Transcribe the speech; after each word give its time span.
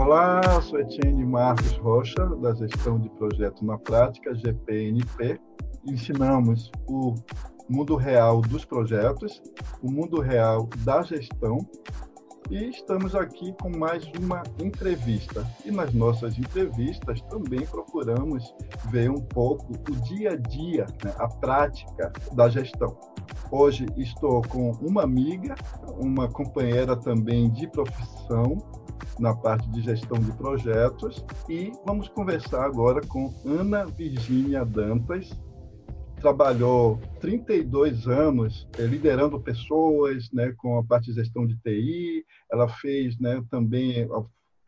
Olá, 0.00 0.62
sou 0.62 0.78
Etienne 0.78 1.26
Marcos 1.26 1.72
Rocha, 1.78 2.24
da 2.36 2.54
Gestão 2.54 3.00
de 3.00 3.10
Projeto 3.10 3.64
na 3.64 3.76
Prática, 3.76 4.32
GPNP. 4.32 5.40
Ensinamos 5.84 6.70
o 6.86 7.16
mundo 7.68 7.96
real 7.96 8.40
dos 8.40 8.64
projetos, 8.64 9.42
o 9.82 9.90
mundo 9.90 10.20
real 10.20 10.68
da 10.84 11.02
gestão 11.02 11.58
e 12.48 12.70
estamos 12.70 13.16
aqui 13.16 13.52
com 13.60 13.76
mais 13.76 14.08
uma 14.16 14.44
entrevista. 14.62 15.44
E 15.64 15.72
nas 15.72 15.92
nossas 15.92 16.38
entrevistas 16.38 17.20
também 17.22 17.66
procuramos 17.66 18.54
ver 18.90 19.10
um 19.10 19.20
pouco 19.20 19.72
o 19.72 19.96
dia 20.02 20.30
a 20.30 20.36
dia, 20.36 20.86
né, 21.04 21.12
a 21.18 21.26
prática 21.26 22.12
da 22.32 22.48
gestão. 22.48 22.96
Hoje 23.50 23.86
estou 23.96 24.42
com 24.42 24.72
uma 24.72 25.02
amiga, 25.02 25.54
uma 26.00 26.28
companheira 26.28 26.96
também 26.96 27.50
de 27.50 27.66
profissão, 27.66 28.58
na 29.18 29.34
parte 29.34 29.68
de 29.70 29.80
gestão 29.82 30.18
de 30.18 30.32
projetos 30.32 31.24
e 31.48 31.72
vamos 31.84 32.08
conversar 32.08 32.64
agora 32.64 33.00
com 33.06 33.34
Ana 33.44 33.84
Virgínia 33.84 34.64
Dantas. 34.64 35.30
Trabalhou 36.20 36.98
32 37.20 38.08
anos 38.08 38.68
eh, 38.76 38.82
liderando 38.82 39.40
pessoas, 39.40 40.30
né, 40.32 40.52
com 40.56 40.78
a 40.78 40.84
parte 40.84 41.06
de 41.06 41.14
gestão 41.14 41.46
de 41.46 41.56
TI. 41.58 42.24
Ela 42.50 42.68
fez, 42.68 43.18
né, 43.18 43.42
também 43.50 44.08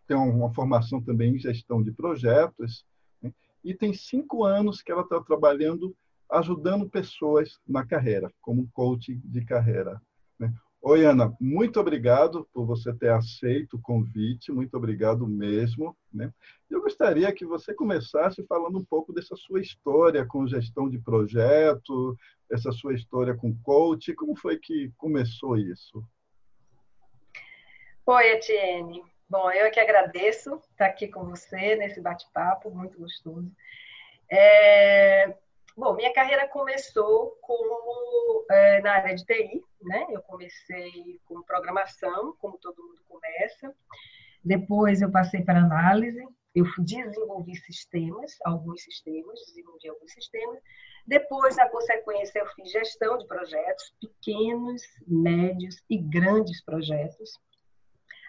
tem 0.06 0.16
uma 0.16 0.52
formação 0.52 1.00
também 1.00 1.34
em 1.34 1.38
gestão 1.38 1.82
de 1.82 1.92
projetos 1.92 2.84
né, 3.22 3.32
e 3.64 3.74
tem 3.74 3.92
cinco 3.92 4.44
anos 4.44 4.82
que 4.82 4.90
ela 4.90 5.02
está 5.02 5.20
trabalhando 5.20 5.94
ajudando 6.30 6.88
pessoas 6.88 7.58
na 7.66 7.84
carreira, 7.86 8.32
como 8.40 8.70
coach 8.72 9.14
de 9.14 9.44
carreira. 9.44 10.00
Né? 10.38 10.52
Oi, 10.82 11.04
Ana, 11.04 11.36
muito 11.38 11.78
obrigado 11.78 12.48
por 12.54 12.64
você 12.64 12.92
ter 12.94 13.10
aceito 13.10 13.76
o 13.76 13.82
convite, 13.82 14.50
muito 14.50 14.74
obrigado 14.76 15.26
mesmo. 15.26 15.94
Né? 16.12 16.32
Eu 16.70 16.80
gostaria 16.80 17.30
que 17.32 17.44
você 17.44 17.74
começasse 17.74 18.42
falando 18.46 18.78
um 18.78 18.84
pouco 18.84 19.12
dessa 19.12 19.36
sua 19.36 19.60
história 19.60 20.24
com 20.24 20.46
gestão 20.46 20.88
de 20.88 20.98
projeto, 20.98 22.16
essa 22.50 22.72
sua 22.72 22.94
história 22.94 23.34
com 23.34 23.54
coach, 23.62 24.14
como 24.14 24.34
foi 24.34 24.58
que 24.58 24.90
começou 24.96 25.58
isso? 25.58 26.02
Oi, 28.06 28.32
Etienne. 28.32 29.04
Bom, 29.28 29.50
eu 29.52 29.66
é 29.66 29.70
que 29.70 29.78
agradeço 29.78 30.60
estar 30.72 30.86
aqui 30.86 31.06
com 31.06 31.24
você 31.24 31.76
nesse 31.76 32.00
bate-papo 32.00 32.70
muito 32.70 32.98
gostoso. 32.98 33.48
É... 34.28 35.36
Bom, 35.76 35.94
minha 35.94 36.12
carreira 36.12 36.48
começou 36.48 37.36
como 37.40 38.44
é, 38.50 38.80
na 38.80 38.92
área 38.94 39.14
de 39.14 39.24
TI, 39.24 39.62
né? 39.82 40.06
Eu 40.10 40.22
comecei 40.22 41.20
com 41.24 41.42
programação, 41.42 42.34
como 42.38 42.58
todo 42.58 42.82
mundo 42.82 43.00
começa. 43.08 43.74
Depois 44.44 45.00
eu 45.02 45.10
passei 45.10 45.42
para 45.42 45.60
análise, 45.60 46.22
eu 46.54 46.64
desenvolvi 46.78 47.54
sistemas, 47.56 48.36
alguns 48.44 48.82
sistemas, 48.82 49.38
desenvolvi 49.46 49.88
alguns 49.88 50.12
sistemas. 50.12 50.58
Depois, 51.06 51.56
na 51.56 51.68
consequência, 51.68 52.40
eu 52.40 52.46
fiz 52.48 52.70
gestão 52.70 53.18
de 53.18 53.26
projetos, 53.26 53.94
pequenos, 54.00 54.82
médios 55.06 55.82
e 55.88 55.96
grandes 55.96 56.62
projetos. 56.64 57.38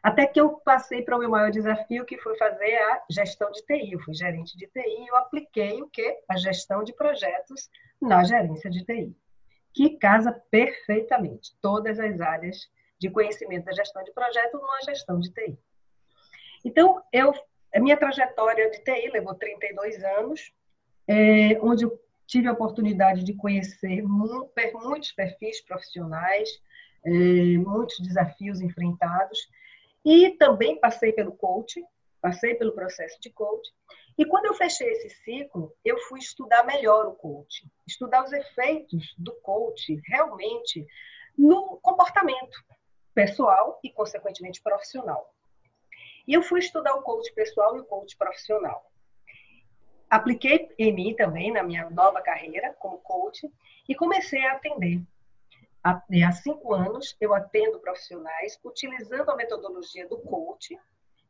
Até 0.03 0.25
que 0.25 0.41
eu 0.41 0.49
passei 0.65 1.03
para 1.03 1.15
o 1.15 1.19
meu 1.19 1.29
maior 1.29 1.51
desafio, 1.51 2.05
que 2.05 2.17
foi 2.17 2.35
fazer 2.35 2.75
a 2.75 3.03
gestão 3.09 3.51
de 3.51 3.61
TI. 3.63 3.93
Eu 3.93 3.99
fui 3.99 4.13
gerente 4.15 4.57
de 4.57 4.65
TI 4.67 4.79
e 4.79 5.07
eu 5.07 5.15
apliquei 5.15 5.81
o 5.81 5.87
quê? 5.87 6.19
A 6.27 6.37
gestão 6.37 6.83
de 6.83 6.93
projetos 6.93 7.69
na 8.01 8.23
gerência 8.23 8.69
de 8.69 8.83
TI, 8.83 9.15
que 9.73 9.97
casa 9.97 10.31
perfeitamente 10.49 11.55
todas 11.61 11.99
as 11.99 12.19
áreas 12.19 12.67
de 12.99 13.09
conhecimento 13.11 13.65
da 13.65 13.73
gestão 13.73 14.03
de 14.03 14.11
projeto 14.11 14.57
numa 14.57 14.81
gestão 14.81 15.19
de 15.19 15.31
TI. 15.31 15.57
Então, 16.65 17.01
eu, 17.11 17.33
a 17.73 17.79
minha 17.79 17.97
trajetória 17.97 18.71
de 18.71 18.79
TI 18.79 19.09
levou 19.11 19.35
32 19.35 20.03
anos, 20.03 20.51
é, 21.07 21.59
onde 21.61 21.85
eu 21.85 21.99
tive 22.25 22.47
a 22.47 22.53
oportunidade 22.53 23.23
de 23.23 23.33
conhecer 23.33 24.01
muitos 24.03 25.11
perfis 25.11 25.61
profissionais, 25.61 26.49
é, 27.03 27.11
muitos 27.57 27.99
desafios 27.99 28.61
enfrentados, 28.61 29.39
e 30.05 30.31
também 30.31 30.79
passei 30.79 31.13
pelo 31.13 31.31
coach, 31.33 31.83
passei 32.21 32.55
pelo 32.55 32.73
processo 32.73 33.19
de 33.21 33.29
coach. 33.29 33.69
E 34.17 34.25
quando 34.25 34.45
eu 34.45 34.53
fechei 34.53 34.89
esse 34.91 35.09
ciclo, 35.23 35.73
eu 35.83 35.97
fui 35.99 36.19
estudar 36.19 36.65
melhor 36.65 37.07
o 37.07 37.15
coach, 37.15 37.65
estudar 37.87 38.23
os 38.23 38.31
efeitos 38.31 39.15
do 39.17 39.33
coach 39.41 39.99
realmente 40.05 40.85
no 41.37 41.79
comportamento 41.81 42.63
pessoal 43.13 43.79
e, 43.83 43.89
consequentemente, 43.89 44.61
profissional. 44.61 45.33
E 46.27 46.33
eu 46.33 46.41
fui 46.41 46.59
estudar 46.59 46.93
o 46.95 47.01
coach 47.01 47.33
pessoal 47.33 47.75
e 47.75 47.79
o 47.79 47.85
coach 47.85 48.15
profissional. 48.17 48.91
Apliquei 50.09 50.69
em 50.77 50.93
mim 50.93 51.15
também, 51.15 51.51
na 51.51 51.63
minha 51.63 51.89
nova 51.89 52.21
carreira 52.21 52.75
como 52.79 52.97
coach, 52.99 53.49
e 53.87 53.95
comecei 53.95 54.45
a 54.45 54.53
atender 54.53 55.01
há 55.83 56.31
cinco 56.31 56.73
anos 56.73 57.15
eu 57.19 57.33
atendo 57.33 57.79
profissionais 57.79 58.59
utilizando 58.63 59.29
a 59.29 59.35
metodologia 59.35 60.07
do 60.07 60.17
coach, 60.17 60.77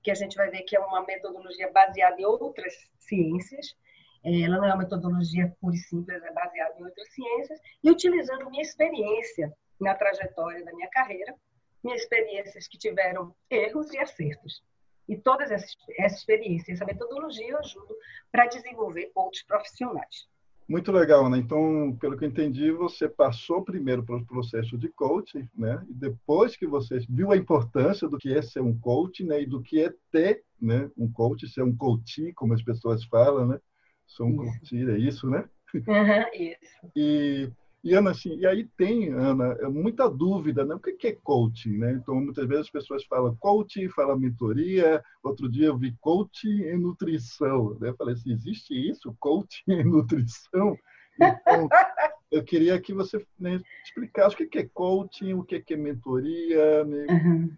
que 0.03 0.11
a 0.11 0.15
gente 0.15 0.35
vai 0.35 0.49
ver 0.49 0.63
que 0.63 0.75
é 0.75 0.79
uma 0.79 1.05
metodologia 1.05 1.71
baseada 1.71 2.19
em 2.19 2.25
outras 2.25 2.73
ciências. 2.97 3.75
É, 4.23 4.41
ela 4.41 4.57
não 4.57 4.65
é 4.65 4.69
uma 4.69 4.83
metodologia 4.83 5.55
pura 5.59 5.75
e 5.75 5.79
simples, 5.79 6.23
é 6.23 6.31
baseada 6.33 6.75
em 6.79 6.83
outras 6.83 7.11
ciências, 7.13 7.59
e 7.83 7.89
utilizando 7.89 8.49
minha 8.49 8.61
experiência 8.61 9.51
na 9.79 9.95
trajetória 9.95 10.63
da 10.63 10.73
minha 10.73 10.89
carreira, 10.89 11.35
minhas 11.83 12.01
experiências 12.01 12.67
que 12.67 12.77
tiveram 12.77 13.35
erros 13.49 13.91
e 13.91 13.97
acertos. 13.97 14.63
E 15.09 15.17
todas 15.17 15.49
essas, 15.51 15.75
essa 15.97 16.15
experiência, 16.15 16.71
essa 16.71 16.85
metodologia 16.85 17.49
eu 17.49 17.57
ajudo 17.57 17.95
para 18.31 18.45
desenvolver 18.45 19.11
outros 19.15 19.43
profissionais. 19.43 20.27
Muito 20.71 20.89
legal, 20.89 21.29
né? 21.29 21.37
Então, 21.37 21.97
pelo 21.99 22.17
que 22.17 22.23
eu 22.23 22.29
entendi, 22.29 22.71
você 22.71 23.09
passou 23.09 23.61
primeiro 23.61 24.05
pelo 24.05 24.25
processo 24.25 24.77
de 24.77 24.87
coaching, 24.87 25.45
né? 25.53 25.85
E 25.89 25.93
depois 25.93 26.55
que 26.55 26.65
você 26.65 26.99
viu 27.09 27.29
a 27.29 27.35
importância 27.35 28.07
do 28.07 28.17
que 28.17 28.33
é 28.33 28.41
ser 28.41 28.61
um 28.61 28.79
coach, 28.79 29.21
né? 29.21 29.41
E 29.41 29.45
do 29.45 29.61
que 29.61 29.83
é 29.83 29.93
ter, 30.09 30.45
né? 30.61 30.89
Um 30.97 31.11
coach, 31.11 31.45
ser 31.49 31.61
um 31.61 31.75
coach, 31.75 32.31
como 32.35 32.53
as 32.53 32.63
pessoas 32.63 33.03
falam, 33.03 33.47
né? 33.47 33.59
Sou 34.07 34.25
um 34.27 34.37
coach, 34.37 34.73
é 34.73 34.97
isso, 34.97 35.29
né? 35.29 35.43
Uhum, 35.75 36.25
isso. 36.33 36.91
E 36.95 37.49
e, 37.83 37.95
Ana, 37.95 38.11
assim, 38.11 38.35
e 38.37 38.45
aí 38.45 38.67
tem, 38.77 39.09
Ana, 39.09 39.57
é 39.59 39.67
muita 39.67 40.07
dúvida, 40.07 40.63
né? 40.63 40.75
O 40.75 40.79
que 40.79 41.07
é 41.07 41.17
coaching, 41.23 41.79
né? 41.79 41.93
Então, 41.93 42.13
muitas 42.13 42.47
vezes 42.47 42.65
as 42.65 42.69
pessoas 42.69 43.03
falam 43.05 43.35
coaching, 43.37 43.89
falam 43.89 44.19
mentoria. 44.19 45.03
Outro 45.23 45.49
dia 45.49 45.67
eu 45.67 45.77
vi 45.77 45.95
coaching 45.99 46.61
em 46.61 46.77
nutrição. 46.77 47.75
Né? 47.79 47.89
Eu 47.89 47.95
falei 47.95 48.13
assim, 48.13 48.31
existe 48.31 48.73
isso? 48.73 49.15
Coaching 49.19 49.63
em 49.71 49.83
nutrição? 49.83 50.77
Então, 51.19 51.67
eu 52.31 52.43
queria 52.43 52.79
que 52.79 52.93
você 52.93 53.25
né, 53.39 53.59
explicasse 53.83 54.35
o 54.35 54.47
que 54.47 54.59
é 54.59 54.69
coaching, 54.71 55.33
o 55.33 55.43
que 55.43 55.63
é 55.67 55.75
mentoria. 55.75 56.83
Né? 56.83 57.07
Uhum. 57.09 57.57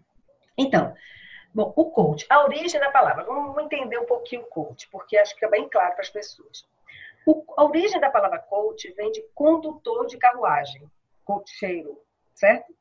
Então, 0.56 0.94
bom, 1.54 1.70
o 1.76 1.90
coach, 1.90 2.24
a 2.30 2.44
origem 2.44 2.80
da 2.80 2.90
palavra, 2.90 3.24
vamos 3.24 3.62
entender 3.62 3.98
um 3.98 4.06
pouquinho 4.06 4.40
o 4.40 4.46
coach, 4.46 4.88
porque 4.90 5.18
acho 5.18 5.36
que 5.36 5.44
é 5.44 5.50
bem 5.50 5.68
claro 5.68 5.92
para 5.92 6.02
as 6.02 6.10
pessoas. 6.10 6.64
O, 7.26 7.44
a 7.56 7.64
origem 7.64 8.00
da 8.00 8.10
palavra 8.10 8.38
coach 8.38 8.92
vem 8.92 9.10
de 9.10 9.22
condutor 9.34 10.06
de 10.06 10.18
carruagem, 10.18 10.90
cocheiro, 11.24 12.00
certo? 12.34 12.74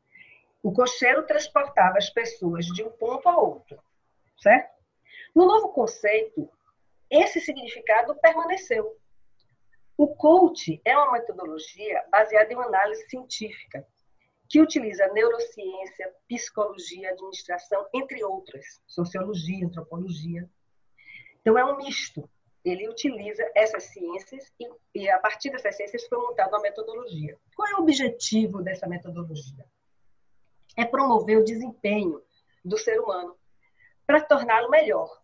O 0.61 0.71
cocheiro 0.71 1.25
transportava 1.25 1.97
as 1.97 2.09
pessoas 2.09 2.65
de 2.67 2.83
um 2.83 2.89
ponto 2.91 3.27
a 3.27 3.37
outro, 3.37 3.81
certo? 4.37 4.73
No 5.35 5.45
novo 5.45 5.69
conceito, 5.69 6.49
esse 7.09 7.39
significado 7.39 8.15
permaneceu. 8.15 8.97
O 9.97 10.07
coach 10.15 10.81
é 10.83 10.97
uma 10.97 11.13
metodologia 11.13 12.03
baseada 12.09 12.51
em 12.51 12.55
uma 12.55 12.65
análise 12.65 13.07
científica 13.09 13.87
que 14.49 14.59
utiliza 14.59 15.07
neurociência, 15.13 16.13
psicologia, 16.27 17.09
administração, 17.11 17.87
entre 17.93 18.23
outras, 18.23 18.81
sociologia, 18.85 19.65
antropologia. 19.65 20.49
Então, 21.41 21.57
é 21.57 21.65
um 21.65 21.77
misto 21.77 22.29
ele 22.63 22.87
utiliza 22.87 23.43
essas 23.53 23.83
ciências 23.83 24.51
e, 24.59 24.69
e, 24.95 25.09
a 25.09 25.19
partir 25.19 25.51
dessas 25.51 25.75
ciências 25.75 26.07
foi 26.07 26.17
montada 26.17 26.49
uma 26.49 26.61
metodologia. 26.61 27.37
Qual 27.55 27.67
é 27.67 27.75
o 27.75 27.79
objetivo 27.79 28.61
dessa 28.61 28.87
metodologia? 28.87 29.65
É 30.77 30.85
promover 30.85 31.37
o 31.37 31.43
desempenho 31.43 32.21
do 32.63 32.77
ser 32.77 32.99
humano 32.99 33.37
para 34.07 34.21
torná-lo 34.21 34.69
melhor. 34.69 35.21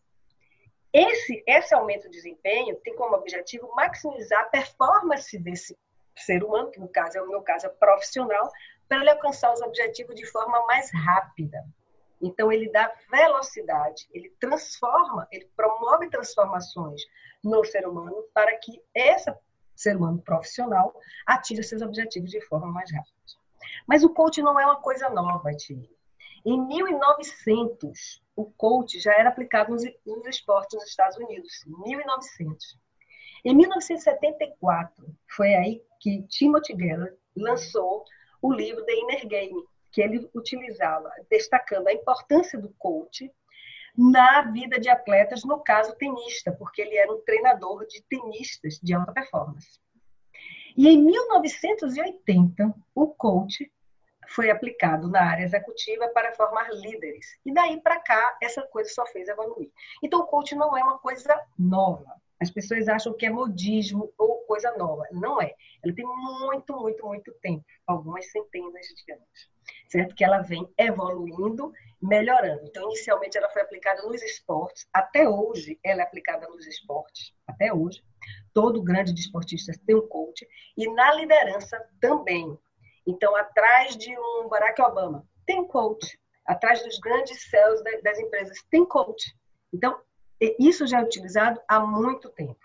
Esse, 0.92 1.44
esse 1.48 1.74
aumento 1.74 2.04
de 2.04 2.18
desempenho 2.18 2.76
tem 2.78 2.96
como 2.96 3.16
objetivo 3.16 3.74
maximizar 3.76 4.42
a 4.42 4.50
performance 4.50 5.38
desse 5.38 5.78
ser 6.16 6.44
humano, 6.44 6.72
que 6.72 6.80
no 6.80 6.90
caso 6.90 7.18
é 7.18 7.22
o 7.22 7.30
meu 7.30 7.42
caso 7.42 7.68
é 7.68 7.70
profissional, 7.70 8.52
para 8.88 9.00
ele 9.00 9.12
alcançar 9.12 9.54
os 9.54 9.62
objetivos 9.62 10.16
de 10.16 10.26
forma 10.26 10.66
mais 10.66 10.92
rápida. 10.92 11.64
Então, 12.22 12.52
ele 12.52 12.70
dá 12.72 12.92
velocidade, 13.10 14.08
ele 14.14 14.30
transforma, 14.40 15.28
ele 15.32 15.50
promove 15.56 16.10
transformações 16.10 17.02
no 17.44 17.64
ser 17.64 17.88
humano 17.88 18.24
para 18.34 18.58
que 18.58 18.82
esse 18.94 19.34
ser 19.76 19.96
humano 19.96 20.22
profissional 20.22 20.94
atinja 21.26 21.64
seus 21.64 21.82
objetivos 21.82 22.30
de 22.30 22.42
forma 22.42 22.68
mais 22.68 22.92
rápida. 22.92 23.16
Mas 23.88 24.04
o 24.04 24.14
coaching 24.14 24.42
não 24.42 24.60
é 24.60 24.66
uma 24.66 24.82
coisa 24.82 25.10
nova, 25.10 25.52
Tia. 25.54 25.90
Em 26.46 26.60
1900, 26.68 28.22
o 28.36 28.46
coach 28.52 29.00
já 29.00 29.14
era 29.14 29.30
aplicado 29.30 29.72
nos, 29.72 29.84
nos 30.06 30.28
esportes 30.28 30.76
nos 30.76 30.90
Estados 30.90 31.18
Unidos, 31.18 31.66
em 31.66 31.90
1900. 31.90 32.78
Em 33.46 33.56
1974, 33.56 35.06
foi 35.28 35.54
aí 35.56 35.84
que 36.00 36.24
Timothy 36.24 36.76
Geller 36.78 37.18
lançou 37.36 38.04
o 38.42 38.54
livro 38.54 38.86
The 38.86 38.94
Inner 38.94 39.28
Game, 39.28 39.64
que 39.92 40.02
ele 40.02 40.30
utilizava, 40.34 41.12
destacando 41.30 41.88
a 41.88 41.94
importância 41.94 42.60
do 42.60 42.70
coach 42.78 43.32
na 43.98 44.44
vida 44.44 44.80
de 44.80 44.90
atletas, 44.90 45.44
no 45.44 45.60
caso 45.60 45.96
tenista, 45.96 46.52
porque 46.52 46.82
ele 46.82 46.96
era 46.96 47.12
um 47.12 47.22
treinador 47.22 47.86
de 47.86 48.02
tenistas 48.04 48.80
de 48.82 48.94
alta 48.94 49.12
performance. 49.12 49.80
E 50.78 50.88
em 50.88 51.04
1980, 51.04 52.74
o 52.96 53.08
coach 53.08 53.70
foi 54.30 54.50
aplicado 54.50 55.10
na 55.10 55.22
área 55.22 55.44
executiva 55.44 56.08
para 56.10 56.34
formar 56.36 56.70
líderes. 56.72 57.38
E 57.46 57.54
daí 57.54 57.82
para 57.82 58.00
cá, 58.00 58.38
essa 58.42 58.62
coisa 58.62 58.90
só 58.90 59.06
fez 59.08 59.28
evoluir. 59.28 59.72
Então, 60.04 60.22
o 60.22 60.28
coach 60.28 60.56
não 60.56 60.78
é 60.78 60.84
uma 60.84 61.00
coisa 61.00 61.38
nova. 61.58 62.14
As 62.40 62.50
pessoas 62.50 62.88
acham 62.88 63.14
que 63.14 63.26
é 63.26 63.30
modismo 63.30 64.14
ou 64.18 64.46
coisa 64.46 64.72
nova. 64.78 65.04
Não 65.12 65.42
é. 65.42 65.54
Ela 65.84 65.94
tem 65.94 66.06
muito, 66.06 66.74
muito, 66.80 67.06
muito 67.06 67.34
tempo 67.42 67.66
algumas 67.86 68.32
centenas 68.32 68.86
de 68.86 69.12
anos 69.12 69.50
certo? 69.90 70.16
Que 70.16 70.24
ela 70.24 70.42
vem 70.42 70.68
evoluindo, 70.78 71.74
melhorando. 72.02 72.62
Então, 72.64 72.84
inicialmente 72.86 73.38
ela 73.38 73.50
foi 73.50 73.62
aplicada 73.64 74.02
nos 74.04 74.22
esportes, 74.22 74.88
até 74.94 75.28
hoje 75.28 75.78
ela 75.84 76.02
é 76.02 76.04
aplicada 76.04 76.48
nos 76.48 76.66
esportes, 76.66 77.34
até 77.48 77.74
hoje. 77.74 78.04
Todo 78.54 78.84
grande 78.84 79.14
desportista 79.14 79.74
tem 79.86 79.96
um 79.96 80.08
coach 80.08 80.48
e 80.78 80.90
na 80.94 81.14
liderança 81.14 81.84
também. 82.00 82.58
Então, 83.06 83.36
atrás 83.36 83.98
de 83.98 84.16
um 84.18 84.48
Barack 84.48 84.82
Obama, 84.82 85.26
tem 85.46 85.66
coach. 85.66 86.20
Atrás 86.46 86.84
dos 86.84 87.00
grandes 87.00 87.50
céus 87.50 87.82
das 88.04 88.20
empresas, 88.20 88.58
tem 88.70 88.86
coach. 88.86 89.36
Então, 89.74 90.00
isso 90.60 90.88
já 90.88 91.00
é 91.00 91.04
utilizado 91.04 91.60
há 91.68 91.80
muito 91.80 92.30
tempo. 92.30 92.60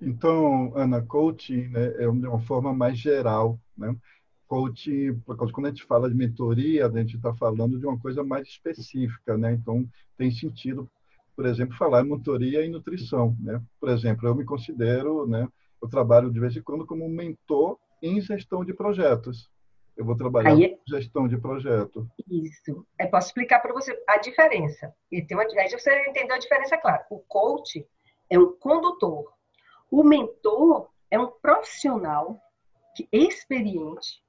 Então, 0.00 0.72
Ana, 0.76 1.02
coaching 1.02 1.68
né, 1.68 1.94
é 1.98 2.08
uma 2.08 2.40
forma 2.40 2.72
mais 2.72 2.96
geral, 2.96 3.58
né? 3.76 3.94
Coaching, 4.48 5.20
quando 5.52 5.66
a 5.66 5.68
gente 5.68 5.84
fala 5.84 6.08
de 6.08 6.16
mentoria, 6.16 6.86
a 6.86 6.90
gente 6.90 7.16
está 7.16 7.34
falando 7.34 7.78
de 7.78 7.86
uma 7.86 7.98
coisa 7.98 8.24
mais 8.24 8.48
específica, 8.48 9.36
né? 9.36 9.52
Então, 9.52 9.86
tem 10.16 10.30
sentido, 10.30 10.90
por 11.36 11.44
exemplo, 11.44 11.76
falar 11.76 12.04
em 12.04 12.08
mentoria 12.08 12.64
e 12.64 12.68
nutrição, 12.68 13.36
né? 13.38 13.62
Por 13.78 13.90
exemplo, 13.90 14.26
eu 14.26 14.34
me 14.34 14.46
considero, 14.46 15.26
né? 15.26 15.46
Eu 15.80 15.88
trabalho 15.88 16.32
de 16.32 16.40
vez 16.40 16.56
em 16.56 16.62
quando 16.62 16.86
como 16.86 17.06
mentor 17.08 17.78
em 18.02 18.20
gestão 18.22 18.64
de 18.64 18.72
projetos. 18.72 19.50
Eu 19.94 20.04
vou 20.04 20.16
trabalhar 20.16 20.50
Aí, 20.50 20.76
com 20.76 20.96
gestão 20.96 21.28
de 21.28 21.36
projeto. 21.36 22.08
Isso. 22.30 22.86
Eu 22.98 23.10
posso 23.10 23.28
explicar 23.28 23.60
para 23.60 23.74
você 23.74 24.00
a 24.08 24.16
diferença. 24.18 24.94
E 25.10 25.20
tem 25.20 25.36
uma, 25.36 25.44
aí 25.44 25.68
você 25.70 26.08
entendeu 26.08 26.36
a 26.36 26.38
diferença, 26.38 26.78
claro. 26.78 27.02
O 27.10 27.18
coach 27.18 27.86
é 28.30 28.38
um 28.38 28.52
condutor. 28.52 29.32
O 29.90 30.02
mentor 30.02 30.88
é 31.10 31.18
um 31.18 31.26
profissional 31.26 32.40
que, 32.94 33.08
experiente 33.12 34.22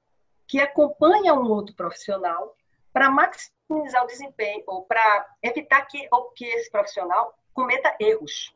que 0.50 0.60
acompanha 0.60 1.32
um 1.32 1.48
outro 1.48 1.76
profissional 1.76 2.56
para 2.92 3.08
maximizar 3.08 4.02
o 4.02 4.06
desempenho 4.08 4.64
ou 4.66 4.82
para 4.82 5.36
evitar 5.40 5.82
que, 5.82 6.08
ou 6.10 6.32
que 6.32 6.44
esse 6.44 6.68
profissional 6.68 7.32
cometa 7.54 7.94
erros. 8.00 8.52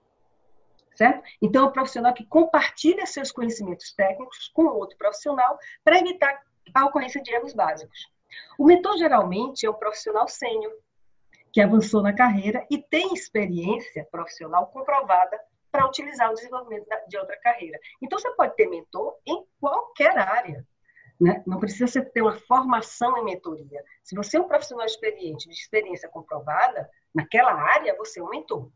Certo? 0.97 1.23
Então, 1.41 1.65
é 1.65 1.69
um 1.69 1.73
profissional 1.73 2.13
que 2.13 2.27
compartilha 2.27 3.07
seus 3.07 3.31
conhecimentos 3.31 3.93
técnicos 3.93 4.49
com 4.49 4.65
outro 4.67 4.99
profissional 4.99 5.57
para 5.85 5.99
evitar 5.99 6.43
a 6.75 6.85
ocorrência 6.85 7.23
de 7.23 7.33
erros 7.33 7.55
básicos. 7.55 8.13
O 8.59 8.65
mentor 8.65 8.99
geralmente 8.99 9.65
é 9.65 9.71
um 9.71 9.75
profissional 9.75 10.27
sênior 10.27 10.73
que 11.53 11.61
avançou 11.61 12.03
na 12.03 12.13
carreira 12.13 12.67
e 12.69 12.79
tem 12.79 13.15
experiência 13.15 14.05
profissional 14.11 14.67
comprovada 14.67 15.39
para 15.71 15.87
utilizar 15.87 16.29
o 16.29 16.35
desenvolvimento 16.35 16.89
de 17.07 17.17
outra 17.19 17.37
carreira. 17.41 17.79
Então, 18.03 18.19
você 18.19 18.33
pode 18.33 18.57
ter 18.57 18.69
mentor 18.69 19.17
em 19.25 19.45
qualquer 19.61 20.19
área. 20.19 20.67
Né? 21.21 21.43
Não 21.47 21.59
precisa 21.59 22.03
ter 22.03 22.23
uma 22.23 22.35
formação 22.35 23.17
em 23.19 23.25
mentoria. 23.25 23.83
Se 24.03 24.15
você 24.15 24.37
é 24.37 24.41
um 24.41 24.49
profissional 24.49 24.85
experiente, 24.85 25.49
de 25.49 25.55
experiência 25.55 26.09
comprovada, 26.09 26.89
naquela 27.15 27.53
área, 27.53 27.97
você 27.97 28.21
é 28.21 28.23
um 28.23 28.31
mentor. 28.31 28.69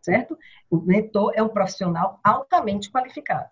Certo? 0.00 0.38
O 0.70 0.78
mentor 0.78 1.32
é 1.34 1.42
um 1.42 1.48
profissional 1.48 2.18
altamente 2.24 2.90
qualificado. 2.90 3.50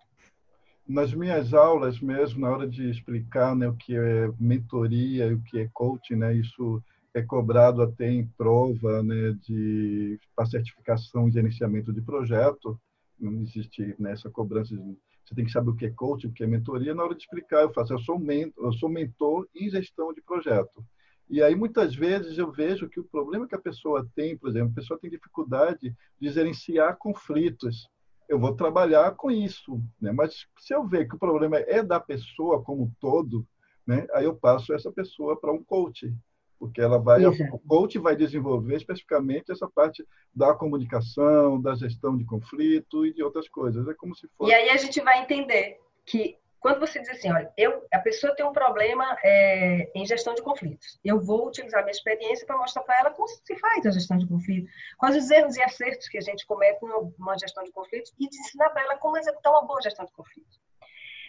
Nas 0.86 1.12
minhas 1.12 1.52
aulas 1.52 2.00
mesmo, 2.00 2.40
na 2.40 2.50
hora 2.50 2.66
de 2.66 2.88
explicar 2.88 3.54
né, 3.54 3.68
o 3.68 3.74
que 3.74 3.94
é 3.94 4.30
mentoria 4.40 5.26
e 5.26 5.34
o 5.34 5.42
que 5.42 5.58
é 5.58 5.68
coaching, 5.74 6.16
né, 6.16 6.34
isso 6.34 6.82
é 7.12 7.20
cobrado 7.20 7.82
até 7.82 8.08
em 8.10 8.26
prova 8.26 9.02
né, 9.02 9.36
de 9.46 10.18
para 10.34 10.46
certificação 10.46 11.28
de 11.28 11.34
gerenciamento 11.34 11.92
de 11.92 12.00
projeto 12.00 12.80
não 13.18 13.42
existe 13.42 13.94
nessa 13.98 14.30
cobrança 14.30 14.74
de 14.74 14.96
você 15.28 15.34
tem 15.34 15.44
que 15.44 15.52
saber 15.52 15.70
o 15.70 15.76
que 15.76 15.84
é 15.84 15.90
coaching, 15.90 16.28
o 16.28 16.32
que 16.32 16.42
é 16.42 16.46
mentoria. 16.46 16.94
Na 16.94 17.04
hora 17.04 17.14
de 17.14 17.20
explicar, 17.20 17.62
eu 17.62 17.72
faço, 17.72 17.92
eu 17.92 17.98
sou 17.98 18.18
mentor, 18.18 18.64
eu 18.64 18.72
sou 18.72 18.88
mentor 18.88 19.46
em 19.54 19.68
gestão 19.68 20.12
de 20.12 20.22
projeto. 20.22 20.82
E 21.28 21.42
aí, 21.42 21.54
muitas 21.54 21.94
vezes, 21.94 22.38
eu 22.38 22.50
vejo 22.50 22.88
que 22.88 22.98
o 22.98 23.04
problema 23.04 23.46
que 23.46 23.54
a 23.54 23.60
pessoa 23.60 24.08
tem, 24.14 24.36
por 24.38 24.48
exemplo, 24.48 24.72
a 24.72 24.74
pessoa 24.74 24.98
tem 24.98 25.10
dificuldade 25.10 25.94
de 26.18 26.30
gerenciar 26.30 26.96
conflitos. 26.96 27.90
Eu 28.26 28.38
vou 28.38 28.56
trabalhar 28.56 29.14
com 29.16 29.30
isso, 29.30 29.82
né? 30.00 30.12
mas 30.12 30.46
se 30.58 30.74
eu 30.74 30.86
ver 30.86 31.06
que 31.06 31.16
o 31.16 31.18
problema 31.18 31.58
é 31.58 31.82
da 31.82 32.00
pessoa 32.00 32.62
como 32.62 32.84
um 32.84 32.90
todo, 32.98 33.46
né? 33.86 34.06
aí 34.14 34.24
eu 34.24 34.34
passo 34.34 34.72
essa 34.72 34.90
pessoa 34.90 35.38
para 35.38 35.52
um 35.52 35.62
coach 35.62 36.14
porque 36.58 36.80
ela 36.80 36.98
vai, 36.98 37.24
Exato. 37.24 37.54
o 37.54 37.58
coach 37.58 37.98
vai 37.98 38.16
desenvolver 38.16 38.76
especificamente 38.76 39.52
essa 39.52 39.68
parte 39.68 40.04
da 40.34 40.52
comunicação, 40.54 41.60
da 41.60 41.74
gestão 41.74 42.16
de 42.16 42.24
conflito 42.24 43.06
e 43.06 43.12
de 43.12 43.22
outras 43.22 43.48
coisas. 43.48 43.86
É 43.86 43.94
como 43.94 44.14
se 44.14 44.28
fosse. 44.36 44.50
E 44.50 44.54
aí 44.54 44.70
a 44.70 44.76
gente 44.76 45.00
vai 45.00 45.22
entender 45.22 45.78
que 46.04 46.36
quando 46.60 46.80
você 46.80 46.98
diz 46.98 47.10
assim, 47.10 47.30
olha, 47.30 47.52
eu, 47.56 47.86
a 47.92 48.00
pessoa 48.00 48.34
tem 48.34 48.44
um 48.44 48.52
problema 48.52 49.16
é, 49.22 49.90
em 49.94 50.04
gestão 50.04 50.34
de 50.34 50.42
conflitos, 50.42 50.98
eu 51.04 51.20
vou 51.20 51.46
utilizar 51.46 51.82
minha 51.82 51.92
experiência 51.92 52.44
para 52.44 52.58
mostrar 52.58 52.82
para 52.82 52.98
ela 52.98 53.10
como 53.12 53.28
se 53.28 53.56
faz 53.58 53.86
a 53.86 53.90
gestão 53.90 54.18
de 54.18 54.26
conflitos, 54.26 54.70
quais 54.98 55.16
os 55.16 55.30
erros 55.30 55.56
e 55.56 55.62
acertos 55.62 56.08
que 56.08 56.18
a 56.18 56.20
gente 56.20 56.44
comete 56.46 56.80
numa 56.82 57.38
gestão 57.38 57.62
de 57.62 57.70
conflitos 57.70 58.12
e 58.18 58.26
ensinar 58.26 58.70
para 58.70 58.82
ela 58.82 58.96
como 58.96 59.16
executar 59.16 59.52
uma 59.52 59.66
boa 59.66 59.80
gestão 59.80 60.04
de 60.04 60.12
conflitos. 60.12 60.60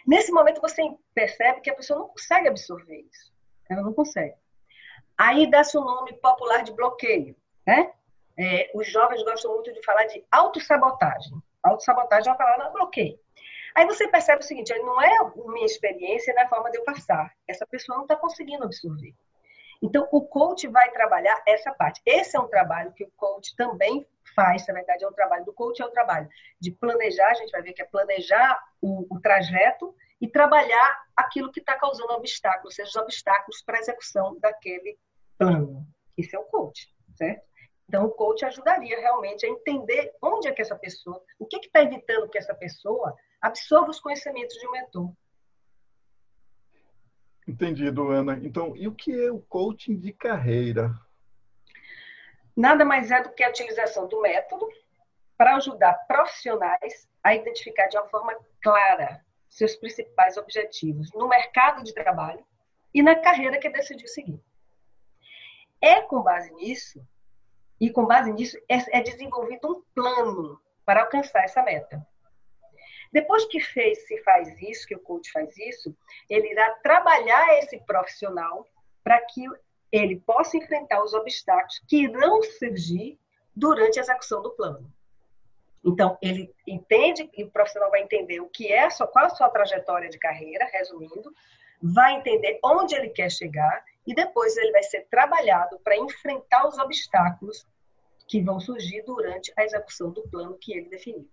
Nesse 0.04 0.32
momento 0.32 0.60
você 0.60 0.82
percebe 1.14 1.60
que 1.60 1.70
a 1.70 1.76
pessoa 1.76 2.00
não 2.00 2.08
consegue 2.08 2.48
absorver 2.48 3.00
isso, 3.00 3.32
ela 3.68 3.82
não 3.82 3.92
consegue. 3.92 4.34
Aí 5.20 5.50
dá-se 5.50 5.76
o 5.76 5.82
nome 5.82 6.14
popular 6.14 6.62
de 6.62 6.72
bloqueio. 6.72 7.36
Né? 7.66 7.92
É, 8.38 8.70
os 8.74 8.90
jovens 8.90 9.22
gostam 9.22 9.52
muito 9.52 9.70
de 9.70 9.84
falar 9.84 10.04
de 10.04 10.24
autossabotagem. 10.32 11.36
Autossabotagem 11.62 12.28
é 12.28 12.32
uma 12.32 12.38
palavra 12.38 12.70
bloqueio. 12.70 13.20
Aí 13.74 13.84
você 13.84 14.08
percebe 14.08 14.42
o 14.42 14.46
seguinte: 14.46 14.72
não 14.78 14.98
é 14.98 15.18
minha 15.52 15.66
experiência, 15.66 16.32
não 16.32 16.40
é 16.40 16.46
a 16.46 16.48
forma 16.48 16.70
de 16.70 16.78
eu 16.78 16.84
passar. 16.84 17.30
Essa 17.46 17.66
pessoa 17.66 17.96
não 17.96 18.04
está 18.04 18.16
conseguindo 18.16 18.64
absorver. 18.64 19.14
Então, 19.82 20.08
o 20.10 20.22
coach 20.22 20.66
vai 20.68 20.90
trabalhar 20.90 21.42
essa 21.46 21.70
parte. 21.70 22.00
Esse 22.06 22.38
é 22.38 22.40
um 22.40 22.48
trabalho 22.48 22.92
que 22.94 23.04
o 23.04 23.10
coach 23.14 23.54
também 23.56 24.06
faz, 24.34 24.66
na 24.68 24.74
verdade, 24.74 25.04
é 25.04 25.08
um 25.08 25.12
trabalho 25.12 25.44
do 25.44 25.52
coach, 25.52 25.82
é 25.82 25.86
um 25.86 25.92
trabalho 25.92 26.30
de 26.58 26.70
planejar, 26.70 27.28
a 27.28 27.34
gente 27.34 27.50
vai 27.50 27.60
ver 27.60 27.74
que 27.74 27.82
é 27.82 27.86
planejar 27.86 28.58
o, 28.80 29.06
o 29.14 29.20
trajeto 29.20 29.94
e 30.18 30.26
trabalhar 30.26 31.02
aquilo 31.14 31.52
que 31.52 31.60
está 31.60 31.76
causando 31.76 32.12
obstáculos, 32.12 32.74
seja 32.74 32.88
os 32.88 32.96
obstáculos 32.96 33.62
para 33.62 33.76
a 33.76 33.80
execução 33.80 34.38
daquele 34.38 34.98
plano. 35.40 35.86
Isso 36.18 36.36
é 36.36 36.38
o 36.38 36.44
coach, 36.44 36.94
certo? 37.14 37.48
Então, 37.88 38.04
o 38.04 38.10
coach 38.10 38.44
ajudaria 38.44 39.00
realmente 39.00 39.46
a 39.46 39.48
entender 39.48 40.12
onde 40.22 40.46
é 40.46 40.52
que 40.52 40.60
essa 40.60 40.76
pessoa, 40.76 41.20
o 41.38 41.46
que 41.46 41.56
está 41.56 41.82
evitando 41.82 42.28
que 42.28 42.38
essa 42.38 42.54
pessoa 42.54 43.16
absorva 43.40 43.90
os 43.90 43.98
conhecimentos 43.98 44.54
de 44.56 44.68
um 44.68 44.72
mentor. 44.72 45.12
Entendido, 47.48 48.10
Ana. 48.10 48.38
Então, 48.42 48.76
e 48.76 48.86
o 48.86 48.94
que 48.94 49.12
é 49.12 49.32
o 49.32 49.40
coaching 49.40 49.98
de 49.98 50.12
carreira? 50.12 50.92
Nada 52.54 52.84
mais 52.84 53.10
é 53.10 53.22
do 53.22 53.32
que 53.32 53.42
a 53.42 53.48
utilização 53.48 54.06
do 54.06 54.20
método 54.20 54.68
para 55.36 55.56
ajudar 55.56 55.94
profissionais 56.06 57.08
a 57.24 57.34
identificar 57.34 57.88
de 57.88 57.96
uma 57.96 58.06
forma 58.08 58.36
clara 58.62 59.24
seus 59.48 59.74
principais 59.74 60.36
objetivos 60.36 61.10
no 61.14 61.26
mercado 61.26 61.82
de 61.82 61.94
trabalho 61.94 62.44
e 62.94 63.02
na 63.02 63.16
carreira 63.16 63.58
que 63.58 63.70
decidiu 63.70 64.06
seguir. 64.06 64.40
É 65.80 66.00
com 66.02 66.22
base 66.22 66.52
nisso, 66.54 67.02
e 67.80 67.90
com 67.90 68.04
base 68.04 68.32
nisso 68.32 68.58
é, 68.68 68.98
é 68.98 69.02
desenvolvido 69.02 69.68
um 69.68 69.82
plano 69.94 70.60
para 70.84 71.02
alcançar 71.02 71.44
essa 71.44 71.62
meta. 71.62 72.06
Depois 73.12 73.44
que 73.46 73.58
fez, 73.58 74.06
se 74.06 74.22
faz 74.22 74.48
isso, 74.60 74.86
que 74.86 74.94
o 74.94 75.00
coach 75.00 75.32
faz 75.32 75.56
isso, 75.56 75.96
ele 76.28 76.50
irá 76.50 76.70
trabalhar 76.82 77.58
esse 77.58 77.78
profissional 77.80 78.68
para 79.02 79.20
que 79.20 79.44
ele 79.90 80.20
possa 80.20 80.56
enfrentar 80.56 81.02
os 81.02 81.14
obstáculos 81.14 81.80
que 81.88 82.04
irão 82.04 82.40
surgir 82.42 83.18
durante 83.56 83.98
a 83.98 84.02
execução 84.02 84.42
do 84.42 84.50
plano. 84.50 84.92
Então, 85.84 86.18
ele 86.22 86.54
entende, 86.66 87.28
e 87.34 87.42
o 87.42 87.50
profissional 87.50 87.90
vai 87.90 88.02
entender 88.02 88.40
o 88.40 88.48
que 88.48 88.70
é, 88.70 88.88
qual 89.12 89.24
a 89.24 89.30
sua 89.30 89.48
trajetória 89.48 90.08
de 90.08 90.18
carreira, 90.18 90.68
resumindo, 90.70 91.34
vai 91.82 92.14
entender 92.14 92.60
onde 92.62 92.94
ele 92.94 93.08
quer 93.08 93.30
chegar 93.30 93.84
e 94.06 94.14
depois 94.14 94.56
ele 94.56 94.72
vai 94.72 94.82
ser 94.82 95.06
trabalhado 95.10 95.78
para 95.84 95.96
enfrentar 95.96 96.66
os 96.66 96.78
obstáculos 96.78 97.66
que 98.26 98.40
vão 98.40 98.60
surgir 98.60 99.02
durante 99.04 99.52
a 99.56 99.64
execução 99.64 100.10
do 100.10 100.22
plano 100.22 100.56
que 100.58 100.72
ele 100.72 100.88
definiu. 100.88 101.28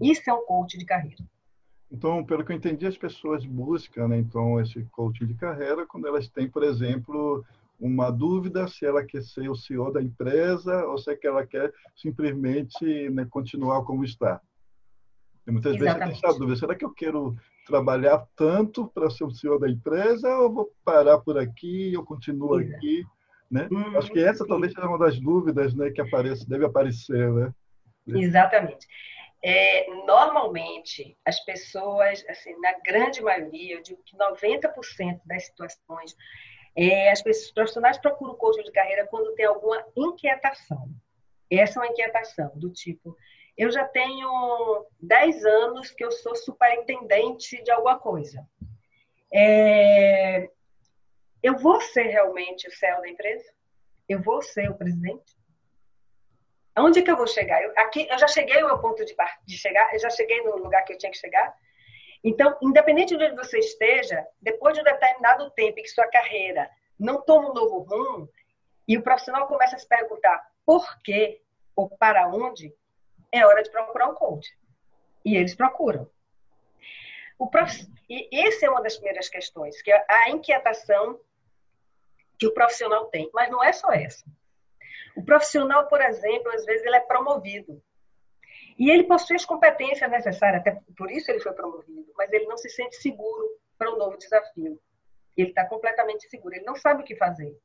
Isso 0.00 0.28
é 0.28 0.32
um 0.32 0.44
coach 0.44 0.76
de 0.76 0.84
carreira. 0.84 1.24
Então, 1.90 2.24
pelo 2.24 2.44
que 2.44 2.50
eu 2.50 2.56
entendi, 2.56 2.86
as 2.86 2.98
pessoas 2.98 3.46
buscam, 3.46 4.08
né, 4.08 4.18
então, 4.18 4.60
esse 4.60 4.82
coaching 4.90 5.26
de 5.26 5.34
carreira 5.34 5.86
quando 5.86 6.08
elas 6.08 6.28
têm, 6.28 6.50
por 6.50 6.64
exemplo, 6.64 7.44
uma 7.78 8.10
dúvida 8.10 8.66
se 8.66 8.84
ela 8.84 9.04
quer 9.04 9.22
ser 9.22 9.48
o 9.48 9.54
CEO 9.54 9.92
da 9.92 10.02
empresa 10.02 10.84
ou 10.86 10.98
se 10.98 11.12
é 11.12 11.18
ela 11.22 11.46
quer 11.46 11.72
simplesmente 11.94 13.10
né, 13.10 13.26
continuar 13.30 13.84
como 13.84 14.04
está. 14.04 14.40
E 15.46 15.50
muitas 15.50 15.76
Exatamente. 15.76 16.06
vezes 16.06 16.20
tem 16.20 16.30
essa 16.30 16.38
dúvida: 16.38 16.58
será 16.58 16.74
que 16.74 16.84
eu 16.84 16.90
quero 16.90 17.36
trabalhar 17.66 18.26
tanto 18.36 18.88
para 18.88 19.10
ser 19.10 19.24
o 19.24 19.30
CEO 19.30 19.58
da 19.58 19.68
empresa 19.68 20.28
ou 20.38 20.52
vou 20.52 20.72
parar 20.84 21.18
por 21.18 21.38
aqui 21.38 21.92
eu 21.92 22.04
continuo 22.04 22.60
Exato. 22.60 22.76
aqui? 22.76 23.04
Né? 23.50 23.68
Hum, 23.70 23.96
Acho 23.96 24.10
que 24.10 24.20
essa 24.20 24.44
sim. 24.44 24.48
talvez 24.48 24.72
seja 24.72 24.86
uma 24.86 24.98
das 24.98 25.18
dúvidas 25.20 25.74
né, 25.74 25.90
que 25.90 26.00
aparece, 26.00 26.48
deve 26.48 26.64
aparecer. 26.64 27.32
Né? 27.32 27.52
Exatamente. 28.08 28.86
É, 29.42 29.86
normalmente, 30.06 31.16
as 31.24 31.38
pessoas, 31.44 32.24
assim, 32.28 32.58
na 32.60 32.72
grande 32.84 33.20
maioria, 33.20 33.74
eu 33.74 33.82
digo 33.82 34.02
que 34.02 34.16
90% 34.16 35.20
das 35.26 35.46
situações, 35.46 36.16
é, 36.74 37.10
as 37.10 37.20
pessoas, 37.20 37.46
os 37.46 37.52
profissionais 37.52 37.98
procuram 37.98 38.34
coach 38.36 38.62
de 38.64 38.72
carreira 38.72 39.06
quando 39.06 39.34
tem 39.34 39.44
alguma 39.44 39.84
inquietação. 39.94 40.88
Essa 41.50 41.78
é 41.78 41.82
uma 41.82 41.92
inquietação 41.92 42.50
do 42.56 42.70
tipo, 42.70 43.14
eu 43.56 43.70
já 43.70 43.84
tenho 43.84 44.86
10 45.00 45.44
anos 45.44 45.90
que 45.90 46.04
eu 46.04 46.10
sou 46.10 46.34
superintendente 46.34 47.62
de 47.62 47.70
alguma 47.70 47.98
coisa. 47.98 48.44
É, 49.32 50.48
eu 51.42 51.56
vou 51.56 51.80
ser 51.80 52.04
realmente 52.04 52.66
o 52.66 52.72
CEO 52.72 53.00
da 53.00 53.08
empresa? 53.08 53.52
Eu 54.08 54.20
vou 54.20 54.42
ser 54.42 54.70
o 54.70 54.76
presidente? 54.76 55.36
Onde 56.76 57.02
que 57.02 57.10
eu 57.10 57.16
vou 57.16 57.26
chegar? 57.26 57.62
Eu, 57.62 57.72
aqui, 57.76 58.06
eu 58.10 58.18
já 58.18 58.26
cheguei 58.26 58.60
ao 58.60 58.68
meu 58.68 58.78
ponto 58.78 59.04
de, 59.04 59.14
de 59.46 59.56
chegar, 59.56 59.92
eu 59.94 60.00
já 60.00 60.10
cheguei 60.10 60.42
no 60.42 60.56
lugar 60.56 60.82
que 60.84 60.92
eu 60.92 60.98
tinha 60.98 61.12
que 61.12 61.18
chegar. 61.18 61.54
Então, 62.22 62.56
independente 62.62 63.16
de 63.16 63.24
onde 63.24 63.36
você 63.36 63.58
esteja, 63.58 64.26
depois 64.40 64.74
de 64.74 64.80
um 64.80 64.84
determinado 64.84 65.50
tempo 65.50 65.78
em 65.78 65.82
que 65.82 65.88
sua 65.88 66.06
carreira 66.08 66.68
não 66.98 67.22
toma 67.22 67.50
um 67.50 67.54
novo 67.54 67.78
rumo, 67.80 68.28
e 68.88 68.96
o 68.96 69.02
profissional 69.02 69.46
começa 69.46 69.76
a 69.76 69.78
se 69.78 69.86
perguntar 69.86 70.42
por 70.64 70.84
quê 71.02 71.40
ou 71.76 71.88
para 71.88 72.28
onde, 72.28 72.74
é 73.38 73.46
hora 73.46 73.62
de 73.62 73.70
procurar 73.70 74.08
um 74.08 74.14
coach. 74.14 74.56
E 75.24 75.36
eles 75.36 75.54
procuram. 75.54 76.08
O 77.38 77.48
prof... 77.48 77.72
E 78.08 78.28
essa 78.46 78.66
é 78.66 78.70
uma 78.70 78.82
das 78.82 78.96
primeiras 78.96 79.28
questões, 79.28 79.80
que 79.82 79.90
é 79.90 80.06
a 80.08 80.30
inquietação 80.30 81.18
que 82.38 82.46
o 82.46 82.52
profissional 82.52 83.06
tem. 83.06 83.30
Mas 83.32 83.50
não 83.50 83.62
é 83.62 83.72
só 83.72 83.90
essa. 83.92 84.24
O 85.16 85.24
profissional, 85.24 85.88
por 85.88 86.00
exemplo, 86.00 86.50
às 86.52 86.64
vezes 86.64 86.84
ele 86.84 86.96
é 86.96 87.00
promovido. 87.00 87.82
E 88.78 88.90
ele 88.90 89.04
possui 89.04 89.36
as 89.36 89.44
competências 89.44 90.10
necessárias, 90.10 90.60
até 90.60 90.80
por 90.96 91.10
isso 91.10 91.30
ele 91.30 91.40
foi 91.40 91.52
promovido, 91.52 92.12
mas 92.16 92.32
ele 92.32 92.46
não 92.46 92.56
se 92.56 92.68
sente 92.68 92.96
seguro 92.96 93.48
para 93.78 93.92
um 93.92 93.96
novo 93.96 94.18
desafio. 94.18 94.80
Ele 95.36 95.48
está 95.48 95.64
completamente 95.64 96.28
seguro, 96.28 96.54
ele 96.54 96.64
não 96.64 96.74
sabe 96.74 97.02
o 97.02 97.04
que 97.04 97.14
fazer. 97.14 97.56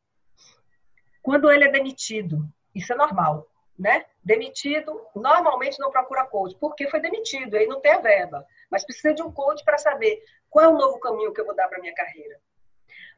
Quando 1.21 1.51
ele 1.51 1.65
é 1.65 1.71
demitido, 1.71 2.47
isso 2.75 2.93
é 2.93 2.95
normal 2.95 3.47
né? 3.79 4.05
Demitido, 4.23 5.01
normalmente 5.15 5.79
não 5.79 5.89
procura 5.89 6.27
coach, 6.27 6.55
porque 6.59 6.89
foi 6.89 6.99
demitido, 6.99 7.55
aí 7.55 7.65
não 7.65 7.79
tem 7.79 7.93
a 7.93 7.99
verba. 7.99 8.45
Mas 8.69 8.83
precisa 8.83 9.13
de 9.13 9.23
um 9.23 9.31
coach 9.31 9.63
para 9.63 9.77
saber 9.77 10.21
qual 10.49 10.65
é 10.65 10.67
o 10.67 10.77
novo 10.77 10.99
caminho 10.99 11.33
que 11.33 11.39
eu 11.39 11.45
vou 11.45 11.55
dar 11.55 11.69
para 11.69 11.79
minha 11.79 11.95
carreira. 11.95 12.39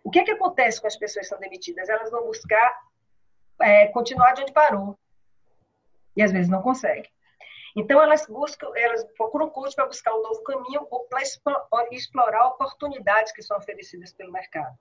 O 0.03 0.11
que, 0.11 0.19
é 0.19 0.23
que 0.23 0.31
acontece 0.31 0.79
com 0.79 0.87
as 0.87 0.95
pessoas 0.95 1.25
que 1.25 1.29
são 1.29 1.39
demitidas? 1.39 1.89
Elas 1.89 2.11
vão 2.11 2.25
buscar 2.25 2.79
é, 3.59 3.87
continuar 3.87 4.33
de 4.33 4.43
onde 4.43 4.53
parou. 4.53 4.97
E 6.15 6.21
às 6.21 6.31
vezes 6.31 6.49
não 6.49 6.61
conseguem. 6.61 7.09
Então 7.75 8.01
elas 8.01 8.25
buscam, 8.27 8.69
elas 8.75 9.03
procuram 9.15 9.49
coach 9.49 9.73
para 9.73 9.85
buscar 9.85 10.13
um 10.13 10.21
novo 10.21 10.43
caminho 10.43 10.85
ou 10.91 11.07
para 11.07 11.23
explorar 11.91 12.47
oportunidades 12.47 13.31
que 13.31 13.41
são 13.41 13.57
oferecidas 13.57 14.13
pelo 14.13 14.31
mercado. 14.31 14.77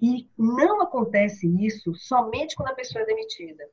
E 0.00 0.30
não 0.38 0.80
acontece 0.80 1.46
isso 1.64 1.94
somente 1.94 2.54
quando 2.54 2.70
a 2.70 2.74
pessoa 2.74 3.02
é 3.02 3.06
demitida. 3.06 3.68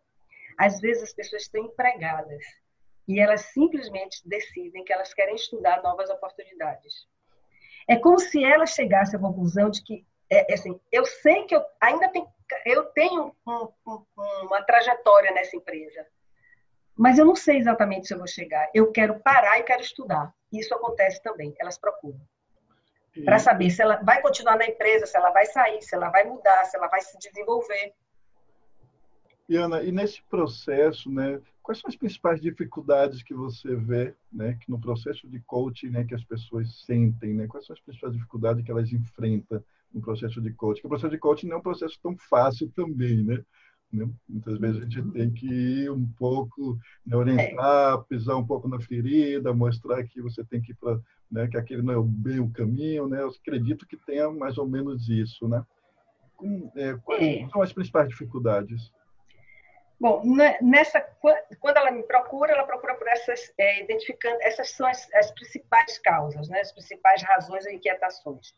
Às 0.57 0.79
vezes 0.79 1.03
as 1.03 1.13
pessoas 1.13 1.43
estão 1.43 1.63
empregadas 1.63 2.43
e 3.07 3.19
elas 3.19 3.41
simplesmente 3.53 4.21
decidem 4.25 4.83
que 4.83 4.91
elas 4.91 5.13
querem 5.13 5.35
estudar 5.35 5.81
novas 5.81 6.09
oportunidades. 6.09 7.07
É 7.87 7.95
como 7.95 8.19
se 8.19 8.43
elas 8.43 8.71
chegassem 8.71 9.17
à 9.17 9.21
conclusão 9.21 9.69
de 9.69 9.81
que, 9.83 10.05
é, 10.29 10.51
é 10.51 10.55
assim, 10.55 10.79
eu 10.91 11.05
sei 11.05 11.45
que 11.45 11.55
eu 11.55 11.63
ainda 11.79 12.09
tenho, 12.09 12.27
eu 12.65 12.85
tenho 12.85 13.35
um, 13.47 13.69
um, 13.87 14.05
uma 14.43 14.61
trajetória 14.63 15.31
nessa 15.31 15.55
empresa, 15.55 16.05
mas 16.97 17.17
eu 17.17 17.25
não 17.25 17.35
sei 17.35 17.57
exatamente 17.57 18.07
se 18.07 18.13
eu 18.13 18.17
vou 18.17 18.27
chegar. 18.27 18.69
Eu 18.73 18.91
quero 18.91 19.19
parar 19.19 19.59
e 19.59 19.63
quero 19.63 19.81
estudar. 19.81 20.33
Isso 20.51 20.73
acontece 20.73 21.21
também. 21.21 21.55
Elas 21.59 21.77
procuram 21.77 22.19
para 23.23 23.39
saber 23.39 23.69
se 23.69 23.81
ela 23.81 23.97
vai 23.97 24.21
continuar 24.21 24.57
na 24.57 24.65
empresa, 24.65 25.05
se 25.05 25.17
ela 25.17 25.31
vai 25.31 25.45
sair, 25.45 25.81
se 25.81 25.95
ela 25.95 26.09
vai 26.09 26.23
mudar, 26.23 26.65
se 26.65 26.77
ela 26.77 26.87
vai 26.87 27.01
se 27.01 27.17
desenvolver. 27.17 27.93
E 29.49 29.55
Ana, 29.55 29.81
e 29.81 29.91
nesse 29.91 30.21
processo, 30.23 31.09
né, 31.09 31.39
quais 31.63 31.79
são 31.79 31.87
as 31.87 31.95
principais 31.95 32.41
dificuldades 32.41 33.23
que 33.23 33.33
você 33.33 33.75
vê, 33.75 34.13
né, 34.31 34.57
que 34.59 34.69
no 34.69 34.79
processo 34.79 35.27
de 35.27 35.39
coaching, 35.41 35.89
né, 35.89 36.03
que 36.03 36.13
as 36.13 36.23
pessoas 36.23 36.81
sentem, 36.85 37.33
né? 37.33 37.47
Quais 37.47 37.65
são 37.65 37.73
as 37.73 37.79
principais 37.81 38.13
dificuldades 38.13 38.63
que 38.63 38.71
elas 38.71 38.91
enfrentam 38.91 39.63
no 39.93 40.01
processo 40.01 40.41
de 40.41 40.51
coaching? 40.51 40.81
Porque 40.81 40.87
o 40.87 40.89
processo 40.89 41.11
de 41.11 41.17
coaching 41.17 41.47
não 41.47 41.57
é 41.57 41.59
um 41.59 41.63
processo 41.63 41.97
tão 42.03 42.17
fácil 42.17 42.69
também, 42.75 43.23
né? 43.23 43.43
né? 43.91 44.09
Muitas 44.27 44.57
vezes 44.57 44.81
a 44.81 44.85
gente 44.85 45.11
tem 45.11 45.31
que 45.31 45.47
ir 45.47 45.91
um 45.91 46.05
pouco, 46.05 46.77
né, 47.05 47.15
orientar, 47.15 48.03
pisar 48.03 48.35
um 48.35 48.45
pouco 48.45 48.67
na 48.67 48.81
ferida, 48.81 49.53
mostrar 49.53 50.03
que 50.03 50.21
você 50.21 50.43
tem 50.43 50.61
que 50.61 50.73
ir 50.73 50.75
para, 50.75 50.99
né, 51.31 51.47
que 51.47 51.57
aquele 51.57 51.81
não 51.81 51.93
é 51.93 52.03
bem 52.05 52.39
o 52.39 52.49
caminho, 52.49 53.07
né? 53.07 53.21
Eu 53.21 53.29
acredito 53.29 53.87
que 53.87 53.95
tenha 53.95 54.29
mais 54.29 54.57
ou 54.57 54.67
menos 54.67 55.07
isso, 55.07 55.47
né? 55.47 55.65
Com, 56.35 56.69
é, 56.75 56.95
quais 56.97 57.23
é. 57.23 57.49
são 57.49 57.61
as 57.61 57.71
principais 57.73 58.09
dificuldades? 58.09 58.91
Bom, 59.99 60.21
nessa, 60.61 61.01
quando 61.59 61.77
ela 61.77 61.89
me 61.89 62.03
procura, 62.03 62.51
ela 62.53 62.65
procura 62.65 62.93
por 62.95 63.07
essas, 63.07 63.51
é, 63.57 63.83
identificando, 63.83 64.37
essas 64.41 64.69
são 64.71 64.85
as, 64.85 65.11
as, 65.15 65.31
principais 65.31 65.97
causas, 65.97 66.47
né, 66.49 66.59
as 66.59 66.71
principais 66.71 67.23
razões 67.23 67.65
ou 67.65 67.71
inquietações. 67.71 68.53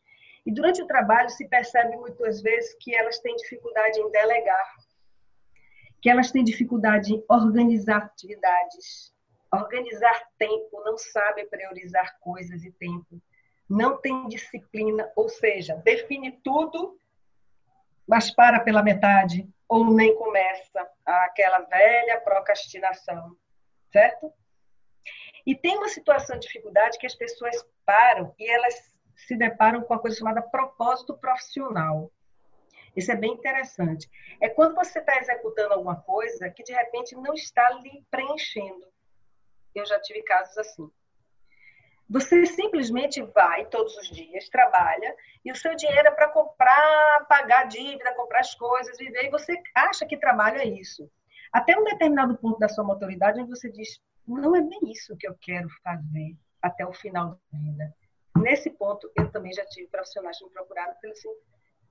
E 0.45 0.51
durante 0.51 0.81
o 0.81 0.87
trabalho 0.87 1.29
se 1.29 1.47
percebe 1.47 1.95
muitas 1.95 2.41
vezes 2.41 2.75
que 2.81 2.93
elas 2.93 3.19
têm 3.19 3.35
dificuldade 3.37 3.99
em 3.99 4.11
delegar, 4.11 4.75
que 6.01 6.09
elas 6.09 6.29
têm 6.29 6.43
dificuldade 6.43 7.13
em 7.13 7.23
organizar 7.29 8.03
atividades, 8.03 9.13
organizar 9.53 10.21
tempo, 10.37 10.81
não 10.83 10.97
sabem 10.97 11.47
priorizar 11.47 12.17
coisas 12.19 12.65
e 12.65 12.71
tempo, 12.71 13.21
não 13.69 13.97
tem 13.97 14.27
disciplina, 14.27 15.09
ou 15.15 15.29
seja, 15.29 15.75
define 15.75 16.33
tudo, 16.43 16.99
mas 18.05 18.29
para 18.29 18.59
pela 18.59 18.83
metade, 18.83 19.47
ou 19.69 19.85
nem 19.85 20.15
começa 20.15 20.89
aquela 21.05 21.59
velha 21.59 22.19
procrastinação, 22.21 23.37
certo? 23.91 24.33
E 25.45 25.55
tem 25.55 25.77
uma 25.77 25.87
situação 25.87 26.37
de 26.39 26.47
dificuldade 26.47 26.97
que 26.97 27.05
as 27.05 27.15
pessoas 27.15 27.63
param 27.85 28.33
e 28.39 28.49
elas 28.49 28.97
se 29.15 29.37
deparam 29.37 29.83
com 29.83 29.93
uma 29.93 29.99
coisa 29.99 30.17
chamada 30.17 30.41
propósito 30.41 31.15
profissional. 31.17 32.11
Isso 32.95 33.11
é 33.11 33.15
bem 33.15 33.33
interessante. 33.33 34.09
É 34.41 34.49
quando 34.49 34.73
você 34.73 34.99
está 34.99 35.17
executando 35.17 35.75
alguma 35.75 36.01
coisa 36.01 36.49
que 36.49 36.63
de 36.63 36.73
repente 36.73 37.15
não 37.15 37.33
está 37.35 37.69
lhe 37.81 38.03
preenchendo. 38.09 38.87
Eu 39.75 39.85
já 39.85 39.99
tive 40.01 40.23
casos 40.23 40.57
assim. 40.57 40.91
Você 42.09 42.43
simplesmente 42.47 43.21
vai 43.21 43.65
todos 43.67 43.95
os 43.95 44.09
dias, 44.09 44.49
trabalha, 44.49 45.15
e 45.45 45.51
o 45.51 45.55
seu 45.55 45.75
dinheiro 45.75 46.07
é 46.07 46.11
para 46.11 46.27
comprar, 46.29 47.25
pagar 47.29 47.65
dívida, 47.65 48.15
comprar 48.15 48.39
as 48.39 48.55
coisas, 48.55 48.97
viver, 48.97 49.25
e 49.25 49.29
você 49.29 49.61
acha 49.75 50.07
que 50.07 50.17
trabalha 50.17 50.65
isso. 50.65 51.07
Até 51.53 51.77
um 51.77 51.83
determinado 51.83 52.35
ponto 52.35 52.57
da 52.57 52.67
sua 52.67 52.83
maturidade, 52.83 53.39
onde 53.39 53.51
você 53.51 53.69
diz, 53.69 54.01
não 54.27 54.55
é 54.55 54.61
bem 54.61 54.79
isso 54.91 55.15
que 55.17 55.27
eu 55.27 55.37
quero 55.39 55.69
fazer 55.83 56.35
até 56.59 56.83
o 56.83 56.93
final 56.93 57.39
da 57.51 57.59
vida. 57.59 57.95
Nesse 58.37 58.71
ponto, 58.71 59.11
eu 59.15 59.31
também 59.31 59.53
já 59.53 59.65
tive 59.67 59.87
profissionais 59.89 60.39
que 60.39 60.45
me 60.45 60.51
procuraram, 60.51 60.93
porque 60.93 61.07
assim, 61.09 61.29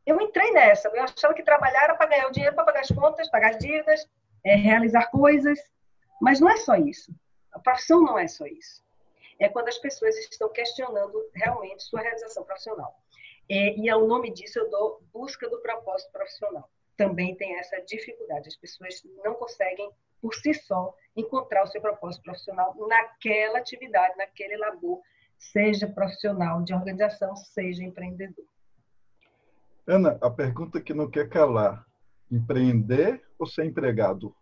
eu 0.05 0.21
entrei 0.21 0.51
nessa, 0.51 0.89
eu 0.89 1.03
achava 1.03 1.33
que 1.33 1.45
trabalhar 1.45 1.85
era 1.85 1.95
para 1.95 2.07
ganhar 2.07 2.27
o 2.27 2.33
dinheiro 2.33 2.57
para 2.57 2.65
pagar 2.65 2.81
as 2.81 2.91
contas, 2.91 3.31
pagar 3.31 3.51
as 3.51 3.59
dívidas, 3.59 4.05
é, 4.45 4.57
realizar 4.57 5.11
coisas, 5.13 5.61
mas 6.21 6.41
não 6.41 6.51
é 6.51 6.57
só 6.57 6.75
isso. 6.75 7.15
A 7.53 7.61
profissão 7.61 8.03
não 8.03 8.19
é 8.19 8.27
só 8.27 8.45
isso 8.45 8.88
é 9.38 9.49
quando 9.49 9.68
as 9.68 9.78
pessoas 9.78 10.16
estão 10.16 10.49
questionando 10.49 11.30
realmente 11.35 11.85
sua 11.85 12.00
realização 12.00 12.45
profissional. 12.45 12.95
É, 13.49 13.76
e 13.76 13.88
ao 13.88 14.07
nome 14.07 14.33
disso 14.33 14.59
eu 14.59 14.68
dou 14.68 15.02
busca 15.12 15.49
do 15.49 15.61
propósito 15.61 16.12
profissional. 16.12 16.68
Também 16.97 17.35
tem 17.37 17.57
essa 17.59 17.80
dificuldade. 17.83 18.49
As 18.49 18.57
pessoas 18.57 19.00
não 19.25 19.35
conseguem, 19.35 19.90
por 20.21 20.35
si 20.35 20.52
só, 20.52 20.95
encontrar 21.16 21.62
o 21.62 21.66
seu 21.68 21.80
propósito 21.80 22.25
profissional 22.25 22.75
naquela 22.88 23.59
atividade, 23.59 24.16
naquele 24.16 24.57
labor, 24.57 25.00
seja 25.38 25.87
profissional 25.87 26.62
de 26.62 26.75
organização, 26.75 27.35
seja 27.37 27.85
empreendedor. 27.85 28.45
Ana, 29.87 30.18
a 30.21 30.28
pergunta 30.28 30.80
que 30.80 30.92
não 30.92 31.09
quer 31.09 31.28
calar: 31.28 31.87
empreender 32.30 33.25
ou 33.38 33.47
ser 33.47 33.64
empregado? 33.64 34.35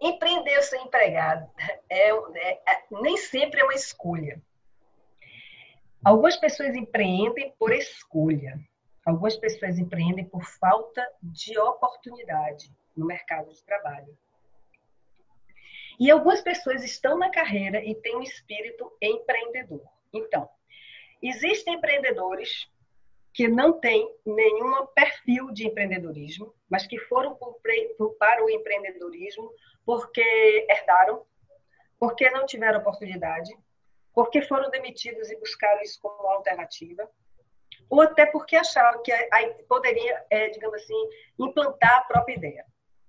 empreender 0.00 0.56
ou 0.56 0.62
ser 0.62 0.78
empregado 0.78 1.48
é, 1.90 2.10
é, 2.10 2.52
é, 2.52 2.84
nem 2.90 3.16
sempre 3.16 3.60
é 3.60 3.64
uma 3.64 3.74
escolha. 3.74 4.40
Algumas 6.04 6.36
pessoas 6.36 6.74
empreendem 6.74 7.52
por 7.58 7.72
escolha. 7.72 8.58
Algumas 9.04 9.36
pessoas 9.36 9.78
empreendem 9.78 10.24
por 10.24 10.44
falta 10.44 11.06
de 11.22 11.58
oportunidade 11.58 12.70
no 12.96 13.06
mercado 13.06 13.52
de 13.52 13.62
trabalho. 13.64 14.16
E 15.98 16.10
algumas 16.10 16.40
pessoas 16.40 16.84
estão 16.84 17.18
na 17.18 17.30
carreira 17.30 17.82
e 17.84 17.94
têm 17.94 18.16
um 18.16 18.22
espírito 18.22 18.92
empreendedor. 19.02 19.82
Então, 20.12 20.48
existem 21.20 21.74
empreendedores 21.74 22.70
que 23.34 23.48
não 23.48 23.80
têm 23.80 24.08
nenhum 24.24 24.86
perfil 24.86 25.50
de 25.52 25.66
empreendedorismo, 25.66 26.54
mas 26.68 26.86
que 26.86 26.98
foram 26.98 27.38
para 28.18 28.44
o 28.44 28.50
empreendedorismo 28.50 29.50
porque 29.84 30.66
herdaram, 30.68 31.24
porque 31.98 32.30
não 32.30 32.46
tiveram 32.46 32.80
oportunidade, 32.80 33.56
porque 34.14 34.42
foram 34.42 34.70
demitidos 34.70 35.30
e 35.30 35.38
buscaram 35.38 35.82
isso 35.82 36.00
como 36.00 36.26
alternativa, 36.28 37.08
ou 37.88 38.00
até 38.00 38.26
porque 38.26 38.56
acharam 38.56 39.02
que 39.02 39.12
poderia, 39.68 40.24
é, 40.30 40.48
digamos 40.50 40.82
assim, 40.82 41.08
implantar 41.38 41.98
a 41.98 42.02
própria 42.02 42.34
ideia. 42.34 42.64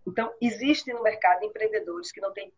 Então, 0.08 0.34
existem 0.42 0.94
no 0.94 1.04
mercado 1.04 1.44
empreendedores 1.44 2.12
que 2.12 2.22
não 2.22 2.34
têm 2.34 2.52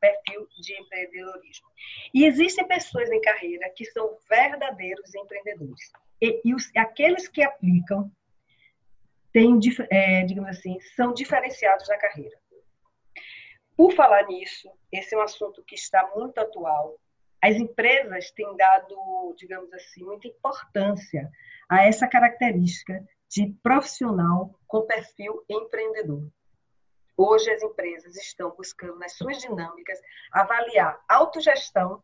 perfil 0.00 0.46
de 0.60 0.80
empreendedorismo. 0.80 1.68
E 2.12 2.26
existem 2.26 2.66
pessoas 2.66 3.10
em 3.10 3.20
carreira 3.20 3.70
que 3.70 3.84
são 3.86 4.18
verdadeiros 4.28 5.14
empreendedores. 5.14 5.90
E, 6.20 6.40
e 6.44 6.54
os, 6.54 6.70
aqueles 6.76 7.28
que 7.28 7.42
aplicam, 7.42 8.10
têm, 9.32 9.58
é, 9.90 10.24
digamos 10.24 10.50
assim, 10.50 10.78
são 10.96 11.14
diferenciados 11.14 11.88
na 11.88 11.96
carreira. 11.96 12.36
Por 13.78 13.92
falar 13.92 14.26
nisso, 14.26 14.68
esse 14.90 15.14
é 15.14 15.18
um 15.18 15.22
assunto 15.22 15.62
que 15.62 15.76
está 15.76 16.10
muito 16.16 16.36
atual. 16.40 16.98
As 17.40 17.54
empresas 17.54 18.28
têm 18.32 18.56
dado, 18.56 19.32
digamos 19.38 19.72
assim, 19.72 20.02
muita 20.02 20.26
importância 20.26 21.30
a 21.70 21.86
essa 21.86 22.08
característica 22.08 23.06
de 23.30 23.54
profissional 23.62 24.52
com 24.66 24.82
perfil 24.82 25.44
empreendedor. 25.48 26.28
Hoje 27.16 27.52
as 27.52 27.62
empresas 27.62 28.16
estão 28.16 28.50
buscando 28.50 28.98
nas 28.98 29.12
suas 29.12 29.38
dinâmicas 29.38 30.00
avaliar 30.32 31.00
autogestão, 31.08 32.02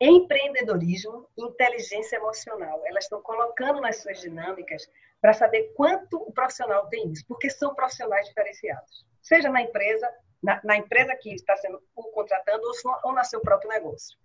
empreendedorismo 0.00 1.28
e 1.36 1.44
inteligência 1.44 2.16
emocional. 2.16 2.80
Elas 2.86 3.04
estão 3.04 3.20
colocando 3.20 3.82
nas 3.82 3.98
suas 3.98 4.18
dinâmicas 4.18 4.90
para 5.20 5.34
saber 5.34 5.74
quanto 5.74 6.16
o 6.16 6.32
profissional 6.32 6.88
tem 6.88 7.12
isso, 7.12 7.22
porque 7.28 7.50
são 7.50 7.74
profissionais 7.74 8.26
diferenciados. 8.28 9.04
Seja 9.20 9.50
na 9.50 9.60
empresa, 9.60 10.10
na, 10.42 10.60
na 10.64 10.76
empresa 10.76 11.16
que 11.16 11.34
está 11.34 11.56
sendo 11.56 11.82
contratando 11.94 12.62
ou, 12.66 12.98
ou 13.04 13.14
no 13.14 13.24
seu 13.24 13.40
próprio 13.40 13.70
negócio. 13.70 14.16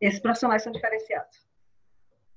Esses 0.00 0.20
profissionais 0.20 0.62
são 0.62 0.72
diferenciados. 0.72 1.46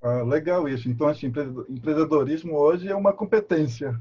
Ah, 0.02 0.22
legal 0.22 0.68
isso. 0.68 0.88
Então, 0.88 1.08
assim, 1.08 1.26
empreendedorismo 1.26 2.56
hoje 2.56 2.88
é 2.88 2.94
uma 2.94 3.12
competência 3.12 3.94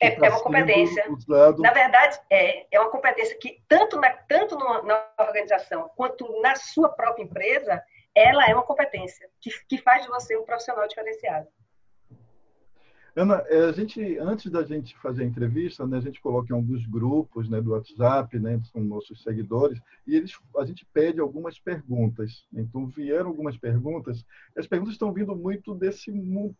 é, 0.00 0.26
é 0.26 0.30
uma 0.30 0.42
competência. 0.42 1.10
Usado... 1.10 1.62
Na 1.62 1.72
verdade, 1.72 2.20
é, 2.30 2.66
é 2.70 2.80
uma 2.80 2.90
competência 2.90 3.36
que, 3.38 3.62
tanto, 3.68 3.98
na, 3.98 4.10
tanto 4.10 4.56
na 4.56 5.08
organização 5.18 5.90
quanto 5.96 6.40
na 6.40 6.56
sua 6.56 6.88
própria 6.90 7.22
empresa, 7.22 7.82
ela 8.14 8.46
é 8.46 8.54
uma 8.54 8.64
competência 8.64 9.28
que, 9.40 9.50
que 9.68 9.78
faz 9.78 10.02
de 10.02 10.08
você 10.08 10.36
um 10.36 10.44
profissional 10.44 10.86
diferenciado. 10.86 11.48
Ana, 13.16 13.44
é, 13.46 13.66
a 13.66 13.72
gente, 13.72 14.18
antes 14.18 14.50
da 14.50 14.64
gente 14.64 14.96
fazer 14.98 15.22
a 15.22 15.26
entrevista, 15.26 15.86
né, 15.86 15.98
a 15.98 16.00
gente 16.00 16.20
coloca 16.20 16.52
em 16.52 16.56
alguns 16.56 16.84
grupos 16.84 17.48
né, 17.48 17.60
do 17.60 17.70
WhatsApp, 17.70 18.36
né, 18.40 18.60
são 18.72 18.82
nossos 18.82 19.22
seguidores, 19.22 19.80
e 20.04 20.16
eles, 20.16 20.36
a 20.56 20.64
gente 20.64 20.84
pede 20.92 21.20
algumas 21.20 21.56
perguntas. 21.56 22.44
Então, 22.52 22.88
vieram 22.88 23.28
algumas 23.28 23.56
perguntas. 23.56 24.24
As 24.56 24.66
perguntas 24.66 24.94
estão 24.94 25.12
vindo 25.12 25.34
muito 25.36 25.76
desse, 25.76 26.12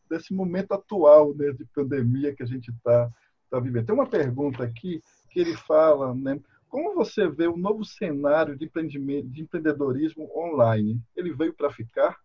desse 0.09 0.33
momento 0.33 0.73
atual 0.73 1.35
né, 1.35 1.51
de 1.51 1.65
pandemia 1.65 2.33
que 2.33 2.45
a 2.45 2.47
gente 2.47 2.71
está 2.71 3.11
tá 3.51 3.59
vivendo. 3.59 3.87
Tem 3.87 3.95
uma 3.95 4.07
pergunta 4.07 4.63
aqui 4.63 5.03
que 5.31 5.41
ele 5.41 5.57
fala, 5.57 6.15
né, 6.15 6.39
como 6.69 6.95
você 6.95 7.29
vê 7.29 7.49
o 7.49 7.57
novo 7.57 7.85
cenário 7.85 8.57
de, 8.57 8.69
de 8.69 9.43
empreendedorismo 9.43 10.31
online? 10.37 11.01
Ele 11.17 11.33
veio 11.33 11.53
para 11.53 11.71
ficar? 11.71 12.17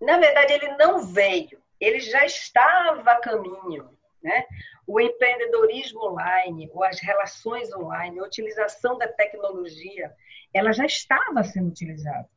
Na 0.00 0.18
verdade, 0.18 0.54
ele 0.54 0.76
não 0.76 1.06
veio 1.06 1.58
ele 1.80 2.00
já 2.00 2.24
estava 2.24 3.12
a 3.12 3.20
caminho. 3.20 3.96
Né? 4.22 4.44
O 4.86 5.00
empreendedorismo 5.00 6.04
online, 6.04 6.70
ou 6.72 6.82
as 6.82 7.00
relações 7.00 7.72
online, 7.72 8.18
a 8.18 8.24
utilização 8.24 8.98
da 8.98 9.06
tecnologia, 9.06 10.12
ela 10.52 10.72
já 10.72 10.84
estava 10.84 11.44
sendo 11.44 11.68
utilizada. 11.68 12.28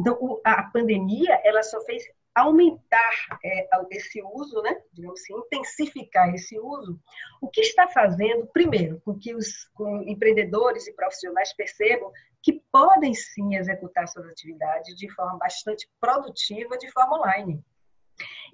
Então, 0.00 0.40
a 0.44 0.62
pandemia 0.64 1.40
ela 1.44 1.62
só 1.62 1.80
fez 1.82 2.04
aumentar 2.34 3.38
é, 3.44 3.68
esse 3.90 4.22
uso, 4.22 4.62
né? 4.62 4.80
digamos 4.92 5.20
assim, 5.20 5.34
intensificar 5.34 6.32
esse 6.34 6.58
uso, 6.58 6.98
o 7.40 7.48
que 7.48 7.60
está 7.60 7.88
fazendo, 7.88 8.46
primeiro, 8.46 9.00
com 9.04 9.18
que 9.18 9.34
os 9.34 9.64
com 9.74 10.02
empreendedores 10.02 10.86
e 10.86 10.94
profissionais 10.94 11.52
percebam 11.52 12.10
que 12.42 12.62
podem 12.72 13.12
sim 13.12 13.56
executar 13.56 14.08
suas 14.08 14.26
atividades 14.26 14.96
de 14.96 15.10
forma 15.12 15.38
bastante 15.38 15.88
produtiva, 16.00 16.78
de 16.78 16.90
forma 16.90 17.18
online. 17.18 17.62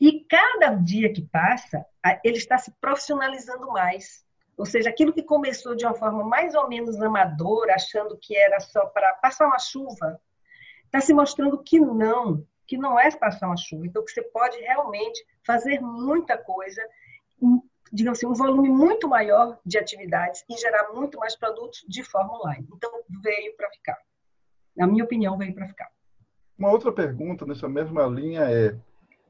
E 0.01 0.25
cada 0.25 0.75
dia 0.75 1.13
que 1.13 1.23
passa, 1.23 1.85
ele 2.25 2.37
está 2.37 2.59
se 2.59 2.71
profissionalizando 2.81 3.67
mais. 3.69 4.25
Ou 4.57 4.65
seja, 4.65 4.89
aquilo 4.89 5.13
que 5.13 5.23
começou 5.23 5.75
de 5.75 5.85
uma 5.85 5.95
forma 5.95 6.25
mais 6.25 6.55
ou 6.55 6.69
menos 6.69 7.01
amadora, 7.01 7.75
achando 7.75 8.17
que 8.19 8.37
era 8.37 8.59
só 8.61 8.87
para 8.87 9.15
passar 9.15 9.47
uma 9.47 9.59
chuva, 9.59 10.21
está 10.87 11.01
se 11.01 11.13
mostrando 11.13 11.63
que 11.63 11.79
não, 11.79 12.47
que 12.67 12.79
não 12.79 12.99
é 12.99 13.11
passar 13.11 13.47
uma 13.49 13.57
chuva. 13.57 13.87
Então, 13.87 14.05
que 14.05 14.11
você 14.11 14.23
pode 14.23 14.57
realmente 14.59 15.23
fazer 15.45 15.81
muita 15.81 16.39
coisa, 16.39 16.83
digamos 17.93 18.19
assim, 18.19 18.27
um 18.27 18.35
volume 18.35 18.71
muito 18.71 19.09
maior 19.09 19.59
de 19.65 19.79
atividades 19.79 20.43
e 20.49 20.57
gerar 20.57 20.93
muito 20.95 21.19
mais 21.19 21.37
produtos 21.37 21.85
de 21.87 22.03
forma 22.03 22.39
online. 22.39 22.67
Então, 22.75 22.91
veio 23.23 23.55
para 23.57 23.71
ficar. 23.71 23.99
Na 24.75 24.87
minha 24.87 25.05
opinião, 25.05 25.37
veio 25.37 25.55
para 25.55 25.69
ficar. 25.69 25.91
Uma 26.59 26.71
outra 26.71 26.91
pergunta 26.91 27.45
nessa 27.45 27.69
mesma 27.69 28.07
linha 28.07 28.43
é: 28.51 28.75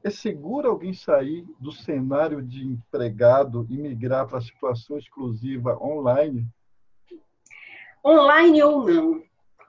é 0.03 0.09
seguro 0.09 0.69
alguém 0.69 0.93
sair 0.93 1.45
do 1.59 1.71
cenário 1.71 2.41
de 2.41 2.65
empregado 2.65 3.65
e 3.69 3.77
migrar 3.77 4.27
para 4.27 4.37
a 4.37 4.41
situação 4.41 4.97
exclusiva 4.97 5.77
online? 5.81 6.47
Online 8.05 8.63
ou 8.63 8.85
não, 8.85 9.23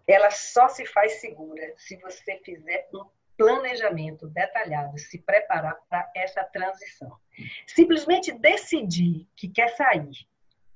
ela 0.07 0.31
só 0.31 0.69
se 0.69 0.87
faz 0.87 1.21
segura 1.21 1.75
se 1.77 1.97
você 1.97 2.41
fizer 2.45 2.89
um 2.95 3.05
planejamento 3.37 4.27
detalhado, 4.29 4.99
se 4.99 5.19
preparar 5.19 5.79
para 5.89 6.11
essa 6.15 6.43
transição. 6.45 7.17
Simplesmente 7.67 8.33
decidir 8.33 9.27
que 9.37 9.49
quer 9.49 9.69
sair 9.77 10.11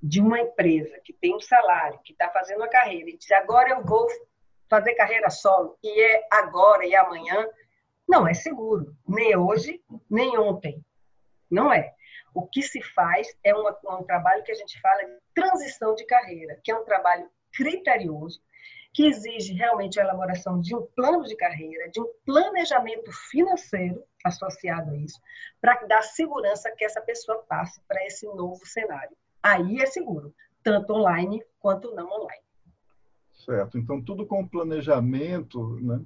de 0.02 0.20
uma 0.20 0.40
empresa 0.40 0.98
que 1.04 1.12
tem 1.12 1.34
um 1.34 1.40
salário, 1.40 2.00
que 2.04 2.12
está 2.12 2.28
fazendo 2.30 2.58
uma 2.58 2.68
carreira, 2.68 3.10
e 3.10 3.16
dizer 3.16 3.34
agora 3.34 3.70
eu 3.70 3.84
vou 3.84 4.06
fazer 4.68 4.94
carreira 4.94 5.28
solo, 5.30 5.76
e 5.82 6.00
é 6.00 6.26
agora 6.30 6.84
e 6.86 6.94
amanhã, 6.94 7.48
não 8.12 8.28
é 8.28 8.34
seguro, 8.34 8.94
nem 9.08 9.34
hoje, 9.34 9.82
nem 10.10 10.36
ontem. 10.38 10.84
Não 11.50 11.72
é. 11.72 11.94
O 12.34 12.46
que 12.46 12.62
se 12.62 12.82
faz 12.82 13.26
é 13.42 13.54
um, 13.54 13.66
um 13.68 14.02
trabalho 14.04 14.44
que 14.44 14.52
a 14.52 14.54
gente 14.54 14.78
fala 14.82 15.02
de 15.02 15.18
transição 15.34 15.94
de 15.94 16.04
carreira, 16.04 16.60
que 16.62 16.70
é 16.70 16.76
um 16.76 16.84
trabalho 16.84 17.26
criterioso, 17.54 18.38
que 18.92 19.06
exige 19.06 19.54
realmente 19.54 19.98
a 19.98 20.04
elaboração 20.04 20.60
de 20.60 20.76
um 20.76 20.82
plano 20.94 21.24
de 21.24 21.34
carreira, 21.36 21.88
de 21.88 22.02
um 22.02 22.06
planejamento 22.26 23.10
financeiro 23.30 24.04
associado 24.22 24.90
a 24.90 24.96
isso, 24.98 25.18
para 25.58 25.86
dar 25.86 26.02
segurança 26.02 26.70
que 26.76 26.84
essa 26.84 27.00
pessoa 27.00 27.42
passe 27.48 27.80
para 27.88 28.04
esse 28.04 28.26
novo 28.26 28.60
cenário. 28.66 29.16
Aí 29.42 29.80
é 29.80 29.86
seguro, 29.86 30.34
tanto 30.62 30.92
online 30.92 31.42
quanto 31.58 31.94
não 31.94 32.06
online. 32.10 32.42
Certo. 33.32 33.78
Então, 33.78 34.02
tudo 34.04 34.26
com 34.26 34.46
planejamento, 34.46 35.80
né? 35.80 36.04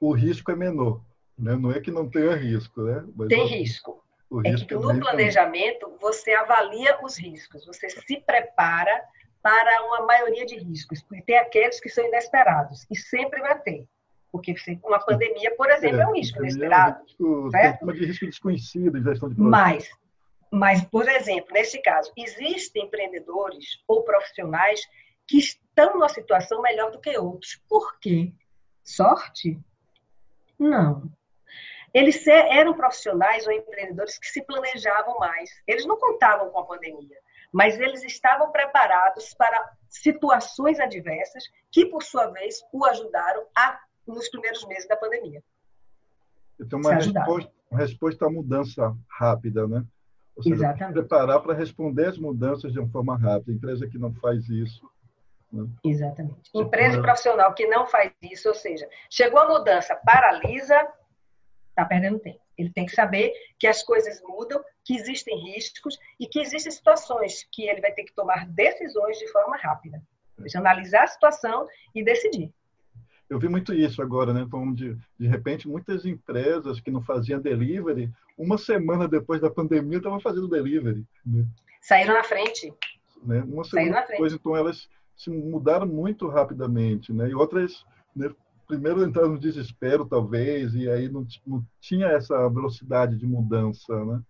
O 0.00 0.12
risco 0.12 0.50
é 0.50 0.56
menor. 0.56 1.00
Né? 1.38 1.54
Não 1.56 1.70
é 1.70 1.80
que 1.80 1.90
não 1.90 2.08
tenha 2.08 2.34
risco, 2.34 2.82
né? 2.82 3.04
Mas 3.14 3.28
tem 3.28 3.46
risco. 3.46 4.02
O 4.30 4.40
é 4.44 4.50
risco 4.50 4.66
que 4.66 4.74
no 4.74 4.98
planejamento 4.98 5.86
tem. 5.86 5.98
você 6.00 6.32
avalia 6.32 6.98
os 7.02 7.16
riscos, 7.18 7.64
você 7.64 7.88
se 7.88 8.20
prepara 8.20 9.04
para 9.42 9.82
uma 9.84 10.06
maioria 10.06 10.44
de 10.44 10.56
riscos, 10.56 11.00
porque 11.02 11.22
tem 11.22 11.38
aqueles 11.38 11.78
que 11.78 11.88
são 11.88 12.04
inesperados, 12.04 12.84
e 12.90 12.96
sempre 12.96 13.40
vai 13.40 13.56
ter. 13.60 13.86
Porque 14.32 14.54
uma 14.82 14.98
pandemia, 14.98 15.54
por 15.56 15.70
exemplo, 15.70 16.00
é, 16.00 16.02
é 16.02 16.06
um 16.08 16.14
risco 16.14 16.38
inesperado. 16.40 16.96
É 16.96 17.00
um 17.00 17.04
risco, 17.04 17.50
certo? 17.52 17.92
de 17.92 18.06
risco 18.06 18.26
desconhecido 18.26 19.02
gestão 19.02 19.28
de 19.28 19.36
projetos. 19.36 19.50
Mas, 19.50 19.90
mas, 20.50 20.84
por 20.84 21.08
exemplo, 21.08 21.52
nesse 21.52 21.80
caso, 21.80 22.12
existem 22.16 22.84
empreendedores 22.84 23.82
ou 23.86 24.02
profissionais 24.02 24.80
que 25.26 25.38
estão 25.38 25.94
numa 25.94 26.08
situação 26.08 26.60
melhor 26.60 26.90
do 26.90 27.00
que 27.00 27.16
outros. 27.16 27.60
Por 27.68 27.98
quê? 28.00 28.32
Sorte? 28.82 29.58
Não. 30.58 31.10
eles 31.92 32.26
eram 32.26 32.74
profissionais 32.74 33.46
ou 33.46 33.52
empreendedores 33.52 34.18
que 34.18 34.26
se 34.26 34.42
planejavam 34.42 35.18
mais. 35.18 35.50
Eles 35.66 35.86
não 35.86 35.96
contavam 35.96 36.50
com 36.50 36.58
a 36.58 36.66
pandemia, 36.66 37.16
mas 37.52 37.78
eles 37.78 38.02
estavam 38.04 38.52
preparados 38.52 39.32
para 39.34 39.72
situações 39.88 40.78
adversas 40.78 41.44
que, 41.70 41.86
por 41.86 42.02
sua 42.02 42.26
vez, 42.26 42.62
o 42.72 42.84
ajudaram 42.84 43.46
a, 43.56 43.80
nos 44.06 44.28
primeiros 44.28 44.64
meses 44.66 44.86
da 44.86 44.96
pandemia. 44.96 45.42
Então, 46.60 46.78
uma 46.78 46.94
resposta, 46.94 47.52
uma 47.70 47.80
resposta 47.80 48.26
à 48.26 48.30
mudança 48.30 48.96
rápida, 49.08 49.66
né? 49.66 49.84
Ou 50.36 50.42
seja, 50.42 50.54
Exatamente. 50.54 50.92
preparar 50.92 51.40
para 51.40 51.54
responder 51.54 52.08
às 52.08 52.18
mudanças 52.18 52.72
de 52.72 52.78
uma 52.78 52.88
forma 52.90 53.16
rápida. 53.16 53.52
A 53.52 53.54
empresa 53.54 53.88
que 53.88 53.98
não 53.98 54.12
faz 54.14 54.48
isso. 54.48 54.86
Né? 55.52 55.66
Exatamente. 55.84 56.50
Empresa 56.54 57.00
profissional 57.00 57.54
que 57.54 57.66
não 57.66 57.86
faz 57.86 58.12
isso, 58.22 58.48
ou 58.48 58.54
seja, 58.54 58.88
chegou 59.10 59.40
a 59.40 59.48
mudança, 59.48 59.94
paralisa, 59.96 60.76
está 61.70 61.84
perdendo 61.84 62.18
tempo. 62.18 62.40
Ele 62.56 62.70
tem 62.70 62.86
que 62.86 62.94
saber 62.94 63.32
que 63.58 63.66
as 63.66 63.82
coisas 63.82 64.22
mudam, 64.22 64.62
que 64.82 64.94
existem 64.94 65.38
riscos 65.52 65.98
e 66.18 66.26
que 66.26 66.40
existem 66.40 66.72
situações 66.72 67.46
que 67.52 67.68
ele 67.68 67.80
vai 67.80 67.92
ter 67.92 68.04
que 68.04 68.14
tomar 68.14 68.46
decisões 68.46 69.18
de 69.18 69.30
forma 69.30 69.56
rápida. 69.56 70.02
Seja, 70.40 70.58
analisar 70.58 71.04
a 71.04 71.06
situação 71.06 71.66
e 71.94 72.02
decidir. 72.02 72.52
Eu 73.28 73.38
vi 73.38 73.48
muito 73.48 73.74
isso 73.74 74.00
agora, 74.00 74.32
né? 74.32 74.46
Como 74.50 74.74
de, 74.74 74.96
de 75.18 75.26
repente, 75.26 75.66
muitas 75.66 76.06
empresas 76.06 76.78
que 76.80 76.90
não 76.90 77.02
faziam 77.02 77.40
delivery, 77.40 78.10
uma 78.38 78.56
semana 78.56 79.08
depois 79.08 79.40
da 79.40 79.50
pandemia, 79.50 79.98
estavam 79.98 80.20
fazendo 80.20 80.48
delivery. 80.48 81.04
Né? 81.24 81.44
Saíram 81.80 82.14
na 82.14 82.22
frente. 82.22 82.72
Né? 83.22 83.42
Uma 83.46 83.64
semana 83.64 84.06
depois, 84.06 84.32
então, 84.32 84.56
elas 84.56 84.88
se 85.16 85.30
mudaram 85.30 85.86
muito 85.86 86.28
rapidamente, 86.28 87.12
né? 87.12 87.28
E 87.28 87.34
outras, 87.34 87.84
né, 88.14 88.30
primeiro 88.66 89.04
entraram 89.04 89.30
no 89.30 89.38
desespero, 89.38 90.06
talvez, 90.06 90.74
e 90.74 90.90
aí 90.90 91.08
não, 91.08 91.26
não 91.46 91.64
tinha 91.80 92.08
essa 92.08 92.48
velocidade 92.48 93.16
de 93.16 93.26
mudança, 93.26 94.04
né? 94.04 94.20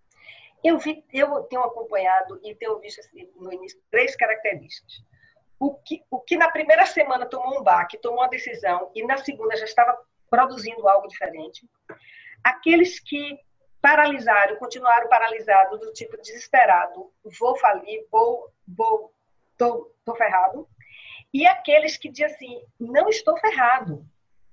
Eu 0.63 0.79
vi, 0.79 1.03
eu 1.13 1.43
tenho 1.43 1.63
acompanhado 1.63 2.39
e 2.43 2.55
tenho 2.55 2.79
visto 2.79 2.99
assim, 2.99 3.29
no 3.35 3.53
início 3.53 3.79
três 3.91 4.15
características. 4.15 5.03
O 5.59 5.73
que, 5.73 6.03
o 6.09 6.19
que 6.19 6.37
na 6.37 6.51
primeira 6.51 6.85
semana 6.85 7.25
tomou 7.25 7.59
um 7.59 7.63
baque, 7.63 7.97
tomou 7.97 8.19
uma 8.19 8.29
decisão 8.29 8.91
e 8.95 9.05
na 9.05 9.17
segunda 9.17 9.55
já 9.55 9.65
estava 9.65 9.97
produzindo 10.29 10.87
algo 10.87 11.07
diferente. 11.07 11.67
Aqueles 12.43 12.99
que 12.99 13.39
paralisaram, 13.81 14.57
continuaram 14.57 15.07
paralisados 15.07 15.79
do 15.79 15.93
tipo 15.93 16.19
desesperado, 16.21 17.11
vou 17.39 17.57
falir, 17.57 18.05
vou, 18.11 18.51
vou, 18.67 19.13
tô, 19.57 19.91
tô 20.03 20.15
ferrado. 20.15 20.67
E 21.33 21.45
aqueles 21.45 21.97
que 21.97 22.09
dizem 22.09 22.27
assim, 22.27 22.61
não 22.79 23.09
estou 23.09 23.37
ferrado, 23.37 24.05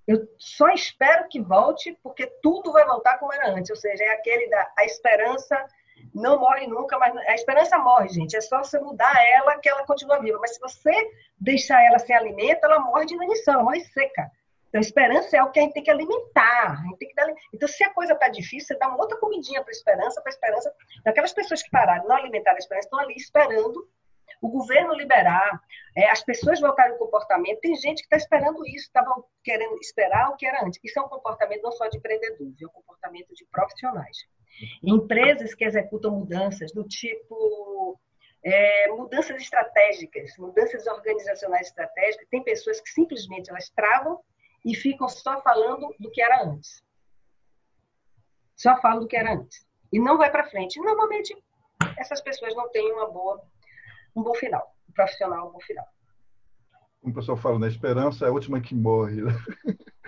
eu 0.06 0.28
só 0.38 0.68
espero 0.68 1.28
que 1.28 1.40
volte, 1.40 1.98
porque 2.02 2.26
tudo 2.42 2.72
vai 2.72 2.84
voltar 2.84 3.18
como 3.18 3.32
era 3.32 3.50
antes. 3.50 3.70
Ou 3.70 3.76
seja, 3.76 4.04
é 4.04 4.10
aquele 4.10 4.48
da 4.48 4.72
a 4.76 4.84
esperança 4.84 5.66
não 6.14 6.38
morre 6.38 6.66
nunca, 6.66 6.98
mas 6.98 7.16
a 7.16 7.34
esperança 7.34 7.78
morre, 7.78 8.08
gente. 8.08 8.36
É 8.36 8.40
só 8.40 8.58
você 8.58 8.78
mudar 8.78 9.14
ela 9.32 9.58
que 9.58 9.68
ela 9.68 9.86
continua 9.86 10.20
viva. 10.20 10.38
Mas 10.40 10.54
se 10.54 10.60
você 10.60 10.92
deixar 11.38 11.82
ela 11.82 11.98
sem 11.98 12.14
alimento, 12.14 12.64
ela 12.64 12.80
morre 12.80 13.06
de 13.06 13.14
inanição, 13.14 13.54
ela 13.54 13.62
morre 13.62 13.80
seca. 13.80 14.30
Então, 14.68 14.80
esperança 14.80 15.36
é 15.36 15.42
o 15.42 15.50
que 15.50 15.60
a 15.60 15.62
gente 15.62 15.72
tem 15.72 15.84
que 15.84 15.90
alimentar. 15.90 16.72
A 16.72 16.82
gente 16.82 16.98
tem 16.98 17.08
que 17.08 17.14
dar... 17.14 17.32
Então, 17.52 17.68
se 17.68 17.82
a 17.84 17.94
coisa 17.94 18.12
está 18.12 18.28
difícil, 18.28 18.66
você 18.66 18.76
dá 18.76 18.88
uma 18.88 18.98
outra 18.98 19.16
comidinha 19.18 19.62
para 19.62 19.70
a 19.70 19.76
esperança, 19.76 20.20
para 20.20 20.30
a 20.30 20.34
esperança. 20.34 20.74
Aquelas 21.06 21.32
pessoas 21.32 21.62
que 21.62 21.70
pararam, 21.70 22.08
não 22.08 22.16
alimentaram 22.16 22.56
a 22.56 22.58
esperança, 22.58 22.86
estão 22.86 22.98
ali 22.98 23.14
esperando 23.14 23.88
o 24.40 24.48
governo 24.48 24.94
liberar, 24.94 25.60
é, 25.96 26.10
as 26.10 26.22
pessoas 26.22 26.60
voltarem 26.60 26.92
ao 26.92 26.98
comportamento. 26.98 27.60
Tem 27.60 27.74
gente 27.76 27.98
que 27.98 28.14
está 28.14 28.16
esperando 28.16 28.66
isso, 28.66 28.86
estavam 28.86 29.24
querendo 29.42 29.78
esperar 29.80 30.30
o 30.30 30.36
que 30.36 30.46
era 30.46 30.64
antes. 30.64 30.78
Isso 30.82 30.98
é 30.98 31.02
um 31.02 31.08
comportamento 31.08 31.62
não 31.62 31.72
só 31.72 31.88
de 31.88 31.98
empreendedores, 31.98 32.60
é 32.60 32.66
um 32.66 32.70
comportamento 32.70 33.34
de 33.34 33.44
profissionais. 33.46 34.18
Empresas 34.82 35.54
que 35.54 35.64
executam 35.64 36.12
mudanças 36.12 36.72
do 36.72 36.84
tipo 36.84 37.98
é, 38.44 38.88
mudanças 38.88 39.40
estratégicas, 39.40 40.36
mudanças 40.36 40.86
organizacionais 40.86 41.68
estratégicas, 41.68 42.28
tem 42.30 42.44
pessoas 42.44 42.80
que 42.80 42.90
simplesmente 42.90 43.50
elas 43.50 43.70
travam 43.70 44.20
e 44.64 44.74
ficam 44.74 45.08
só 45.08 45.40
falando 45.40 45.94
do 45.98 46.10
que 46.10 46.22
era 46.22 46.44
antes. 46.44 46.82
Só 48.54 48.80
falam 48.80 49.00
do 49.00 49.08
que 49.08 49.16
era 49.16 49.32
antes. 49.32 49.66
E 49.92 49.98
não 49.98 50.18
vai 50.18 50.30
para 50.30 50.48
frente. 50.48 50.78
Normalmente, 50.80 51.36
essas 51.98 52.20
pessoas 52.20 52.54
não 52.54 52.70
têm 52.70 52.92
uma 52.92 53.10
boa 53.10 53.42
um 54.14 54.22
bom 54.22 54.34
final. 54.34 54.74
Um 54.88 54.92
profissional, 54.92 55.48
um 55.48 55.52
bom 55.52 55.60
final. 55.60 55.84
Como 57.00 57.12
o 57.12 57.16
pessoal 57.16 57.36
fala, 57.36 57.58
né? 57.58 57.68
Esperança 57.68 58.24
é 58.24 58.28
a 58.28 58.32
última 58.32 58.60
que 58.60 58.74
morre. 58.74 59.22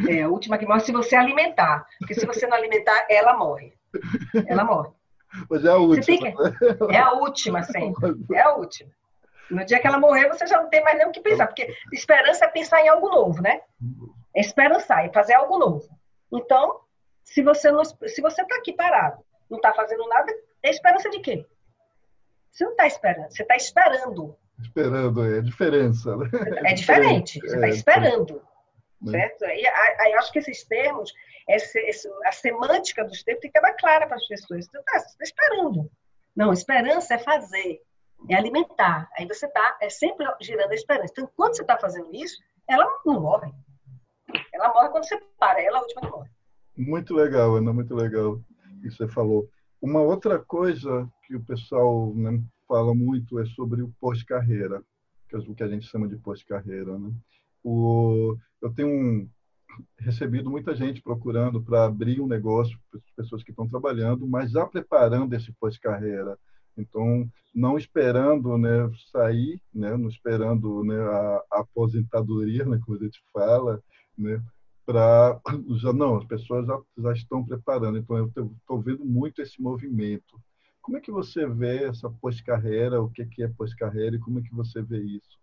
É, 0.09 0.23
a 0.23 0.29
última 0.29 0.57
que 0.59 0.67
morre 0.67 0.81
se 0.81 0.93
você 0.93 1.17
alimentar. 1.17 1.87
Porque 1.99 2.15
se 2.15 2.27
você 2.27 2.47
não 2.47 2.57
alimentar, 2.57 3.07
ela 3.11 3.37
morre. 3.37 3.75
Ela 4.47 4.65
morre. 4.65 4.91
Mas 5.51 5.65
é 5.65 5.71
a 5.71 5.77
última. 5.77 6.19
Que... 6.33 6.95
É 6.95 6.99
a 6.99 7.13
última, 7.13 7.63
sempre. 7.63 8.15
É 8.33 8.41
a 8.41 8.55
última. 8.55 8.91
No 9.51 9.65
dia 9.65 9.79
que 9.79 9.87
ela 9.87 9.99
morrer, 9.99 10.29
você 10.29 10.47
já 10.47 10.61
não 10.61 10.69
tem 10.69 10.83
mais 10.83 10.99
nem 10.99 11.07
o 11.07 11.13
que 11.13 11.21
pensar. 11.21 11.47
Porque 11.47 11.75
esperança 11.93 12.45
é 12.47 12.49
pensar 12.49 12.81
em 12.83 12.89
algo 12.89 13.09
novo, 13.09 13.43
né? 13.43 13.61
É 14.35 14.41
esperançar, 14.41 15.05
é 15.05 15.13
fazer 15.13 15.35
algo 15.35 15.59
novo. 15.59 15.89
Então, 16.33 16.81
se 17.23 17.43
você 17.43 17.71
não, 17.71 17.85
se 17.85 18.21
você 18.21 18.43
está 18.43 18.57
aqui 18.57 18.73
parado, 18.73 19.23
não 19.51 19.59
está 19.59 19.73
fazendo 19.73 20.07
nada, 20.09 20.33
é 20.63 20.71
esperança 20.71 21.11
de 21.11 21.21
quê? 21.21 21.47
Você 22.57 22.65
não 22.65 22.71
está 22.71 22.87
esperando, 22.87 23.31
você 23.31 23.43
está 23.43 23.57
esperando. 23.57 24.37
Esperando, 24.59 25.25
é 25.27 25.39
a 25.41 25.43
diferença. 25.43 26.17
Né? 26.17 26.31
É 26.65 26.73
diferente, 26.73 27.39
você 27.39 27.55
está 27.55 27.67
é, 27.67 27.71
esperando. 27.71 28.43
É. 29.07 29.11
Certo? 29.11 29.45
Aí, 29.45 29.67
aí 29.67 30.15
acho 30.15 30.33
que 30.33 30.39
esses 30.39 30.65
termos, 30.65 31.13
essa, 31.47 31.79
essa, 31.81 32.09
a 32.25 32.33
semântica 32.33 33.05
dos 33.05 33.23
termos 33.23 33.43
tem 33.43 33.51
que 33.51 33.59
ficar 33.59 33.75
clara 33.75 34.07
para 34.07 34.17
as 34.17 34.27
pessoas. 34.27 34.65
Você 34.65 34.79
está 34.79 34.93
tá 34.93 35.23
esperando. 35.23 35.91
Não, 36.35 36.51
esperança 36.51 37.15
é 37.15 37.19
fazer, 37.19 37.83
é 38.31 38.35
alimentar. 38.35 39.07
Aí 39.19 39.27
você 39.27 39.45
está 39.45 39.77
é 39.83 39.91
sempre 39.91 40.27
girando 40.41 40.71
a 40.71 40.75
esperança. 40.75 41.13
Então, 41.13 41.31
quando 41.37 41.57
você 41.57 41.63
está 41.63 41.77
fazendo 41.77 42.09
isso, 42.15 42.43
ela 42.67 42.87
não 43.05 43.21
morre. 43.21 43.53
Ela 44.55 44.73
morre 44.73 44.89
quando 44.89 45.07
você 45.07 45.21
para, 45.39 45.63
ela 45.63 45.77
é 45.77 45.79
a 45.79 45.83
última 45.83 46.01
que 46.01 46.11
morre. 46.11 46.31
Muito 46.75 47.15
legal, 47.15 47.57
Ana, 47.57 47.71
muito 47.71 47.95
legal 47.95 48.41
que 48.81 48.91
você 48.91 49.07
falou. 49.07 49.47
Uma 49.79 50.01
outra 50.01 50.39
coisa 50.39 51.07
que 51.27 51.37
o 51.37 51.45
pessoal 51.45 52.15
né, 52.15 52.43
fala 52.69 52.95
muito 52.95 53.39
é 53.39 53.47
sobre 53.47 53.83
o 53.83 53.93
pós-carreira, 54.01 54.83
que 55.29 55.35
é 55.35 55.39
o 55.39 55.55
que 55.55 55.63
a 55.63 55.69
gente 55.69 55.87
chama 55.87 56.09
de 56.09 56.17
pós-carreira. 56.17 56.99
Né? 56.99 57.13
Eu 57.65 58.73
tenho 58.75 58.89
um, 58.89 59.29
recebido 59.99 60.49
muita 60.51 60.75
gente 60.75 61.03
procurando 61.03 61.63
para 61.63 61.85
abrir 61.85 62.21
um 62.21 62.27
negócio, 62.27 62.79
pessoas 63.17 63.43
que 63.43 63.51
estão 63.51 63.69
trabalhando, 63.69 64.27
mas 64.27 64.51
já 64.53 64.65
preparando 64.67 65.35
esse 65.35 65.53
pós-carreira. 65.53 66.39
Então, 66.79 67.29
não 67.55 67.79
esperando 67.79 68.57
né, 68.59 68.91
sair, 69.11 69.61
né, 69.75 69.97
não 69.97 70.09
esperando 70.09 70.85
né, 70.85 70.99
a, 70.99 71.43
a 71.53 71.61
aposentadoria, 71.61 72.65
né, 72.65 72.79
como 72.85 72.99
a 72.99 73.03
gente 73.03 73.19
fala, 73.33 73.83
né, 74.17 74.43
para 74.85 75.41
já 75.79 75.93
não 75.93 76.19
as 76.19 76.25
pessoas 76.25 76.65
já, 76.65 76.81
já 76.99 77.13
estão 77.13 77.45
preparando 77.45 77.99
então 77.99 78.17
eu 78.17 78.27
estou 78.29 78.81
vendo 78.81 79.05
muito 79.05 79.43
esse 79.43 79.61
movimento 79.61 80.41
como 80.87 80.99
é 80.99 81.01
que 81.01 81.11
você 81.11 81.45
vê 81.45 81.89
essa 81.89 82.09
pós-carreira? 82.09 83.03
O 83.03 83.11
que 83.11 83.27
que 83.27 83.43
é 83.43 83.49
pós-carreira 83.49 84.15
e 84.15 84.21
como 84.21 84.39
é 84.39 84.43
que 84.43 84.55
você 84.55 84.81
vê 84.81 84.99
isso? 84.99 85.37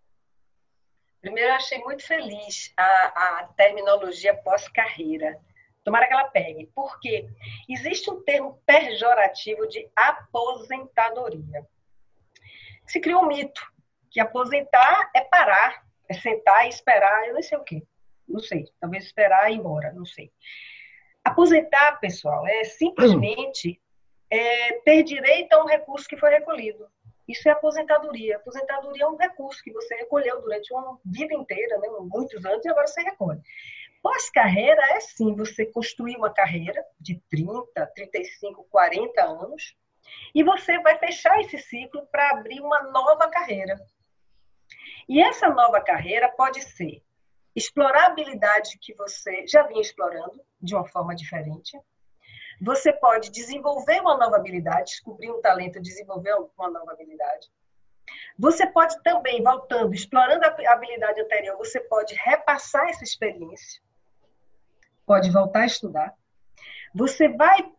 Primeiro 1.19 1.49
eu 1.49 1.55
achei 1.55 1.79
muito 1.79 2.01
feliz 2.01 2.71
a, 2.77 2.85
a 3.41 3.47
terminologia 3.57 4.33
pós-carreira. 4.37 5.37
Tomara 5.83 6.07
que 6.07 6.13
ela 6.13 6.29
pegue 6.29 6.71
porque 6.73 7.27
existe 7.67 8.09
um 8.09 8.23
termo 8.23 8.57
pejorativo 8.65 9.67
de 9.67 9.85
aposentadoria 9.93 11.67
se 12.87 13.01
criou 13.01 13.23
um 13.23 13.27
mito 13.27 13.61
que 14.09 14.21
aposentar 14.21 15.11
é 15.13 15.21
parar 15.25 15.83
é 16.07 16.13
sentar 16.13 16.67
e 16.67 16.69
esperar 16.69 17.27
eu 17.27 17.33
não 17.33 17.43
sei 17.43 17.57
o 17.57 17.63
quê. 17.63 17.83
Não 18.25 18.39
sei, 18.39 18.63
talvez 18.79 19.03
esperar 19.03 19.51
ir 19.51 19.55
embora, 19.55 19.91
não 19.91 20.05
sei. 20.05 20.31
Aposentar, 21.21 21.99
pessoal, 21.99 22.47
é 22.47 22.63
simplesmente 22.63 23.81
é, 24.33 24.73
ter 24.79 25.03
direito 25.03 25.53
a 25.53 25.63
um 25.63 25.67
recurso 25.67 26.07
que 26.07 26.17
foi 26.17 26.31
recolhido. 26.31 26.87
Isso 27.27 27.47
é 27.47 27.51
aposentadoria. 27.51 28.37
Aposentadoria 28.37 29.03
é 29.03 29.07
um 29.07 29.15
recurso 29.15 29.63
que 29.63 29.71
você 29.71 29.95
recolheu 29.95 30.41
durante 30.41 30.73
uma 30.73 30.99
vida 31.05 31.35
inteira, 31.35 31.77
né, 31.77 31.87
muitos 32.01 32.43
anos, 32.43 32.65
e 32.65 32.69
agora 32.69 32.87
você 32.87 33.01
recolhe. 33.01 33.39
Pós-carreira 34.01 34.81
é 34.95 34.99
sim 34.99 35.35
você 35.35 35.65
construir 35.67 36.17
uma 36.17 36.33
carreira 36.33 36.83
de 36.99 37.21
30, 37.29 37.85
35, 37.95 38.63
40 38.69 39.23
anos, 39.23 39.77
e 40.33 40.43
você 40.43 40.79
vai 40.79 40.97
fechar 40.97 41.39
esse 41.39 41.59
ciclo 41.59 42.05
para 42.07 42.31
abrir 42.31 42.59
uma 42.59 42.83
nova 42.91 43.29
carreira. 43.29 43.79
E 45.07 45.21
essa 45.21 45.47
nova 45.47 45.79
carreira 45.79 46.27
pode 46.29 46.61
ser 46.61 47.03
explorar 47.55 48.05
a 48.05 48.07
habilidade 48.07 48.79
que 48.81 48.95
você 48.95 49.45
já 49.47 49.61
vinha 49.63 49.81
explorando 49.81 50.41
de 50.59 50.73
uma 50.73 50.85
forma 50.85 51.15
diferente. 51.15 51.79
Você 52.61 52.93
pode 52.93 53.29
desenvolver 53.29 53.99
uma 54.01 54.17
nova 54.17 54.37
habilidade, 54.37 54.91
descobrir 54.91 55.31
um 55.31 55.41
talento, 55.41 55.81
desenvolver 55.81 56.33
uma 56.57 56.69
nova 56.69 56.91
habilidade. 56.93 57.51
Você 58.37 58.65
pode 58.67 59.01
também, 59.03 59.41
voltando, 59.43 59.93
explorando 59.93 60.45
a 60.45 60.73
habilidade 60.73 61.21
anterior, 61.21 61.57
você 61.57 61.79
pode 61.79 62.15
repassar 62.15 62.89
essa 62.89 63.03
experiência. 63.03 63.81
Pode 65.05 65.29
voltar 65.31 65.61
a 65.61 65.65
estudar. 65.65 66.13
Você 66.93 67.27
vai, 67.27 67.71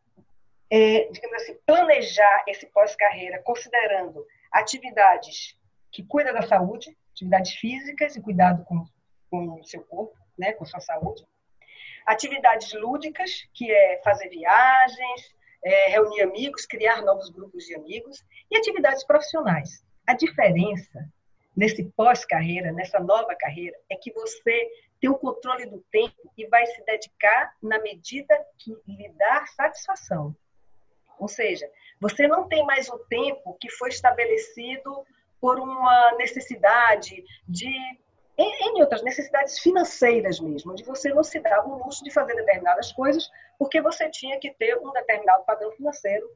é, 0.70 1.08
digamos 1.10 1.42
assim, 1.42 1.54
planejar 1.66 2.44
esse 2.46 2.66
pós-carreira 2.66 3.42
considerando 3.42 4.24
atividades 4.52 5.58
que 5.90 6.04
cuidam 6.04 6.34
da 6.34 6.42
saúde, 6.42 6.96
atividades 7.12 7.52
físicas 7.54 8.16
e 8.16 8.20
cuidado 8.20 8.64
com, 8.64 8.86
o 9.30 9.64
seu 9.64 9.82
corpo, 9.82 10.16
né, 10.38 10.52
com 10.52 10.64
sua 10.64 10.80
saúde. 10.80 11.24
Atividades 12.06 12.72
lúdicas, 12.74 13.48
que 13.54 13.70
é 13.70 14.00
fazer 14.04 14.28
viagens, 14.28 15.34
é, 15.64 15.90
reunir 15.90 16.22
amigos, 16.22 16.66
criar 16.66 17.02
novos 17.02 17.30
grupos 17.30 17.64
de 17.64 17.74
amigos. 17.74 18.24
E 18.50 18.56
atividades 18.56 19.04
profissionais. 19.04 19.84
A 20.06 20.14
diferença 20.14 21.08
nesse 21.56 21.84
pós-carreira, 21.96 22.72
nessa 22.72 22.98
nova 22.98 23.34
carreira, 23.34 23.76
é 23.88 23.96
que 23.96 24.12
você 24.12 24.68
tem 25.00 25.10
o 25.10 25.18
controle 25.18 25.66
do 25.66 25.84
tempo 25.90 26.32
e 26.36 26.46
vai 26.46 26.66
se 26.66 26.84
dedicar 26.84 27.54
na 27.62 27.78
medida 27.78 28.38
que 28.58 28.74
lhe 28.88 29.08
dar 29.10 29.46
satisfação. 29.48 30.34
Ou 31.18 31.28
seja, 31.28 31.70
você 32.00 32.26
não 32.26 32.48
tem 32.48 32.64
mais 32.64 32.88
o 32.88 32.98
tempo 32.98 33.56
que 33.60 33.70
foi 33.70 33.88
estabelecido 33.90 35.04
por 35.40 35.60
uma 35.60 36.12
necessidade 36.16 37.22
de 37.46 37.70
em, 38.36 38.80
outras 38.80 39.02
necessidades 39.02 39.58
financeiras 39.58 40.40
mesmo, 40.40 40.72
onde 40.72 40.82
você 40.82 41.12
não 41.12 41.22
se 41.22 41.38
dava 41.38 41.68
o 41.68 41.84
luxo 41.84 42.02
de 42.02 42.10
fazer 42.10 42.34
determinadas 42.34 42.92
coisas 42.92 43.30
porque 43.58 43.80
você 43.80 44.10
tinha 44.10 44.38
que 44.40 44.52
ter 44.54 44.76
um 44.78 44.90
determinado 44.92 45.44
padrão 45.44 45.70
financeiro 45.72 46.28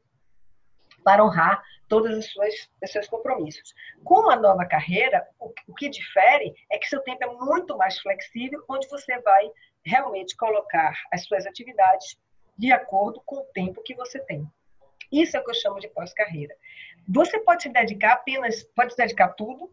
para 1.03 1.25
honrar 1.25 1.63
todos 1.89 2.17
os 2.17 2.33
seus, 2.33 2.71
os 2.83 2.91
seus 2.93 3.09
compromissos. 3.09 3.75
Com 4.05 4.31
a 4.31 4.37
nova 4.37 4.65
carreira, 4.67 5.27
o, 5.41 5.53
o 5.67 5.75
que 5.75 5.89
difere 5.89 6.55
é 6.71 6.79
que 6.79 6.89
seu 6.89 7.01
tempo 7.01 7.25
é 7.25 7.35
muito 7.45 7.77
mais 7.77 7.99
flexível, 7.99 8.63
onde 8.69 8.89
você 8.89 9.19
vai 9.21 9.51
realmente 9.85 10.37
colocar 10.37 10.95
as 11.13 11.25
suas 11.25 11.47
atividades 11.47 12.19
de 12.57 12.73
acordo 12.73 13.23
com 13.25 13.37
o 13.37 13.45
tempo 13.55 13.83
que 13.83 13.95
você 13.95 14.21
tem. 14.21 14.47
Isso 15.11 15.37
é 15.37 15.41
o 15.41 15.45
que 15.45 15.51
eu 15.51 15.55
chamo 15.55 15.81
de 15.81 15.89
pós-carreira. 15.89 16.55
Você 17.09 17.41
pode 17.41 17.63
se 17.63 17.69
dedicar 17.71 18.13
apenas, 18.13 18.63
pode 18.75 18.93
se 18.93 18.99
dedicar 18.99 19.29
tudo 19.29 19.71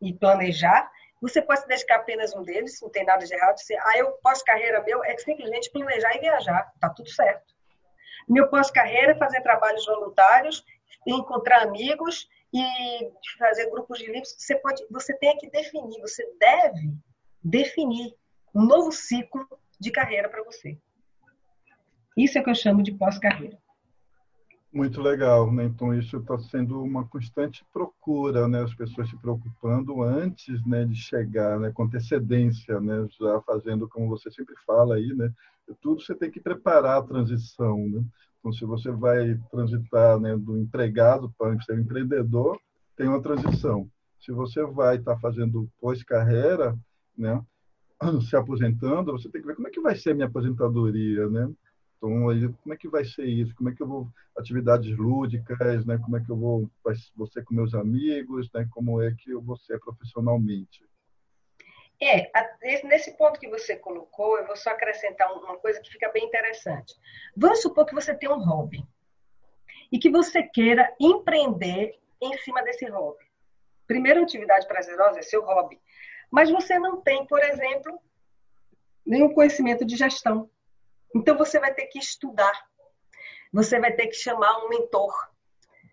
e 0.00 0.12
planejar, 0.12 0.90
você 1.20 1.42
pode 1.42 1.60
se 1.60 1.68
dedicar 1.68 1.96
apenas 1.96 2.34
um 2.34 2.42
deles, 2.42 2.80
não 2.80 2.88
tem 2.88 3.04
nada 3.04 3.24
de 3.24 3.34
errado. 3.34 3.58
Se, 3.58 3.76
ah, 3.76 3.98
eu 3.98 4.12
pós-carreira 4.22 4.82
meu 4.82 5.04
é 5.04 5.16
simplesmente 5.18 5.70
planejar 5.70 6.16
e 6.16 6.20
viajar, 6.20 6.72
tá 6.80 6.88
tudo 6.88 7.10
certo. 7.10 7.54
Meu 8.28 8.48
pós-carreira 8.48 9.12
é 9.12 9.16
fazer 9.16 9.42
trabalhos 9.42 9.84
voluntários, 9.84 10.64
encontrar 11.06 11.62
amigos 11.62 12.28
e 12.52 13.12
fazer 13.38 13.68
grupos 13.70 13.98
de 13.98 14.06
livros. 14.06 14.34
Você 14.38 14.56
pode, 14.56 14.86
você 14.90 15.14
tem 15.18 15.36
que 15.36 15.50
definir, 15.50 16.00
você 16.00 16.26
deve 16.38 16.94
definir 17.42 18.14
um 18.54 18.64
novo 18.64 18.90
ciclo 18.90 19.46
de 19.78 19.90
carreira 19.90 20.28
para 20.28 20.42
você. 20.42 20.78
Isso 22.16 22.38
é 22.38 22.40
o 22.40 22.44
que 22.44 22.50
eu 22.50 22.54
chamo 22.54 22.82
de 22.82 22.92
pós-carreira. 22.92 23.59
Muito 24.72 25.00
legal, 25.02 25.52
né? 25.52 25.64
Então 25.64 25.92
isso 25.92 26.18
está 26.18 26.38
sendo 26.38 26.80
uma 26.80 27.04
constante 27.04 27.64
procura, 27.72 28.46
né? 28.46 28.62
As 28.62 28.72
pessoas 28.72 29.10
se 29.10 29.16
preocupando 29.16 30.00
antes, 30.00 30.64
né, 30.64 30.84
de 30.84 30.94
chegar, 30.94 31.58
né, 31.58 31.72
com 31.72 31.82
antecedência, 31.82 32.80
né? 32.80 33.08
Já 33.20 33.40
fazendo 33.40 33.88
como 33.88 34.08
você 34.08 34.30
sempre 34.30 34.54
fala 34.64 34.94
aí, 34.94 35.12
né? 35.12 35.32
Tudo 35.80 36.00
você 36.00 36.14
tem 36.14 36.30
que 36.30 36.40
preparar 36.40 36.98
a 36.98 37.02
transição, 37.02 37.78
né? 37.88 38.04
Então 38.38 38.52
se 38.52 38.64
você 38.64 38.92
vai 38.92 39.36
transitar, 39.50 40.20
né, 40.20 40.36
do 40.36 40.56
empregado 40.56 41.34
para 41.36 41.60
ser 41.62 41.76
empreendedor, 41.78 42.56
tem 42.96 43.08
uma 43.08 43.20
transição. 43.20 43.88
Se 44.20 44.30
você 44.30 44.64
vai 44.64 44.96
estar 44.98 45.14
tá 45.14 45.20
fazendo 45.20 45.68
pós-carreira, 45.80 46.78
né, 47.18 47.42
se 48.28 48.36
aposentando, 48.36 49.12
você 49.12 49.28
tem 49.28 49.40
que 49.40 49.48
ver 49.48 49.56
como 49.56 49.66
é 49.66 49.70
que 49.70 49.80
vai 49.80 49.96
ser 49.96 50.10
a 50.10 50.14
minha 50.14 50.28
aposentadoria, 50.28 51.28
né? 51.28 51.50
Aí, 52.02 52.48
como 52.62 52.74
é 52.74 52.76
que 52.76 52.88
vai 52.88 53.04
ser 53.04 53.26
isso? 53.26 53.54
Como 53.54 53.68
é 53.68 53.74
que 53.74 53.82
eu 53.82 53.86
vou 53.86 54.08
atividades 54.36 54.96
lúdicas, 54.96 55.84
né? 55.84 55.98
Como 55.98 56.16
é 56.16 56.24
que 56.24 56.30
eu 56.30 56.36
vou 56.36 56.70
você 57.14 57.42
com 57.42 57.54
meus 57.54 57.74
amigos, 57.74 58.50
né? 58.54 58.66
Como 58.72 59.02
é 59.02 59.14
que 59.14 59.30
eu 59.30 59.42
vou 59.42 59.56
ser 59.58 59.78
profissionalmente? 59.80 60.82
É, 62.02 62.30
nesse 62.84 63.14
ponto 63.18 63.38
que 63.38 63.48
você 63.48 63.76
colocou, 63.76 64.38
eu 64.38 64.46
vou 64.46 64.56
só 64.56 64.70
acrescentar 64.70 65.30
uma 65.34 65.58
coisa 65.58 65.80
que 65.82 65.90
fica 65.90 66.10
bem 66.10 66.24
interessante. 66.24 66.94
Vamos 67.36 67.60
supor 67.60 67.84
que 67.84 67.94
você 67.94 68.14
tem 68.14 68.30
um 68.30 68.42
hobby 68.42 68.82
e 69.92 69.98
que 69.98 70.08
você 70.08 70.42
queira 70.42 70.90
empreender 70.98 71.98
em 72.22 72.38
cima 72.38 72.62
desse 72.62 72.86
hobby. 72.86 73.22
Primeira 73.86 74.22
atividade 74.22 74.66
prazerosa 74.66 75.18
é 75.18 75.22
seu 75.22 75.44
hobby, 75.44 75.78
mas 76.30 76.50
você 76.50 76.78
não 76.78 77.02
tem, 77.02 77.26
por 77.26 77.42
exemplo, 77.42 78.00
nenhum 79.04 79.34
conhecimento 79.34 79.84
de 79.84 79.96
gestão 79.96 80.48
então 81.14 81.36
você 81.36 81.58
vai 81.58 81.74
ter 81.74 81.86
que 81.86 81.98
estudar, 81.98 82.52
você 83.52 83.80
vai 83.80 83.92
ter 83.92 84.06
que 84.06 84.14
chamar 84.14 84.64
um 84.64 84.68
mentor, 84.68 85.12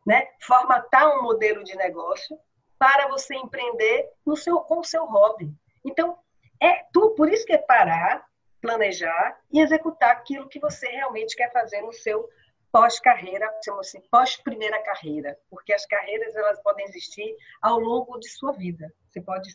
né? 0.05 0.27
formatar 0.41 1.17
um 1.17 1.23
modelo 1.23 1.63
de 1.63 1.75
negócio 1.75 2.37
para 2.77 3.07
você 3.07 3.35
empreender 3.35 4.09
no 4.25 4.35
seu, 4.35 4.59
com 4.59 4.79
o 4.79 4.83
seu 4.83 5.05
hobby. 5.05 5.51
Então, 5.83 6.17
é 6.61 6.83
tu, 6.93 7.11
por 7.11 7.29
isso 7.29 7.45
que 7.45 7.53
é 7.53 7.57
parar, 7.57 8.25
planejar 8.61 9.39
e 9.51 9.59
executar 9.59 10.11
aquilo 10.11 10.47
que 10.47 10.59
você 10.59 10.87
realmente 10.87 11.35
quer 11.35 11.51
fazer 11.51 11.81
no 11.81 11.93
seu 11.93 12.27
pós-carreira, 12.71 13.49
assim, 13.79 14.01
pós-primeira 14.11 14.81
carreira, 14.83 15.37
porque 15.49 15.73
as 15.73 15.85
carreiras 15.85 16.35
elas 16.35 16.61
podem 16.61 16.85
existir 16.85 17.35
ao 17.61 17.79
longo 17.79 18.19
de 18.19 18.29
sua 18.29 18.51
vida. 18.51 18.93
Você 19.09 19.21
pode 19.21 19.49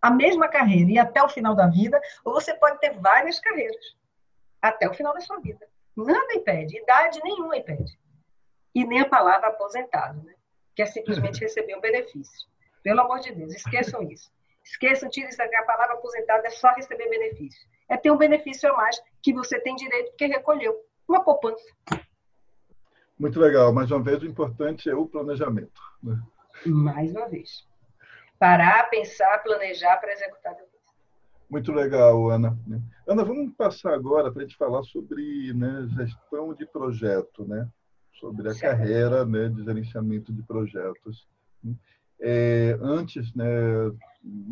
a 0.00 0.10
mesma 0.10 0.48
carreira 0.48 0.90
e 0.90 0.98
até 0.98 1.22
o 1.22 1.28
final 1.28 1.54
da 1.54 1.68
vida, 1.68 2.00
ou 2.24 2.32
você 2.32 2.52
pode 2.54 2.80
ter 2.80 2.90
várias 2.98 3.38
carreiras 3.38 3.94
até 4.62 4.88
o 4.88 4.94
final 4.94 5.12
da 5.12 5.20
sua 5.20 5.40
vida. 5.40 5.66
Nada 5.96 6.32
impede, 6.34 6.78
idade 6.78 7.20
nenhuma 7.22 7.56
impede. 7.56 7.98
E 8.74 8.86
nem 8.86 9.00
a 9.00 9.08
palavra 9.08 9.48
aposentado, 9.48 10.22
né? 10.22 10.34
que 10.74 10.82
é 10.82 10.86
simplesmente 10.86 11.40
receber 11.44 11.76
um 11.76 11.80
benefício. 11.80 12.48
Pelo 12.82 13.00
amor 13.00 13.20
de 13.20 13.32
Deus, 13.32 13.54
esqueçam 13.54 14.02
isso. 14.02 14.30
Esqueçam, 14.64 15.10
tirem 15.10 15.28
isso 15.28 15.42
a 15.42 15.62
palavra 15.64 15.94
aposentado 15.94 16.46
é 16.46 16.50
só 16.50 16.68
receber 16.72 17.08
benefício. 17.08 17.68
É 17.88 17.96
ter 17.96 18.10
um 18.10 18.16
benefício 18.16 18.70
a 18.72 18.76
mais 18.76 19.02
que 19.20 19.34
você 19.34 19.60
tem 19.60 19.74
direito 19.74 20.10
porque 20.10 20.26
recolheu. 20.26 20.74
Uma 21.06 21.24
poupança. 21.24 21.64
Muito 23.18 23.38
legal. 23.38 23.72
Mais 23.72 23.90
uma 23.90 24.02
vez, 24.02 24.22
o 24.22 24.26
importante 24.26 24.88
é 24.88 24.94
o 24.94 25.06
planejamento. 25.06 25.80
Né? 26.02 26.16
Mais 26.66 27.10
uma 27.10 27.28
vez. 27.28 27.66
Parar, 28.38 28.88
pensar, 28.88 29.42
planejar 29.42 29.96
para 29.98 30.12
executar 30.12 30.54
depois. 30.54 30.71
Muito 31.52 31.70
legal, 31.70 32.30
Ana. 32.30 32.58
Ana, 33.06 33.22
vamos 33.22 33.52
passar 33.52 33.92
agora 33.92 34.32
para 34.32 34.40
a 34.40 34.46
gente 34.46 34.56
falar 34.56 34.82
sobre 34.84 35.52
né, 35.52 35.86
gestão 35.98 36.54
de 36.54 36.64
projeto, 36.64 37.44
né? 37.46 37.68
sobre 38.18 38.48
a 38.48 38.58
carreira 38.58 39.26
né, 39.26 39.50
de 39.50 39.62
gerenciamento 39.62 40.32
de 40.32 40.42
projetos. 40.44 41.28
É, 42.18 42.78
antes, 42.80 43.34
né, 43.34 43.44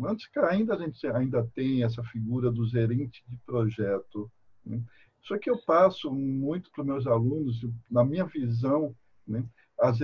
antes 0.05 0.27
que 0.27 0.37
ainda 0.37 0.75
a 0.75 0.77
gente 0.77 1.07
ainda 1.07 1.43
tem 1.55 1.83
essa 1.83 2.03
figura 2.03 2.51
do 2.51 2.67
gerente 2.67 3.23
de 3.27 3.35
projeto. 3.47 4.31
Né? 4.63 4.79
Só 5.23 5.39
que 5.39 5.49
eu 5.49 5.57
passo 5.57 6.13
muito 6.13 6.69
para 6.69 6.81
os 6.81 6.87
meus 6.87 7.07
alunos, 7.07 7.65
na 7.89 8.05
minha 8.05 8.25
visão, 8.25 8.95
né, 9.27 9.43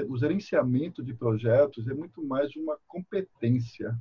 o 0.10 0.18
gerenciamento 0.18 1.04
de 1.04 1.14
projetos 1.14 1.88
é 1.88 1.94
muito 1.94 2.26
mais 2.26 2.56
uma 2.56 2.76
competência 2.88 3.96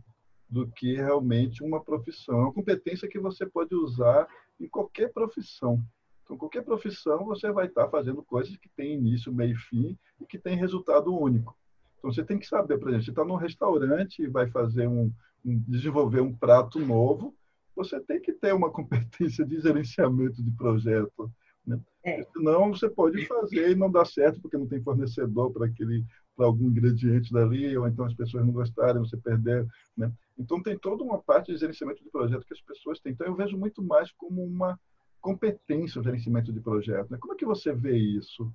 do 0.48 0.66
que 0.68 0.94
realmente 0.94 1.62
uma 1.62 1.82
profissão. 1.82 2.38
É 2.38 2.42
uma 2.42 2.52
competência 2.52 3.08
que 3.08 3.18
você 3.18 3.44
pode 3.46 3.74
usar 3.74 4.26
em 4.60 4.68
qualquer 4.68 5.12
profissão. 5.12 5.82
Então, 6.24 6.36
qualquer 6.36 6.62
profissão, 6.62 7.24
você 7.24 7.50
vai 7.52 7.66
estar 7.66 7.88
fazendo 7.88 8.22
coisas 8.22 8.56
que 8.56 8.68
têm 8.76 8.94
início, 8.94 9.32
meio 9.32 9.52
e 9.52 9.58
fim 9.58 9.98
e 10.20 10.26
que 10.26 10.38
têm 10.38 10.56
resultado 10.56 11.16
único. 11.16 11.56
Então, 11.98 12.12
você 12.12 12.24
tem 12.24 12.38
que 12.38 12.46
saber, 12.46 12.78
por 12.78 12.88
exemplo, 12.88 13.04
você 13.04 13.10
está 13.10 13.24
num 13.24 13.36
restaurante 13.36 14.22
e 14.22 14.28
vai 14.28 14.48
fazer 14.50 14.88
um, 14.88 15.12
um, 15.44 15.58
desenvolver 15.68 16.20
um 16.20 16.34
prato 16.34 16.80
novo, 16.80 17.34
você 17.74 18.00
tem 18.00 18.20
que 18.20 18.32
ter 18.32 18.52
uma 18.52 18.70
competência 18.72 19.44
de 19.44 19.60
gerenciamento 19.60 20.42
de 20.42 20.50
projeto. 20.50 21.30
Né? 21.64 21.80
É. 22.04 22.24
Senão, 22.32 22.70
você 22.70 22.88
pode 22.88 23.24
fazer 23.26 23.70
e 23.70 23.74
não 23.74 23.90
dá 23.90 24.04
certo 24.04 24.40
porque 24.40 24.56
não 24.56 24.66
tem 24.66 24.82
fornecedor 24.82 25.52
para 25.52 25.66
aquele 25.66 26.04
para 26.36 26.44
algum 26.44 26.68
ingrediente 26.68 27.32
dali, 27.32 27.76
ou 27.78 27.88
então 27.88 28.04
as 28.04 28.12
pessoas 28.12 28.44
não 28.44 28.52
gostarem, 28.52 29.00
você 29.00 29.16
perder. 29.16 29.66
Né? 29.96 30.12
Então, 30.38 30.62
tem 30.62 30.78
toda 30.78 31.02
uma 31.02 31.22
parte 31.22 31.52
de 31.52 31.58
gerenciamento 31.58 32.02
de 32.02 32.10
projeto 32.10 32.44
que 32.44 32.52
as 32.52 32.60
pessoas 32.60 33.00
têm. 33.00 33.12
Então, 33.12 33.26
eu 33.26 33.34
vejo 33.34 33.56
muito 33.56 33.82
mais 33.82 34.10
como 34.12 34.44
uma 34.44 34.78
competência 35.20 36.00
o 36.00 36.04
gerenciamento 36.04 36.52
de 36.52 36.60
projeto. 36.60 37.10
Né? 37.10 37.18
Como 37.20 37.34
é 37.34 37.36
que 37.36 37.46
você 37.46 37.72
vê 37.72 37.96
isso? 37.96 38.52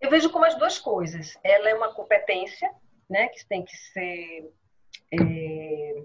Eu 0.00 0.10
vejo 0.10 0.30
como 0.30 0.44
as 0.44 0.56
duas 0.56 0.78
coisas. 0.78 1.38
Ela 1.44 1.70
é 1.70 1.74
uma 1.74 1.92
competência 1.92 2.70
né, 3.08 3.28
que 3.28 3.46
tem 3.46 3.64
que 3.64 3.76
ser 3.76 4.50
é, 5.12 6.02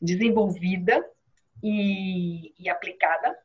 desenvolvida 0.00 1.08
e, 1.62 2.52
e 2.58 2.68
aplicada 2.68 3.36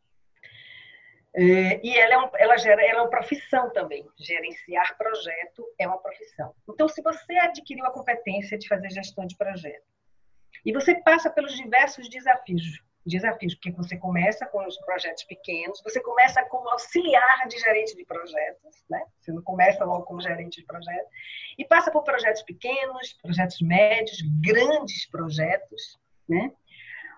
é, 1.39 1.79
e 1.85 1.95
ela 1.95 2.13
é, 2.15 2.17
um, 2.17 2.29
ela, 2.33 2.57
gera, 2.57 2.81
ela 2.83 2.99
é 2.99 3.01
uma 3.03 3.09
profissão 3.11 3.71
também. 3.71 4.03
Gerenciar 4.17 4.97
projeto 4.97 5.63
é 5.77 5.87
uma 5.87 5.99
profissão. 5.99 6.51
Então, 6.67 6.89
se 6.89 6.99
você 7.03 7.33
adquiriu 7.37 7.85
a 7.85 7.91
competência 7.91 8.57
de 8.57 8.67
fazer 8.67 8.89
gestão 8.89 9.23
de 9.23 9.37
projeto 9.37 9.85
e 10.65 10.73
você 10.73 10.95
passa 10.95 11.29
pelos 11.29 11.55
diversos 11.55 12.09
desafios 12.09 12.81
desafios, 13.07 13.55
porque 13.55 13.71
você 13.71 13.97
começa 13.97 14.45
com 14.47 14.65
os 14.67 14.77
projetos 14.79 15.23
pequenos, 15.23 15.81
você 15.81 16.01
começa 16.01 16.43
como 16.45 16.69
auxiliar 16.69 17.47
de 17.47 17.57
gerente 17.57 17.95
de 17.95 18.05
projetos, 18.05 18.83
né? 18.89 19.01
Você 19.19 19.31
não 19.31 19.41
começa 19.41 19.83
logo 19.85 20.03
como 20.03 20.21
gerente 20.21 20.59
de 20.59 20.65
projetos, 20.65 21.09
e 21.57 21.65
passa 21.65 21.89
por 21.89 22.03
projetos 22.03 22.41
pequenos, 22.43 23.13
projetos 23.21 23.61
médios, 23.61 24.21
grandes 24.41 25.09
projetos, 25.09 25.97
né? 26.27 26.51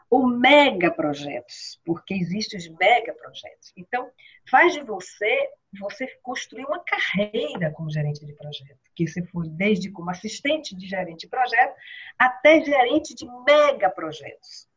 Ou 0.09 0.27
mega 0.27 0.91
projetos, 0.91 1.79
porque 1.85 2.13
existem 2.13 2.57
os 2.57 2.67
mega 2.77 3.13
projetos. 3.13 3.71
Então, 3.77 4.09
faz 4.49 4.73
de 4.73 4.81
você 4.81 5.49
você 5.79 6.07
construir 6.23 6.65
uma 6.65 6.83
carreira 6.83 7.71
como 7.71 7.91
gerente 7.91 8.25
de 8.25 8.33
projeto, 8.33 8.79
que 8.95 9.07
você 9.07 9.23
foi 9.27 9.47
desde 9.49 9.91
como 9.91 10.09
assistente 10.09 10.75
de 10.75 10.87
gerente 10.87 11.21
de 11.21 11.27
projeto 11.27 11.75
até 12.17 12.59
gerente 12.65 13.13
de 13.13 13.27
mega 13.45 13.87
projetos 13.87 14.67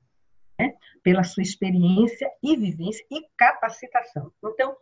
né? 0.58 0.74
pela 1.02 1.24
sua 1.24 1.42
experiência 1.42 2.30
e 2.42 2.56
vivência 2.56 3.04
e 3.10 3.26
capacitação. 3.36 4.32
Então, 4.44 4.76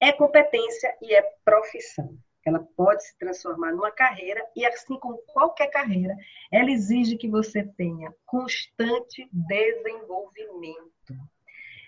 é 0.00 0.12
competência 0.12 0.94
e 1.02 1.14
é 1.14 1.22
profissão. 1.44 2.16
Ela 2.46 2.66
pode 2.76 3.04
se 3.04 3.18
transformar 3.18 3.72
numa 3.72 3.90
carreira 3.90 4.40
e, 4.54 4.64
assim 4.64 4.98
como 4.98 5.18
qualquer 5.26 5.66
carreira, 5.68 6.16
ela 6.52 6.70
exige 6.70 7.16
que 7.16 7.28
você 7.28 7.64
tenha 7.64 8.14
constante 8.24 9.28
desenvolvimento. 9.32 11.12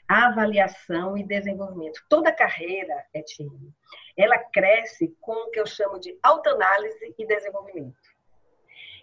Avaliação 0.09 1.17
e 1.17 1.23
desenvolvimento. 1.23 2.05
Toda 2.09 2.33
carreira, 2.33 3.07
Etienne, 3.15 3.73
ela 4.17 4.39
cresce 4.39 5.15
com 5.21 5.33
o 5.33 5.51
que 5.51 5.61
eu 5.61 5.67
chamo 5.67 6.01
de 6.01 6.19
autoanálise 6.23 7.15
e 7.17 7.27
desenvolvimento. 7.27 7.97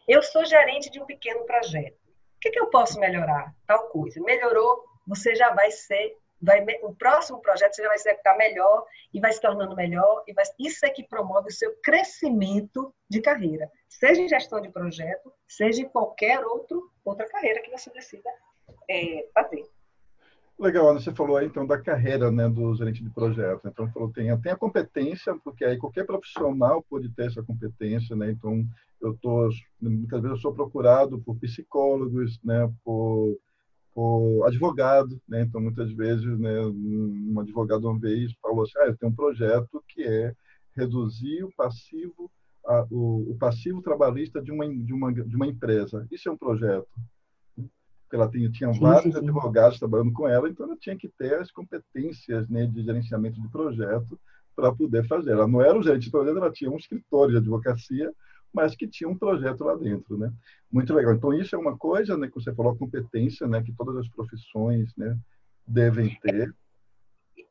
Eu 0.07 0.21
sou 0.21 0.43
gerente 0.45 0.89
de 0.89 0.99
um 0.99 1.05
pequeno 1.05 1.45
projeto 1.45 2.05
que, 2.45 2.51
que 2.51 2.59
eu 2.59 2.67
posso 2.67 2.99
melhorar? 2.99 3.55
Tal 3.65 3.87
coisa. 3.89 4.21
Melhorou, 4.21 4.85
você 5.07 5.35
já 5.35 5.51
vai 5.53 5.71
ser, 5.71 6.15
vai, 6.41 6.63
o 6.83 6.93
próximo 6.93 7.41
projeto 7.41 7.75
você 7.75 7.81
já 7.81 7.87
vai 7.87 7.97
executar 7.97 8.37
melhor 8.37 8.85
e 9.13 9.19
vai 9.19 9.31
se 9.31 9.41
tornando 9.41 9.75
melhor. 9.75 10.23
E 10.27 10.33
vai, 10.33 10.45
isso 10.59 10.85
é 10.85 10.89
que 10.89 11.07
promove 11.07 11.49
o 11.49 11.53
seu 11.53 11.75
crescimento 11.81 12.93
de 13.09 13.21
carreira, 13.21 13.69
seja 13.89 14.21
em 14.21 14.27
gestão 14.27 14.61
de 14.61 14.69
projeto, 14.69 15.31
seja 15.47 15.81
em 15.81 15.89
qualquer 15.89 16.43
outro, 16.45 16.91
outra 17.03 17.27
carreira 17.27 17.61
que 17.61 17.71
você 17.71 17.89
decida 17.91 18.29
é, 18.89 19.27
fazer. 19.33 19.63
Legal, 20.57 20.89
Ana, 20.89 21.01
você 21.01 21.13
falou 21.13 21.35
aí 21.35 21.45
então 21.45 21.67
da 21.67 21.77
carreira 21.81 22.31
né, 22.31 22.47
do 22.47 22.73
gerente 22.75 23.03
de 23.03 23.09
projeto. 23.09 23.67
Então, 23.67 23.91
falou 23.91 24.11
tem, 24.13 24.35
tem 24.39 24.51
a 24.53 24.57
competência, 24.57 25.35
porque 25.43 25.65
aí 25.65 25.77
qualquer 25.77 26.05
profissional 26.05 26.81
pode 26.89 27.09
ter 27.09 27.27
essa 27.27 27.43
competência, 27.43 28.15
né? 28.15 28.31
Então, 28.31 28.65
eu 29.01 29.13
tô 29.21 29.49
muitas 29.81 30.21
vezes 30.21 30.37
eu 30.37 30.41
sou 30.41 30.53
procurado 30.53 31.19
por 31.19 31.35
psicólogos, 31.35 32.39
né, 32.41 32.71
por, 32.83 33.37
por 33.95 34.45
advogado, 34.45 35.19
né? 35.27 35.41
Então, 35.41 35.61
muitas 35.61 35.91
vezes, 35.93 36.37
né, 36.37 36.59
um 36.65 37.39
advogado 37.39 37.89
uma 37.89 37.97
vez 37.97 38.33
falou 38.41 38.63
assim: 38.63 38.77
"Ah, 38.79 38.87
eu 38.87 38.97
tenho 38.97 39.11
um 39.11 39.15
projeto 39.15 39.83
que 39.87 40.03
é 40.03 40.35
reduzir 40.75 41.43
o 41.43 41.51
passivo 41.55 42.29
a, 42.67 42.85
o, 42.91 43.31
o 43.31 43.37
passivo 43.39 43.81
trabalhista 43.81 44.41
de 44.41 44.51
uma 44.51 44.67
de 44.67 44.93
uma 44.93 45.13
de 45.13 45.35
uma 45.35 45.47
empresa. 45.47 46.05
Isso 46.11 46.27
é 46.27 46.31
um 46.31 46.37
projeto 46.37 46.89
porque 48.05 48.15
ela 48.15 48.29
tinha, 48.29 48.51
tinha 48.51 48.71
vários 48.71 49.03
sim, 49.03 49.19
sim. 49.19 49.29
advogados 49.29 49.79
trabalhando 49.79 50.13
com 50.13 50.27
ela, 50.27 50.47
então 50.47 50.65
ela 50.65 50.77
tinha 50.77 50.95
que 50.95 51.09
ter 51.09 51.35
as 51.35 51.51
competências 51.51 52.47
né, 52.47 52.65
de 52.65 52.83
gerenciamento 52.83 53.41
de 53.41 53.49
projeto 53.49 54.19
para 54.55 54.73
poder 54.73 55.07
fazer. 55.07 55.31
Ela 55.31 55.47
não 55.47 55.61
era 55.61 55.77
o 55.77 55.83
gerente 55.83 56.03
de 56.03 56.11
projeto, 56.11 56.37
ela 56.37 56.51
tinha 56.51 56.71
um 56.71 56.77
escritório 56.77 57.31
de 57.31 57.37
advocacia, 57.37 58.11
mas 58.55 58.73
que 58.73 58.87
tinha 58.87 59.09
um 59.09 59.17
projeto 59.17 59.65
lá 59.65 59.75
dentro, 59.75 60.17
né? 60.17 60.31
Muito 60.71 60.93
legal. 60.93 61.13
Então 61.13 61.33
isso 61.33 61.53
é 61.53 61.59
uma 61.59 61.77
coisa, 61.77 62.17
né, 62.17 62.27
que 62.27 62.35
você 62.35 62.55
falou, 62.55 62.75
competência, 62.77 63.45
né, 63.45 63.61
que 63.61 63.73
todas 63.73 63.97
as 63.97 64.07
profissões, 64.07 64.95
né, 64.95 65.17
devem 65.67 66.17
ter. 66.21 66.55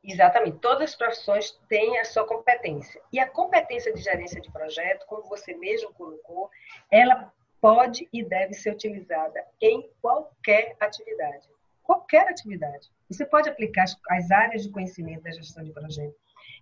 Exatamente, 0.03 0.57
todas 0.57 0.89
as 0.89 0.95
profissões 0.95 1.51
têm 1.69 1.99
a 1.99 2.05
sua 2.05 2.25
competência. 2.25 2.99
E 3.13 3.19
a 3.19 3.29
competência 3.29 3.93
de 3.93 4.01
gerência 4.01 4.41
de 4.41 4.51
projeto, 4.51 5.05
como 5.05 5.29
você 5.29 5.55
mesmo 5.55 5.93
colocou, 5.93 6.49
ela 6.91 7.31
pode 7.61 8.07
e 8.11 8.23
deve 8.23 8.53
ser 8.53 8.73
utilizada 8.73 9.43
em 9.61 9.87
qualquer 10.01 10.75
atividade. 10.79 11.47
Qualquer 11.83 12.27
atividade. 12.29 12.89
Você 13.09 13.25
pode 13.25 13.47
aplicar 13.47 13.85
as 14.09 14.31
áreas 14.31 14.63
de 14.63 14.71
conhecimento 14.71 15.21
da 15.21 15.31
gestão 15.31 15.63
de 15.63 15.71
projeto 15.71 16.15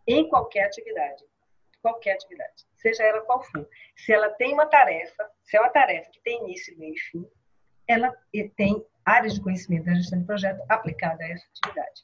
em 0.05 0.27
qualquer 0.27 0.65
atividade. 0.65 1.23
Qualquer 1.83 2.13
atividade, 2.13 2.63
seja 2.77 3.03
ela 3.03 3.21
qual 3.21 3.43
for. 3.43 3.67
Se 3.95 4.13
ela 4.13 4.29
tem 4.29 4.53
uma 4.53 4.65
tarefa, 4.65 5.29
se 5.43 5.57
é 5.57 5.59
uma 5.59 5.69
tarefa 5.69 6.09
que 6.11 6.23
tem 6.23 6.41
início, 6.41 6.75
meio 6.79 6.93
e 6.93 6.97
fim, 6.97 7.27
ela 7.85 8.15
tem 8.55 8.83
áreas 9.05 9.33
de 9.33 9.41
conhecimento 9.41 9.85
da 9.85 9.93
gestão 9.93 10.19
de 10.19 10.25
projeto 10.25 10.63
aplicada 10.69 11.21
a 11.21 11.27
essa 11.27 11.45
atividade. 11.49 12.01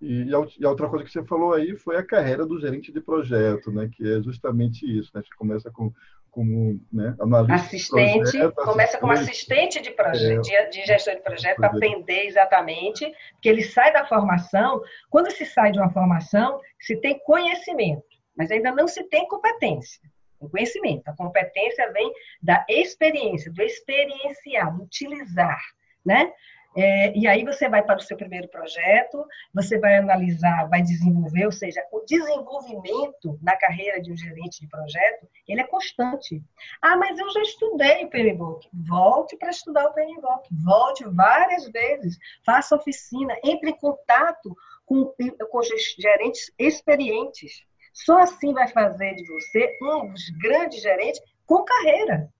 E 0.00 0.32
a, 0.32 0.68
outra 0.70 0.88
coisa 0.88 1.04
que 1.04 1.10
você 1.10 1.24
falou 1.24 1.52
aí 1.52 1.76
foi 1.76 1.96
a 1.96 2.06
carreira 2.06 2.46
do 2.46 2.58
gerente 2.58 2.90
de 2.90 3.00
projeto, 3.00 3.70
né? 3.70 3.90
Que 3.92 4.14
é 4.16 4.22
justamente 4.22 4.86
isso, 4.86 5.10
né? 5.12 5.20
A 5.20 5.22
gente 5.22 5.36
começa 5.36 5.70
com 5.70 5.92
como 6.30 6.80
né, 6.92 7.16
analista 7.20 7.66
assistente, 7.66 8.30
projeto, 8.30 8.54
começa 8.54 8.82
assistente, 8.82 9.00
como 9.00 9.12
assistente 9.12 9.82
de 9.82 9.90
projeto, 9.90 10.48
é, 10.50 10.66
de, 10.66 10.86
gestor 10.86 11.14
de 11.14 11.22
projeto, 11.22 11.56
para 11.56 11.68
aprender 11.68 12.26
exatamente, 12.26 13.12
porque 13.32 13.48
ele 13.48 13.62
sai 13.62 13.92
da 13.92 14.06
formação. 14.06 14.80
Quando 15.10 15.32
se 15.32 15.44
sai 15.44 15.72
de 15.72 15.80
uma 15.80 15.90
formação, 15.90 16.60
se 16.78 16.96
tem 16.96 17.18
conhecimento, 17.20 18.04
mas 18.38 18.52
ainda 18.52 18.70
não 18.70 18.86
se 18.86 19.02
tem 19.04 19.26
competência. 19.26 20.00
O 20.38 20.48
conhecimento, 20.48 21.08
a 21.08 21.16
competência 21.16 21.92
vem 21.92 22.12
da 22.40 22.64
experiência, 22.68 23.52
do 23.52 23.60
experienciar, 23.60 24.80
utilizar, 24.80 25.60
né? 26.06 26.32
É, 26.76 27.16
e 27.16 27.26
aí 27.26 27.44
você 27.44 27.68
vai 27.68 27.82
para 27.82 27.96
o 27.96 28.02
seu 28.02 28.16
primeiro 28.16 28.46
projeto, 28.48 29.26
você 29.52 29.78
vai 29.80 29.96
analisar, 29.96 30.68
vai 30.68 30.80
desenvolver, 30.80 31.46
ou 31.46 31.50
seja, 31.50 31.82
o 31.90 32.04
desenvolvimento 32.04 33.36
na 33.42 33.56
carreira 33.56 34.00
de 34.00 34.12
um 34.12 34.16
gerente 34.16 34.60
de 34.60 34.68
projeto, 34.68 35.26
ele 35.48 35.60
é 35.60 35.66
constante. 35.66 36.40
Ah, 36.80 36.96
mas 36.96 37.18
eu 37.18 37.28
já 37.30 37.42
estudei 37.42 38.04
o 38.04 38.10
PMBOK. 38.10 38.68
Volte 38.72 39.36
para 39.36 39.50
estudar 39.50 39.86
o 39.86 39.92
PMBOK. 39.92 40.48
Volte 40.64 41.04
várias 41.06 41.68
vezes. 41.68 42.16
Faça 42.44 42.76
oficina, 42.76 43.34
entre 43.42 43.70
em 43.70 43.76
contato 43.76 44.54
com, 44.86 45.12
com 45.50 45.60
gerentes 45.98 46.52
experientes. 46.58 47.66
Só 48.04 48.18
assim 48.20 48.52
vai 48.52 48.68
fazer 48.68 49.14
de 49.16 49.26
você 49.26 49.76
um 49.82 50.12
dos 50.12 50.28
grandes 50.40 50.80
gerentes 50.80 51.20
com 51.44 51.64
carreira. 51.64 52.32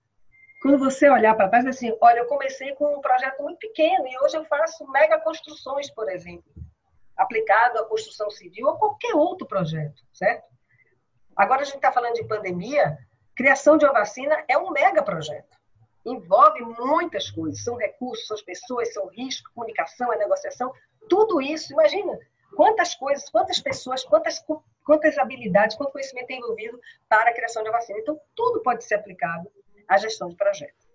Quando 0.61 0.77
você 0.77 1.09
olhar 1.09 1.35
para 1.35 1.49
trás, 1.49 1.65
assim, 1.65 1.93
olha, 2.01 2.19
eu 2.19 2.27
comecei 2.27 2.73
com 2.75 2.97
um 2.97 3.01
projeto 3.01 3.41
muito 3.43 3.59
pequeno 3.59 4.07
e 4.07 4.17
hoje 4.19 4.37
eu 4.37 4.45
faço 4.45 4.89
mega 4.89 5.19
construções, 5.19 5.89
por 5.91 6.09
exemplo, 6.09 6.49
aplicado 7.15 7.79
à 7.79 7.85
construção 7.85 8.29
civil 8.29 8.67
ou 8.67 8.77
qualquer 8.77 9.13
outro 9.15 9.45
projeto, 9.45 10.01
certo? 10.13 10.47
Agora 11.35 11.61
a 11.61 11.65
gente 11.65 11.75
está 11.75 11.91
falando 11.91 12.15
de 12.15 12.27
pandemia, 12.27 12.97
criação 13.35 13.77
de 13.77 13.85
uma 13.85 13.93
vacina 13.93 14.43
é 14.47 14.57
um 14.57 14.71
mega 14.71 15.03
projeto. 15.03 15.57
Envolve 16.05 16.61
muitas 16.61 17.29
coisas, 17.29 17.63
são 17.63 17.75
recursos, 17.75 18.27
são 18.27 18.37
pessoas, 18.45 18.93
são 18.93 19.07
riscos, 19.07 19.53
comunicação, 19.53 20.11
é 20.13 20.17
negociação, 20.17 20.73
tudo 21.09 21.41
isso, 21.41 21.73
imagina 21.73 22.17
quantas 22.55 22.95
coisas, 22.95 23.29
quantas 23.29 23.59
pessoas, 23.59 24.03
quantas, 24.03 24.43
quantas 24.83 25.17
habilidades, 25.17 25.75
quanto 25.75 25.91
conhecimento 25.91 26.31
é 26.31 26.35
envolvido 26.35 26.79
para 27.07 27.29
a 27.29 27.33
criação 27.33 27.63
de 27.63 27.69
uma 27.69 27.77
vacina. 27.77 27.99
Então, 27.99 28.19
tudo 28.35 28.61
pode 28.61 28.83
ser 28.83 28.95
aplicado 28.95 29.49
a 29.87 29.97
gestão 29.97 30.29
de 30.29 30.35
projeto. 30.35 30.89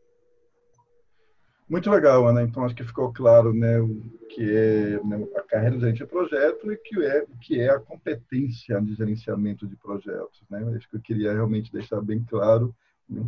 Muito 1.69 1.91
legal, 1.91 2.27
Ana. 2.29 2.43
Então, 2.43 2.65
acho 2.65 2.75
que 2.75 2.85
ficou 2.85 3.13
claro 3.13 3.55
né, 3.55 3.81
o 3.81 4.03
que 4.29 4.55
é 4.55 5.01
né, 5.03 5.27
a 5.35 5.43
carreira 5.43 5.77
de 5.77 5.81
gerente 5.81 5.99
de 5.99 6.07
projeto 6.07 6.71
e 6.71 6.77
que 6.77 7.03
é, 7.03 7.23
o 7.23 7.39
que 7.39 7.61
é 7.61 7.71
a 7.71 7.81
competência 7.81 8.81
de 8.83 8.95
gerenciamento 8.95 9.67
de 9.67 9.75
projetos. 9.77 10.43
Né? 10.51 10.63
Acho 10.77 10.89
que 10.91 10.97
eu 10.97 11.01
queria 11.01 11.33
realmente 11.33 11.73
deixar 11.73 12.03
bem 12.03 12.23
claro 12.29 12.75
né, 13.09 13.23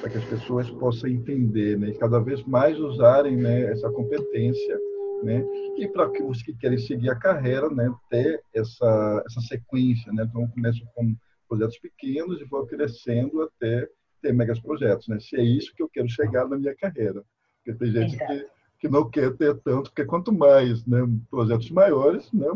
para 0.00 0.08
que 0.08 0.18
as 0.18 0.24
pessoas 0.24 0.70
possam 0.70 1.10
entender 1.10 1.78
né, 1.78 1.88
e 1.88 1.98
cada 1.98 2.18
vez 2.18 2.42
mais 2.44 2.78
usarem 2.78 3.36
né, 3.36 3.70
essa 3.70 3.90
competência 3.90 4.80
né, 5.22 5.44
e 5.76 5.88
para 5.88 6.10
os 6.24 6.42
que 6.42 6.54
querem 6.54 6.78
seguir 6.78 7.10
a 7.10 7.18
carreira 7.18 7.68
né, 7.70 7.92
ter 8.10 8.42
essa, 8.54 9.22
essa 9.26 9.40
sequência. 9.40 10.12
Né? 10.12 10.24
Então, 10.28 10.48
começo 10.48 10.84
com 10.94 11.14
projetos 11.48 11.78
pequenos 11.78 12.40
e 12.40 12.44
vou 12.44 12.66
crescendo 12.66 13.42
até 13.42 13.88
ter 14.22 14.32
megas 14.32 14.60
projetos, 14.60 15.08
né? 15.08 15.18
Se 15.20 15.36
é 15.36 15.42
isso 15.42 15.74
que 15.74 15.82
eu 15.82 15.88
quero 15.88 16.08
chegar 16.08 16.48
na 16.48 16.56
minha 16.56 16.74
carreira. 16.74 17.22
Porque 17.56 17.78
tem 17.78 17.92
gente 17.92 18.16
que, 18.16 18.46
que 18.80 18.88
não 18.88 19.10
quer 19.10 19.36
ter 19.36 19.54
tanto, 19.58 19.90
porque 19.90 20.04
quanto 20.04 20.32
mais 20.32 20.86
né, 20.86 21.00
projetos 21.30 21.70
maiores, 21.70 22.32
né, 22.32 22.46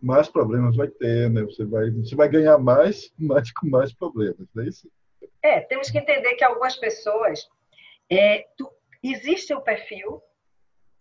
mais 0.00 0.28
problemas 0.28 0.74
vai 0.74 0.88
ter, 0.88 1.30
né? 1.30 1.42
Você 1.42 1.64
vai, 1.64 1.90
você 1.90 2.16
vai 2.16 2.28
ganhar 2.28 2.58
mais, 2.58 3.12
mas 3.18 3.52
com 3.52 3.68
mais 3.68 3.92
problemas, 3.92 4.48
não 4.54 4.64
é 4.64 4.68
isso? 4.68 4.90
É, 5.42 5.60
temos 5.60 5.90
que 5.90 5.98
entender 5.98 6.34
que 6.34 6.44
algumas 6.44 6.76
pessoas, 6.76 7.48
é, 8.10 8.46
tu, 8.56 8.68
existe 9.02 9.54
o 9.54 9.58
um 9.58 9.62
perfil, 9.62 10.20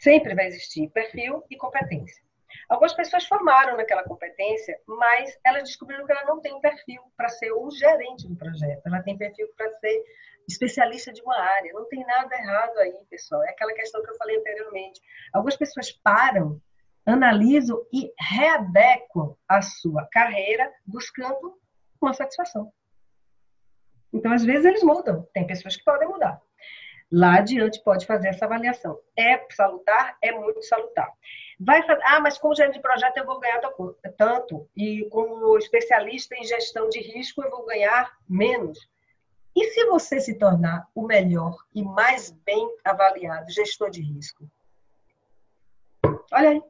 sempre 0.02 0.36
vai 0.36 0.48
existir 0.48 0.90
perfil 0.90 1.44
e 1.50 1.56
competência. 1.56 2.22
Algumas 2.68 2.94
pessoas 2.94 3.26
formaram 3.26 3.78
naquela 3.78 4.04
competência, 4.04 4.78
mas 4.86 5.38
elas 5.46 5.64
descobriram 5.64 6.06
que 6.06 6.12
ela 6.12 6.26
não 6.26 6.42
tem 6.42 6.60
perfil 6.60 7.02
para 7.16 7.30
ser 7.30 7.52
o 7.52 7.70
gerente 7.72 8.28
do 8.28 8.36
projeto. 8.36 8.82
Ela 8.86 9.02
tem 9.04 9.18
perfil 9.18 9.48
para 9.56 9.70
ser 9.74 10.04
especialista 10.48 11.14
de 11.14 11.22
uma 11.22 11.38
área. 11.38 11.74
Não 11.74 11.88
tem 11.88 12.06
nada 12.06 12.36
errado 12.36 12.78
aí, 12.80 13.06
pessoal. 13.10 13.44
É 13.44 13.50
aquela 13.50 13.74
questão 13.74 14.04
que 14.04 14.10
eu 14.10 14.18
falei 14.18 14.38
anteriormente. 14.38 15.00
Algumas 15.34 15.56
pessoas 15.56 15.92
param 15.92 16.62
analisam 17.06 17.84
e 17.92 18.12
readequam 18.20 19.36
a 19.48 19.62
sua 19.62 20.08
carreira 20.12 20.72
buscando 20.86 21.58
uma 22.02 22.14
satisfação. 22.14 22.72
Então, 24.14 24.32
às 24.32 24.44
vezes, 24.44 24.66
eles 24.66 24.84
mudam. 24.84 25.28
Tem 25.34 25.48
pessoas 25.48 25.76
que 25.76 25.84
podem 25.84 26.08
mudar. 26.08 26.42
Lá 27.12 27.40
adiante 27.40 27.84
pode 27.84 28.06
fazer 28.06 28.30
essa 28.30 28.46
avaliação. 28.46 29.00
É 29.18 29.46
salutar? 29.52 30.18
É 30.22 30.32
muito 30.32 30.64
salutar. 30.64 31.12
Vai 31.60 31.86
fazer, 31.86 32.02
ah, 32.06 32.20
mas 32.20 32.38
como 32.38 32.56
gerente 32.56 32.76
de 32.76 32.82
projeto 32.82 33.18
eu 33.18 33.26
vou 33.26 33.40
ganhar 33.40 33.62
tanto, 34.18 34.68
e 34.76 35.06
como 35.10 35.58
especialista 35.58 36.36
em 36.36 36.46
gestão 36.46 36.90
de 36.90 37.00
risco 37.00 37.44
eu 37.44 37.52
vou 37.52 37.66
ganhar 37.66 38.18
menos. 38.28 38.90
E 39.56 39.66
se 39.72 39.86
você 39.86 40.20
se 40.22 40.40
tornar 40.40 40.88
o 40.96 41.06
melhor 41.06 41.58
e 41.76 41.84
mais 41.84 42.32
bem 42.32 42.68
avaliado 42.84 43.52
gestor 43.52 43.90
de 43.90 44.02
risco? 44.02 44.50
Olha 46.32 46.52
aí. 46.52 46.64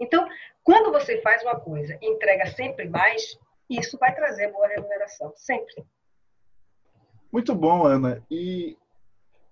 Então, 0.00 0.28
quando 0.64 0.90
você 0.92 1.20
faz 1.22 1.42
uma 1.42 1.58
coisa 1.58 1.96
e 2.02 2.06
entrega 2.06 2.46
sempre 2.48 2.88
mais, 2.88 3.38
isso 3.70 3.96
vai 3.98 4.14
trazer 4.14 4.52
boa 4.52 4.66
remuneração, 4.66 5.32
sempre. 5.36 5.86
Muito 7.32 7.54
bom, 7.54 7.86
Ana. 7.86 8.22
E 8.30 8.76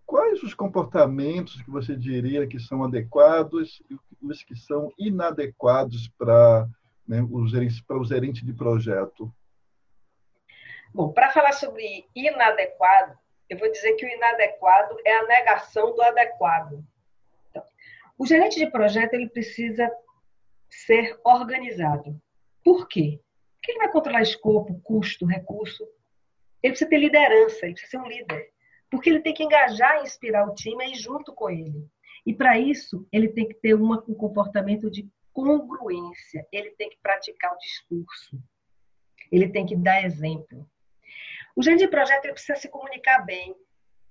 quais 0.07 0.43
os 0.43 0.55
comportamentos 0.55 1.61
que 1.61 1.71
você 1.71 1.97
diria 1.97 2.47
que 2.47 2.61
são 2.61 2.85
adequados 2.85 3.83
e 3.91 3.99
os 4.23 4.43
que 4.43 4.55
são 4.55 4.93
inadequados 4.97 6.09
para 6.17 6.69
né, 7.07 7.21
o, 7.23 7.47
gerente, 7.47 7.85
para 7.85 7.99
de 8.45 8.53
projeto? 8.55 9.35
Bom, 10.95 11.13
para 11.13 11.31
falar 11.31 11.53
sobre 11.53 12.07
inadequado, 12.15 13.19
eu 13.51 13.59
vou 13.59 13.71
dizer 13.71 13.95
que 13.95 14.07
o 14.07 14.09
inadequado 14.09 14.97
é 15.05 15.15
a 15.17 15.27
negação 15.27 15.95
do 15.95 16.03
adequado. 16.03 16.83
Então, 17.51 17.63
o 18.17 18.27
gerente 18.27 18.59
de 18.59 18.71
projeto 18.71 19.15
ele 19.15 19.29
precisa 19.29 19.91
ser 20.71 21.19
organizado. 21.25 22.19
Por 22.65 22.89
quê? 22.89 23.21
Porque 23.57 23.73
ele 23.73 23.79
vai 23.79 23.91
controlar 23.91 24.23
escopo, 24.23 24.81
custo, 24.83 25.27
recurso. 25.27 25.85
Ele 26.63 26.73
precisa 26.73 26.91
ter 26.91 26.99
liderança, 26.99 27.67
ele 27.67 27.75
precisa 27.75 27.91
ser 27.91 27.99
um 27.99 28.09
líder. 28.09 28.56
Porque 28.97 29.11
ele 29.11 29.21
tem 29.21 29.35
que 29.35 29.45
engajar 29.45 29.99
e 29.99 30.05
inspirar 30.05 30.49
o 30.49 30.55
time 30.55 30.91
ir 30.91 30.95
junto 30.95 31.35
com 31.35 31.51
ele. 31.51 31.87
E 32.25 32.33
para 32.33 32.59
isso, 32.59 33.07
ele 33.13 33.29
tem 33.29 33.47
que 33.47 33.55
ter 33.55 33.75
uma, 33.75 34.03
um 34.09 34.15
comportamento 34.15 34.91
de 34.91 35.07
congruência. 35.35 36.47
Ele 36.51 36.71
tem 36.71 36.89
que 36.89 36.99
praticar 37.03 37.53
o 37.53 37.59
discurso. 37.59 38.43
Ele 39.31 39.49
tem 39.49 39.67
que 39.67 39.77
dar 39.77 40.03
exemplo. 40.03 40.67
O 41.55 41.63
gerente 41.63 41.81
de 41.81 41.89
projeto 41.89 42.23
precisa 42.33 42.57
se 42.57 42.71
comunicar 42.71 43.25
bem. 43.25 43.55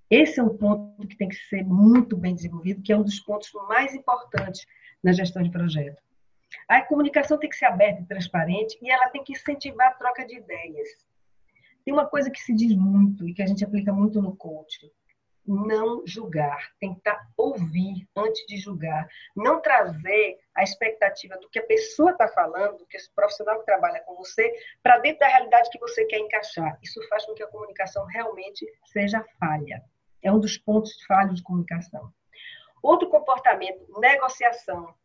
Esse 0.07 0.39
é 0.39 0.43
um 0.43 0.55
ponto 0.55 1.07
que 1.07 1.17
tem 1.17 1.29
que 1.29 1.35
ser 1.35 1.63
muito 1.63 2.15
bem 2.15 2.35
desenvolvido, 2.35 2.83
que 2.83 2.93
é 2.93 2.97
um 2.97 3.03
dos 3.03 3.19
pontos 3.19 3.51
mais 3.67 3.95
importantes 3.95 4.67
na 5.03 5.11
gestão 5.11 5.41
de 5.41 5.49
projeto. 5.49 6.01
A 6.69 6.81
comunicação 6.83 7.39
tem 7.39 7.49
que 7.49 7.55
ser 7.55 7.65
aberta 7.65 8.03
e 8.03 8.05
transparente 8.05 8.77
e 8.81 8.89
ela 8.89 9.09
tem 9.09 9.23
que 9.23 9.33
incentivar 9.33 9.87
a 9.87 9.95
troca 9.95 10.25
de 10.25 10.37
ideias. 10.37 10.89
Tem 11.85 11.93
uma 11.93 12.07
coisa 12.07 12.31
que 12.31 12.41
se 12.41 12.53
diz 12.53 12.75
muito 12.75 13.29
e 13.29 13.33
que 13.33 13.43
a 13.43 13.45
gente 13.45 13.63
aplica 13.63 13.93
muito 13.93 14.19
no 14.19 14.35
coaching. 14.35 14.89
Não 15.45 16.01
julgar, 16.07 16.71
tentar 16.79 17.29
ouvir 17.37 18.09
antes 18.15 18.43
de 18.47 18.57
julgar, 18.57 19.07
não 19.35 19.61
trazer 19.61 20.39
a 20.55 20.63
expectativa 20.63 21.37
do 21.37 21.47
que 21.47 21.59
a 21.59 21.65
pessoa 21.67 22.11
está 22.11 22.27
falando, 22.27 22.79
do 22.79 22.87
que 22.87 22.97
esse 22.97 23.13
profissional 23.13 23.59
que 23.59 23.65
trabalha 23.65 24.01
com 24.01 24.15
você, 24.15 24.51
para 24.81 24.97
dentro 24.97 25.19
da 25.19 25.27
realidade 25.27 25.69
que 25.69 25.77
você 25.77 26.03
quer 26.05 26.17
encaixar. 26.17 26.79
Isso 26.81 26.99
faz 27.07 27.23
com 27.27 27.35
que 27.35 27.43
a 27.43 27.47
comunicação 27.47 28.03
realmente 28.07 28.65
seja 28.87 29.23
falha. 29.39 29.83
É 30.23 30.31
um 30.31 30.39
dos 30.39 30.57
pontos 30.57 30.99
falhos 31.03 31.35
de 31.35 31.43
comunicação. 31.43 32.11
Outro 32.81 33.07
comportamento, 33.09 33.85
negociação. 33.99 34.95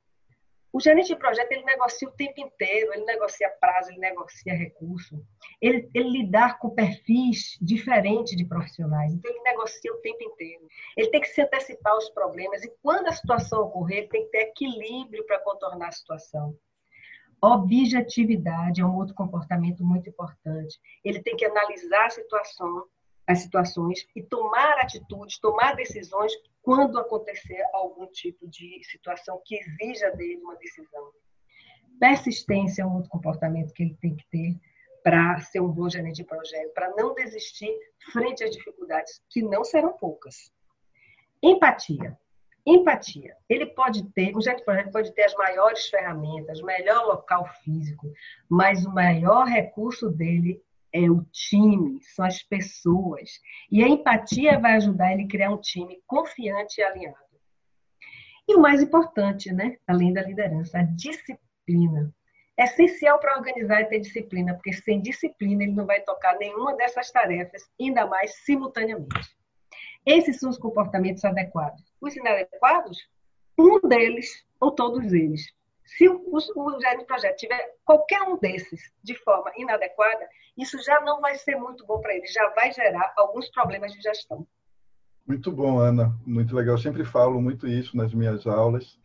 O 0.72 0.80
gerente 0.80 1.08
de 1.08 1.16
projeto 1.16 1.50
ele 1.50 1.64
negocia 1.64 2.08
o 2.08 2.12
tempo 2.12 2.40
inteiro, 2.40 2.92
ele 2.94 3.04
negocia 3.04 3.50
prazo, 3.60 3.90
ele 3.90 3.98
negocia 3.98 4.54
recurso, 4.54 5.20
ele, 5.60 5.90
ele 5.92 6.10
lidar 6.10 6.58
com 6.58 6.70
perfis 6.70 7.58
diferentes 7.60 8.36
de 8.36 8.44
profissionais, 8.44 9.12
então 9.12 9.30
ele 9.30 9.42
negocia 9.42 9.92
o 9.92 9.98
tempo 9.98 10.22
inteiro. 10.22 10.66
Ele 10.96 11.10
tem 11.10 11.20
que 11.20 11.28
se 11.28 11.42
antecipar 11.42 11.92
aos 11.92 12.08
problemas 12.10 12.62
e 12.62 12.72
quando 12.82 13.08
a 13.08 13.12
situação 13.12 13.62
ocorrer, 13.62 13.98
ele 13.98 14.08
tem 14.08 14.24
que 14.24 14.30
ter 14.30 14.42
equilíbrio 14.42 15.26
para 15.26 15.40
contornar 15.40 15.88
a 15.88 15.92
situação. 15.92 16.56
Objetividade 17.42 18.82
é 18.82 18.84
um 18.84 18.96
outro 18.96 19.14
comportamento 19.14 19.82
muito 19.82 20.10
importante. 20.10 20.78
Ele 21.02 21.22
tem 21.22 21.36
que 21.36 21.44
analisar 21.46 22.06
a 22.06 22.10
situação, 22.10 22.84
as 23.31 23.43
situações 23.43 24.07
e 24.14 24.22
tomar 24.22 24.78
atitudes, 24.78 25.39
tomar 25.39 25.76
decisões 25.76 26.33
quando 26.62 26.99
acontecer 26.99 27.62
algum 27.72 28.07
tipo 28.07 28.49
de 28.49 28.81
situação 28.85 29.41
que 29.45 29.57
exija 29.57 30.11
dele 30.16 30.41
uma 30.43 30.57
decisão. 30.57 31.12
Persistência 31.99 32.83
é 32.83 32.87
um 32.87 32.97
outro 32.97 33.11
comportamento 33.11 33.72
que 33.72 33.83
ele 33.85 33.97
tem 34.01 34.16
que 34.16 34.26
ter 34.31 34.59
para 35.03 35.39
ser 35.41 35.61
um 35.61 35.68
bom 35.68 35.89
gerente 35.89 36.16
de 36.16 36.24
projeto, 36.24 36.72
para 36.74 36.91
não 36.97 37.14
desistir 37.14 37.72
frente 38.12 38.43
às 38.43 38.51
dificuldades, 38.51 39.22
que 39.31 39.43
não 39.43 39.64
serão 39.64 39.93
poucas. 39.93 40.53
Empatia. 41.43 42.18
Empatia. 42.66 43.37
Ele 43.49 43.66
pode 43.66 44.11
ter, 44.11 44.37
o 44.37 44.43
gerente 44.43 44.59
de 44.59 44.64
projeto 44.64 44.93
pode 44.93 45.12
ter 45.12 45.22
as 45.22 45.35
maiores 45.35 45.89
ferramentas, 45.89 46.61
melhor 46.61 47.07
local 47.07 47.47
físico, 47.62 48.12
mas 48.49 48.85
o 48.85 48.91
maior 48.91 49.47
recurso 49.47 50.11
dele 50.11 50.62
é 50.93 51.11
o 51.11 51.24
time, 51.32 52.01
são 52.03 52.24
as 52.24 52.43
pessoas. 52.43 53.30
E 53.70 53.82
a 53.82 53.88
empatia 53.88 54.59
vai 54.59 54.74
ajudar 54.76 55.12
ele 55.12 55.24
a 55.24 55.28
criar 55.28 55.51
um 55.51 55.61
time 55.61 56.03
confiante 56.07 56.80
e 56.80 56.84
alinhado. 56.84 57.16
E 58.49 58.55
o 58.57 58.61
mais 58.61 58.82
importante, 58.82 59.53
né, 59.53 59.76
além 59.86 60.12
da 60.12 60.22
liderança, 60.22 60.78
a 60.78 60.82
disciplina. 60.82 62.12
É 62.59 62.64
essencial 62.64 63.18
para 63.18 63.38
organizar 63.38 63.80
e 63.80 63.86
ter 63.86 64.01
disciplina, 64.01 64.55
porque 64.55 64.72
sem 64.72 65.01
disciplina 65.01 65.62
ele 65.62 65.72
não 65.72 65.86
vai 65.86 66.01
tocar 66.03 66.36
nenhuma 66.36 66.76
dessas 66.76 67.11
tarefas, 67.11 67.62
ainda 67.80 68.07
mais 68.07 68.34
simultaneamente. 68.45 69.36
Esses 70.05 70.38
são 70.38 70.51
os 70.51 70.59
comportamentos 70.59 71.24
adequados. 71.24 71.82
Os 72.01 72.16
inadequados, 72.16 72.99
um 73.59 73.80
deles 73.88 74.45
ou 74.59 74.72
todos 74.72 75.12
eles. 75.12 75.47
Se 75.97 76.09
o, 76.09 76.22
o 76.30 76.80
gerente 76.80 77.01
de 77.01 77.07
projeto 77.07 77.36
tiver 77.36 77.74
qualquer 77.84 78.22
um 78.22 78.38
desses 78.38 78.93
de 79.03 79.14
forma 79.22 79.51
inadequada, 79.57 80.28
isso 80.57 80.80
já 80.82 81.01
não 81.01 81.20
vai 81.20 81.34
ser 81.36 81.57
muito 81.57 81.84
bom 81.84 82.01
para 82.01 82.14
ele, 82.14 82.26
já 82.26 82.49
vai 82.51 82.72
gerar 82.72 83.12
alguns 83.16 83.51
problemas 83.51 83.93
de 83.93 84.01
gestão. 84.01 84.47
Muito 85.26 85.51
bom, 85.51 85.78
Ana. 85.78 86.16
Muito 86.24 86.55
legal. 86.55 86.74
Eu 86.74 86.78
sempre 86.78 87.05
falo 87.05 87.41
muito 87.41 87.66
isso 87.66 87.97
nas 87.97 88.14
minhas 88.14 88.47
aulas. 88.47 88.99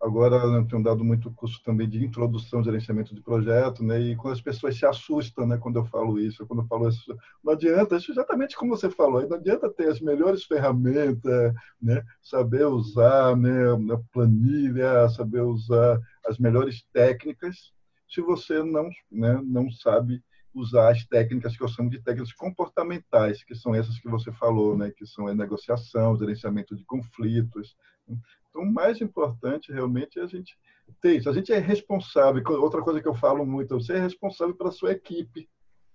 Agora 0.00 0.36
eu 0.36 0.66
tenho 0.66 0.82
dado 0.82 1.02
muito 1.02 1.32
curso 1.32 1.62
também 1.64 1.88
de 1.88 2.04
introdução 2.04 2.62
gerenciamento 2.62 3.14
de 3.14 3.22
projeto, 3.22 3.82
né? 3.82 3.98
E 4.00 4.16
quando 4.16 4.34
as 4.34 4.40
pessoas 4.40 4.76
se 4.76 4.84
assustam, 4.84 5.46
né? 5.46 5.56
Quando 5.56 5.78
eu 5.78 5.84
falo 5.86 6.18
isso, 6.20 6.46
quando 6.46 6.62
eu 6.62 6.66
falo 6.66 6.88
isso, 6.88 7.16
não 7.42 7.54
adianta, 7.54 7.96
exatamente 7.96 8.56
como 8.56 8.76
você 8.76 8.90
falou, 8.90 9.26
não 9.26 9.36
adianta 9.36 9.70
ter 9.70 9.88
as 9.88 10.00
melhores 10.00 10.44
ferramentas, 10.44 11.54
né? 11.80 12.02
Saber 12.22 12.66
usar, 12.66 13.36
né? 13.36 13.72
A 13.72 13.98
planilha, 14.12 15.08
saber 15.08 15.40
usar 15.40 15.98
as 16.26 16.38
melhores 16.38 16.82
técnicas, 16.92 17.72
se 18.08 18.20
você 18.20 18.62
não, 18.62 18.90
né? 19.10 19.40
Não 19.42 19.70
sabe 19.70 20.22
usar 20.54 20.92
as 20.92 21.04
técnicas 21.06 21.56
que 21.56 21.62
eu 21.62 21.68
chamo 21.68 21.90
de 21.90 22.00
técnicas 22.00 22.32
comportamentais, 22.32 23.42
que 23.42 23.54
são 23.54 23.74
essas 23.74 23.98
que 23.98 24.08
você 24.08 24.30
falou, 24.32 24.76
né? 24.76 24.92
Que 24.96 25.06
são 25.06 25.26
a 25.26 25.34
negociação, 25.34 26.16
gerenciamento 26.16 26.76
de 26.76 26.84
conflitos. 26.84 27.74
Então, 28.54 28.62
o 28.62 28.72
mais 28.72 29.00
importante 29.00 29.72
realmente 29.72 30.20
é 30.20 30.22
a 30.22 30.28
gente 30.28 30.56
ter 31.00 31.16
isso. 31.16 31.28
A 31.28 31.32
gente 31.32 31.52
é 31.52 31.58
responsável. 31.58 32.40
Outra 32.60 32.80
coisa 32.80 33.02
que 33.02 33.08
eu 33.08 33.14
falo 33.14 33.44
muito, 33.44 33.74
você 33.74 33.94
é 33.94 34.00
responsável 34.00 34.54
pela 34.54 34.70
sua 34.70 34.92
equipe. 34.92 35.48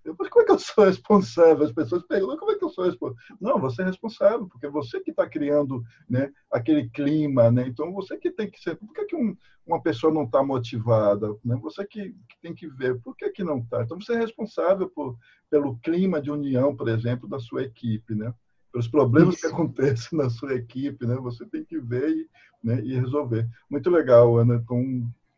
Eu, 0.04 0.14
mas 0.18 0.28
como 0.30 0.44
é 0.44 0.46
que 0.46 0.52
eu 0.52 0.60
sou 0.60 0.84
responsável? 0.86 1.66
As 1.66 1.72
pessoas 1.72 2.04
perguntam 2.04 2.38
como 2.38 2.52
é 2.52 2.58
que 2.58 2.64
eu 2.66 2.70
sou 2.70 2.84
responsável. 2.84 3.24
Não, 3.40 3.60
você 3.60 3.82
é 3.82 3.86
responsável, 3.86 4.46
porque 4.48 4.66
é 4.66 4.70
você 4.70 5.00
que 5.00 5.12
está 5.12 5.28
criando 5.28 5.82
né, 6.10 6.34
aquele 6.52 6.90
clima. 6.90 7.50
Né? 7.50 7.66
Então, 7.66 7.94
você 7.94 8.18
que 8.18 8.30
tem 8.30 8.50
que 8.50 8.60
ser. 8.60 8.76
Por 8.76 8.92
que, 8.94 9.06
que 9.06 9.16
um, 9.16 9.38
uma 9.66 9.82
pessoa 9.82 10.14
não 10.14 10.24
está 10.24 10.44
motivada? 10.44 11.34
Né? 11.46 11.58
Você 11.62 11.86
que, 11.86 12.10
que, 12.12 12.42
tem 12.42 12.54
que 12.54 12.68
ver 12.68 13.00
por 13.00 13.16
que, 13.16 13.30
que 13.30 13.44
não 13.44 13.60
está. 13.60 13.84
Então, 13.84 14.00
você 14.00 14.14
é 14.14 14.18
responsável 14.18 14.90
por, 14.90 15.18
pelo 15.50 15.78
clima 15.78 16.22
de 16.22 16.30
união, 16.30 16.76
por 16.76 16.90
exemplo, 16.90 17.30
da 17.30 17.40
sua 17.40 17.64
equipe. 17.64 18.14
Né? 18.16 18.34
Pelos 18.72 18.88
problemas 18.88 19.36
Isso. 19.36 19.42
que 19.42 19.54
acontecem 19.54 20.18
na 20.18 20.30
sua 20.30 20.54
equipe, 20.54 21.06
né? 21.06 21.16
Você 21.16 21.46
tem 21.46 21.64
que 21.64 21.80
ver 21.80 22.10
e, 22.10 22.30
né, 22.64 22.82
e 22.82 22.96
resolver. 22.96 23.48
Muito 23.70 23.90
legal, 23.90 24.38
Ana. 24.38 24.56
Então, 24.56 24.84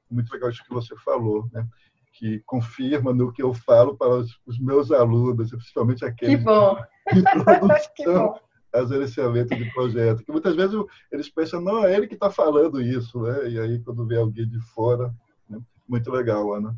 muito 0.09 0.31
legal 0.33 0.49
isso 0.49 0.63
que 0.63 0.73
você 0.73 0.95
falou, 0.97 1.47
né? 1.53 1.67
que 2.13 2.39
confirma 2.45 3.13
no 3.13 3.31
que 3.31 3.41
eu 3.41 3.53
falo 3.53 3.97
para 3.97 4.09
os, 4.09 4.39
os 4.45 4.59
meus 4.59 4.91
alunos, 4.91 5.49
principalmente 5.49 6.05
aqueles 6.05 6.37
que 6.37 6.43
bom. 6.43 6.77
de 7.11 7.19
introdução 7.19 8.39
a 8.73 8.85
gerenciamento 8.85 9.55
de 9.55 9.65
projeto. 9.73 10.23
Que 10.23 10.31
muitas 10.31 10.55
vezes 10.55 10.75
eles 11.11 11.29
pensam, 11.29 11.61
não, 11.61 11.85
é 11.85 11.95
ele 11.95 12.07
que 12.07 12.13
está 12.13 12.29
falando 12.29 12.81
isso, 12.81 13.21
né? 13.21 13.49
E 13.49 13.59
aí, 13.59 13.79
quando 13.79 14.05
vê 14.05 14.17
alguém 14.17 14.47
de 14.47 14.59
fora, 14.73 15.13
né? 15.49 15.59
muito 15.87 16.09
legal, 16.11 16.53
Ana. 16.53 16.75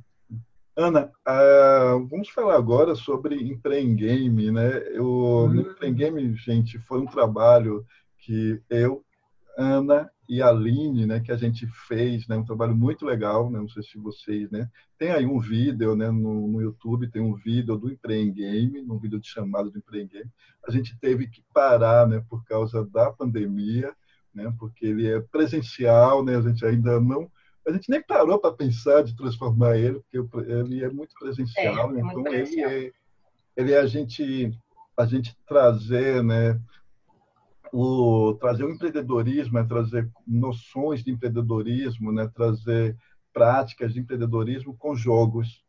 Ana, 0.76 1.12
uh, 1.28 2.08
vamos 2.08 2.30
falar 2.30 2.56
agora 2.56 2.96
sobre 2.96 3.36
Empreengame, 3.36 4.52
né? 4.52 4.80
O 5.00 5.46
hum. 5.46 5.62
Empreengame, 5.62 6.36
gente, 6.36 6.80
foi 6.80 7.00
um 7.00 7.06
trabalho 7.06 7.86
que 8.18 8.60
eu 8.70 9.06
Ana 9.58 10.10
e 10.28 10.42
a 10.42 10.48
Aline, 10.48 11.06
né, 11.06 11.20
que 11.20 11.32
a 11.32 11.38
gente 11.38 11.68
fez, 11.88 12.28
né, 12.28 12.36
um 12.36 12.46
trabalho 12.46 12.76
muito 12.76 13.06
legal, 13.06 13.52
né, 13.52 13.60
não 13.60 13.68
sei 13.68 13.84
se 13.84 13.98
vocês, 13.98 14.50
né, 14.50 14.70
tem 14.98 15.12
aí 15.12 15.26
um 15.26 15.40
vídeo, 15.40 15.96
né, 15.96 16.10
no, 16.10 16.48
no 16.48 16.62
YouTube, 16.62 17.12
tem 17.12 17.22
um 17.22 17.36
vídeo 17.36 17.78
do 17.78 17.92
Empreem 17.92 18.32
Game, 18.32 18.82
um 18.90 18.98
vídeo 18.98 19.20
de 19.20 19.28
chamado 19.28 19.70
do 19.70 19.78
Empreem 19.78 20.08
Game. 20.08 20.30
A 20.66 20.72
gente 20.72 20.98
teve 20.98 21.28
que 21.28 21.44
parar, 21.54 22.08
né, 22.08 22.24
por 22.30 22.44
causa 22.46 22.86
da 22.86 23.12
pandemia, 23.12 23.94
né, 24.34 24.52
porque 24.58 24.86
ele 24.86 25.08
é 25.08 25.20
presencial, 25.20 26.24
né, 26.24 26.38
a 26.38 26.42
gente 26.42 26.66
ainda 26.66 27.00
não 27.00 27.30
a 27.66 27.72
gente 27.72 27.90
nem 27.90 28.02
parou 28.02 28.40
para 28.40 28.54
pensar 28.54 29.04
de 29.04 29.16
transformar 29.16 29.78
ele, 29.78 30.02
porque 30.12 30.38
ele 30.52 30.84
é 30.84 30.90
muito 30.90 31.16
presencial, 31.18 31.94
é, 31.94 31.96
é 31.96 32.00
então 32.00 32.14
muito 32.14 32.30
presencial. 32.30 32.72
ele 32.72 32.88
é 32.88 32.92
ele 33.56 33.72
é 33.74 33.80
a 33.80 33.86
gente 33.86 34.52
a 34.96 35.06
gente 35.06 35.36
trazer, 35.48 36.24
né, 36.24 36.60
o 37.72 38.36
trazer 38.40 38.64
o 38.64 38.72
empreendedorismo, 38.72 39.58
é 39.58 39.64
trazer 39.64 40.10
noções 40.28 41.04
de 41.04 41.12
empreendedorismo, 41.12 42.12
né, 42.12 42.30
trazer 42.34 42.96
práticas 43.34 43.94
de 43.94 44.00
empreendedorismo 44.00 44.78
com 44.78 44.96
jogos. 44.96 45.64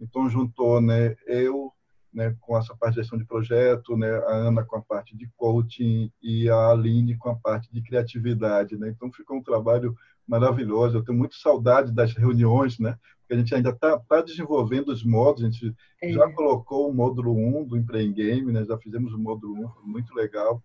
Então 0.00 0.30
juntou, 0.30 0.80
né, 0.80 1.16
eu, 1.26 1.72
né, 2.12 2.36
com 2.40 2.56
essa 2.56 2.76
parte 2.76 2.94
de 2.94 3.00
gestão 3.00 3.18
de 3.18 3.24
projeto, 3.24 3.96
né, 3.96 4.08
a 4.08 4.32
Ana 4.32 4.64
com 4.64 4.76
a 4.76 4.82
parte 4.82 5.16
de 5.16 5.28
coaching 5.36 6.12
e 6.22 6.48
a 6.48 6.70
Aline 6.70 7.16
com 7.16 7.30
a 7.30 7.34
parte 7.34 7.72
de 7.72 7.82
criatividade, 7.82 8.76
né. 8.76 8.90
Então 8.90 9.12
ficou 9.12 9.38
um 9.38 9.42
trabalho 9.42 9.96
maravilhoso. 10.28 10.98
Eu 10.98 11.04
tenho 11.04 11.18
muito 11.18 11.36
saudade 11.36 11.92
das 11.92 12.12
reuniões, 12.12 12.78
né? 12.78 12.96
Porque 13.20 13.34
a 13.34 13.36
gente 13.38 13.54
ainda 13.54 13.70
está 13.70 13.98
tá 13.98 14.20
desenvolvendo 14.20 14.90
os 14.90 15.02
modos. 15.02 15.42
A 15.42 15.46
gente 15.46 15.74
é. 16.02 16.12
já 16.12 16.30
colocou 16.32 16.88
o 16.88 16.94
módulo 16.94 17.32
1 17.32 17.64
do 17.64 17.76
Empreem 17.76 18.12
Game, 18.12 18.52
né? 18.52 18.64
Já 18.64 18.76
fizemos 18.78 19.12
o 19.12 19.18
módulo 19.18 19.64
1, 19.64 19.68
foi 19.70 19.84
muito 19.84 20.14
legal 20.14 20.62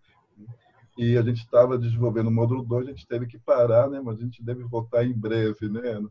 e 0.98 1.18
a 1.18 1.22
gente 1.22 1.40
estava 1.40 1.78
desenvolvendo 1.78 2.28
o 2.28 2.32
módulo 2.32 2.64
2, 2.64 2.88
a 2.88 2.92
gente 2.92 3.08
teve 3.08 3.26
que 3.26 3.40
parar, 3.40 3.90
né? 3.90 4.00
mas 4.04 4.18
a 4.20 4.22
gente 4.22 4.44
deve 4.44 4.64
voltar 4.64 5.04
em 5.04 5.14
breve. 5.14 5.68
Né, 5.68 5.90
Ana? 5.90 6.10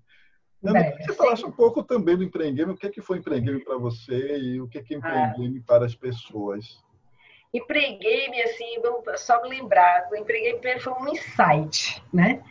Ana, 0.65 0.97
você 0.97 1.13
falasse 1.13 1.45
um 1.45 1.53
pouco 1.53 1.83
também 1.83 2.17
do 2.17 2.25
Empreendgame, 2.25 2.73
o 2.73 2.77
que, 2.77 2.87
é 2.87 2.91
que 2.91 3.01
foi 3.01 3.19
Empreendgame 3.19 3.65
para 3.65 3.77
você 3.79 4.39
e 4.39 4.61
o 4.61 4.69
que 4.69 4.79
é, 4.79 4.83
que 4.83 4.95
é 4.95 4.99
ah. 5.03 5.35
para 5.67 5.87
as 5.87 5.95
pessoas? 5.95 6.83
Empreendgame, 7.55 8.43
assim, 8.43 8.77
só 9.17 9.43
me 9.43 9.51
lembrar, 9.51 10.09
o 10.11 10.17
Empreendgame 10.17 10.81
foi 10.81 10.93
um 10.95 11.09
insight, 11.09 12.03
né? 12.13 12.43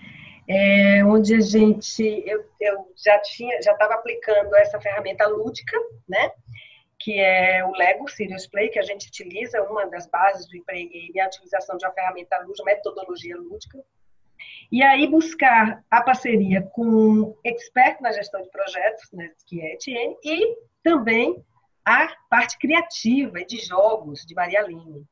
É, 0.47 1.05
onde 1.05 1.35
a 1.35 1.39
gente, 1.39 2.03
eu, 2.25 2.43
eu 2.59 2.91
já 2.95 3.19
tinha, 3.19 3.61
já 3.61 3.71
estava 3.71 3.93
aplicando 3.93 4.55
essa 4.55 4.81
ferramenta 4.81 5.27
lúdica, 5.27 5.77
né? 6.09 6.31
que 7.03 7.19
é 7.19 7.65
o 7.65 7.71
Lego 7.71 8.07
Serious 8.07 8.47
Play, 8.47 8.69
que 8.69 8.79
a 8.79 8.83
gente 8.83 9.07
utiliza, 9.07 9.61
uma 9.63 9.87
das 9.87 10.07
bases 10.07 10.47
do 10.47 10.55
emprego 10.55 10.91
é 11.15 11.21
a 11.21 11.27
utilização 11.27 11.75
de 11.77 11.85
uma 11.85 11.93
ferramenta 11.93 12.37
lúdica, 12.43 12.63
metodologia 12.63 13.35
lúdica. 13.37 13.83
E 14.71 14.81
aí 14.83 15.07
buscar 15.07 15.83
a 15.89 16.01
parceria 16.01 16.61
com 16.61 16.85
um 16.85 17.35
expert 17.43 17.99
na 18.01 18.11
gestão 18.11 18.41
de 18.41 18.49
projetos, 18.49 19.11
né, 19.11 19.31
que 19.47 19.61
é 19.61 19.73
Etienne, 19.73 20.15
e 20.23 20.57
também 20.83 21.43
a 21.83 22.07
parte 22.29 22.57
criativa 22.57 23.43
de 23.43 23.57
jogos 23.57 24.23
de 24.25 24.35
Maria 24.35 24.61
Aline. 24.61 25.05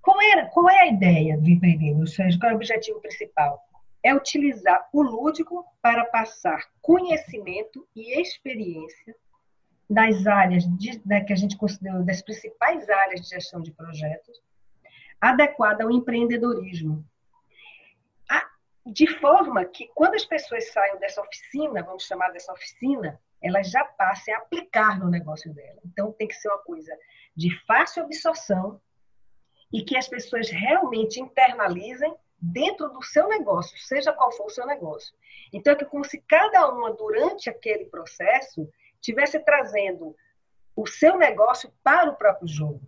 Qual, 0.00 0.20
era, 0.20 0.46
qual 0.46 0.68
é 0.68 0.80
a 0.80 0.88
ideia 0.88 1.38
do 1.38 1.48
empreendedor? 1.48 2.06
Seja, 2.08 2.36
qual 2.38 2.50
é 2.50 2.54
o 2.54 2.56
objetivo 2.56 3.00
principal? 3.00 3.62
É 4.02 4.14
utilizar 4.14 4.88
o 4.92 5.02
lúdico 5.02 5.64
para 5.80 6.04
passar 6.06 6.64
conhecimento 6.80 7.86
e 7.94 8.20
experiência 8.20 9.14
das 9.88 10.26
áreas 10.26 10.64
de, 10.78 11.00
né, 11.06 11.22
que 11.22 11.32
a 11.32 11.36
gente 11.36 11.56
considera 11.56 12.02
das 12.02 12.22
principais 12.22 12.88
áreas 12.88 13.20
de 13.20 13.28
gestão 13.28 13.60
de 13.60 13.70
projetos, 13.72 14.40
adequada 15.20 15.84
ao 15.84 15.90
empreendedorismo. 15.90 17.04
De 18.84 19.06
forma 19.20 19.64
que, 19.64 19.88
quando 19.94 20.14
as 20.14 20.24
pessoas 20.24 20.72
saiam 20.72 20.98
dessa 20.98 21.22
oficina, 21.22 21.84
vamos 21.84 22.04
chamar 22.04 22.32
dessa 22.32 22.52
oficina, 22.52 23.20
elas 23.40 23.70
já 23.70 23.84
passem 23.84 24.34
a 24.34 24.38
aplicar 24.38 24.98
no 24.98 25.08
negócio 25.08 25.54
dela. 25.54 25.78
Então, 25.84 26.12
tem 26.12 26.26
que 26.26 26.34
ser 26.34 26.48
uma 26.48 26.58
coisa 26.58 26.92
de 27.36 27.56
fácil 27.64 28.02
absorção 28.02 28.80
e 29.72 29.84
que 29.84 29.96
as 29.96 30.08
pessoas 30.08 30.50
realmente 30.50 31.20
internalizem 31.20 32.12
dentro 32.42 32.88
do 32.88 33.00
seu 33.02 33.28
negócio, 33.28 33.78
seja 33.78 34.12
qual 34.12 34.32
for 34.32 34.46
o 34.46 34.50
seu 34.50 34.66
negócio. 34.66 35.14
Então, 35.52 35.72
é 35.72 35.84
como 35.84 36.04
se 36.04 36.20
cada 36.22 36.68
uma, 36.68 36.92
durante 36.92 37.48
aquele 37.48 37.84
processo, 37.86 38.68
tivesse 39.00 39.38
trazendo 39.40 40.16
o 40.74 40.86
seu 40.86 41.16
negócio 41.16 41.72
para 41.84 42.10
o 42.10 42.16
próprio 42.16 42.48
jogo, 42.48 42.80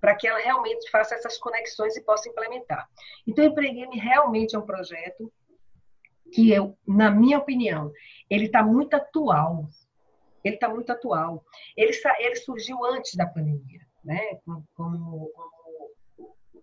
para 0.00 0.14
que 0.14 0.28
ela 0.28 0.38
realmente 0.38 0.90
faça 0.90 1.14
essas 1.14 1.38
conexões 1.38 1.96
e 1.96 2.02
possa 2.02 2.28
implementar. 2.28 2.88
Então, 3.26 3.44
o 3.44 3.48
Empregame 3.48 3.98
realmente 3.98 4.54
é 4.54 4.58
um 4.58 4.66
projeto 4.66 5.32
que 6.32 6.52
eu, 6.52 6.76
na 6.86 7.10
minha 7.10 7.38
opinião, 7.38 7.90
ele 8.28 8.46
está 8.46 8.62
muito 8.62 8.94
atual. 8.94 9.66
Ele 10.44 10.54
está 10.54 10.68
muito 10.68 10.90
atual. 10.90 11.44
Ele, 11.76 11.92
ele 12.18 12.36
surgiu 12.36 12.84
antes 12.84 13.14
da 13.14 13.26
pandemia, 13.26 13.80
né? 14.04 14.38
Como, 14.44 14.66
como 14.74 15.32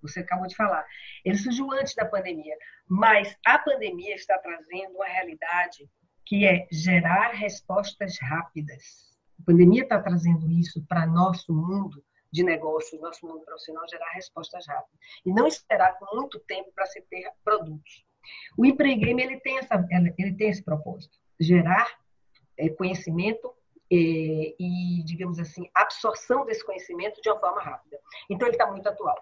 você 0.08 0.22
acabou 0.22 0.48
de 0.48 0.56
falar. 0.56 0.86
Ele 1.24 1.38
surgiu 1.38 1.72
antes 1.72 1.96
da 1.96 2.06
pandemia, 2.06 2.56
mas 2.88 3.36
a 3.46 3.60
pandemia 3.60 4.16
está 4.16 4.38
trazendo 4.38 4.96
uma 4.96 5.06
realidade 5.06 5.90
que 6.26 6.46
é 6.46 6.68
gerar 6.72 7.32
respostas 7.32 8.18
rápidas. 8.20 9.08
A 9.40 9.44
pandemia 9.46 9.84
está 9.84 10.02
trazendo 10.02 10.50
isso 10.52 10.86
para 10.88 11.06
nosso 11.06 11.54
mundo 11.54 12.04
de 12.32 12.44
negócios, 12.44 13.00
nosso 13.02 13.26
mundo 13.26 13.42
profissional, 13.46 13.88
gerar 13.90 14.12
respostas 14.12 14.68
rápidas. 14.68 15.00
E 15.26 15.32
não 15.32 15.48
esperar 15.48 15.98
muito 16.14 16.40
tempo 16.42 16.72
para 16.76 16.86
se 16.86 17.02
ter 17.02 17.32
produtos. 17.44 18.06
O 18.58 18.66
Empregame 18.66 19.24
ele 19.24 19.40
tem, 19.40 19.58
essa, 19.58 19.88
ele 20.18 20.34
tem 20.34 20.50
esse 20.50 20.64
propósito, 20.64 21.18
gerar 21.40 21.88
é, 22.58 22.70
conhecimento 22.70 23.54
é, 23.92 23.96
e, 24.60 25.02
digamos 25.06 25.40
assim, 25.40 25.70
absorção 25.74 26.46
desse 26.46 26.66
conhecimento 26.66 27.22
de 27.22 27.30
uma 27.30 27.40
forma 27.40 27.62
rápida. 27.62 27.98
Então, 28.30 28.48
ele 28.48 28.56
está 28.56 28.70
muito 28.70 28.88
atual. 28.88 29.18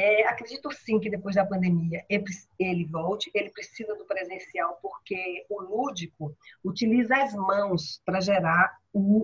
É, 0.00 0.28
acredito 0.28 0.70
sim 0.70 1.00
que 1.00 1.10
depois 1.10 1.34
da 1.34 1.44
pandemia 1.44 2.06
ele, 2.08 2.84
volte, 2.84 3.32
ele 3.34 3.50
precisa 3.50 3.96
do 3.96 4.04
presencial, 4.04 4.78
porque 4.80 5.44
o 5.50 5.60
lúdico 5.60 6.36
utiliza 6.64 7.16
as 7.16 7.34
mãos 7.34 8.00
para 8.06 8.20
gerar 8.20 8.78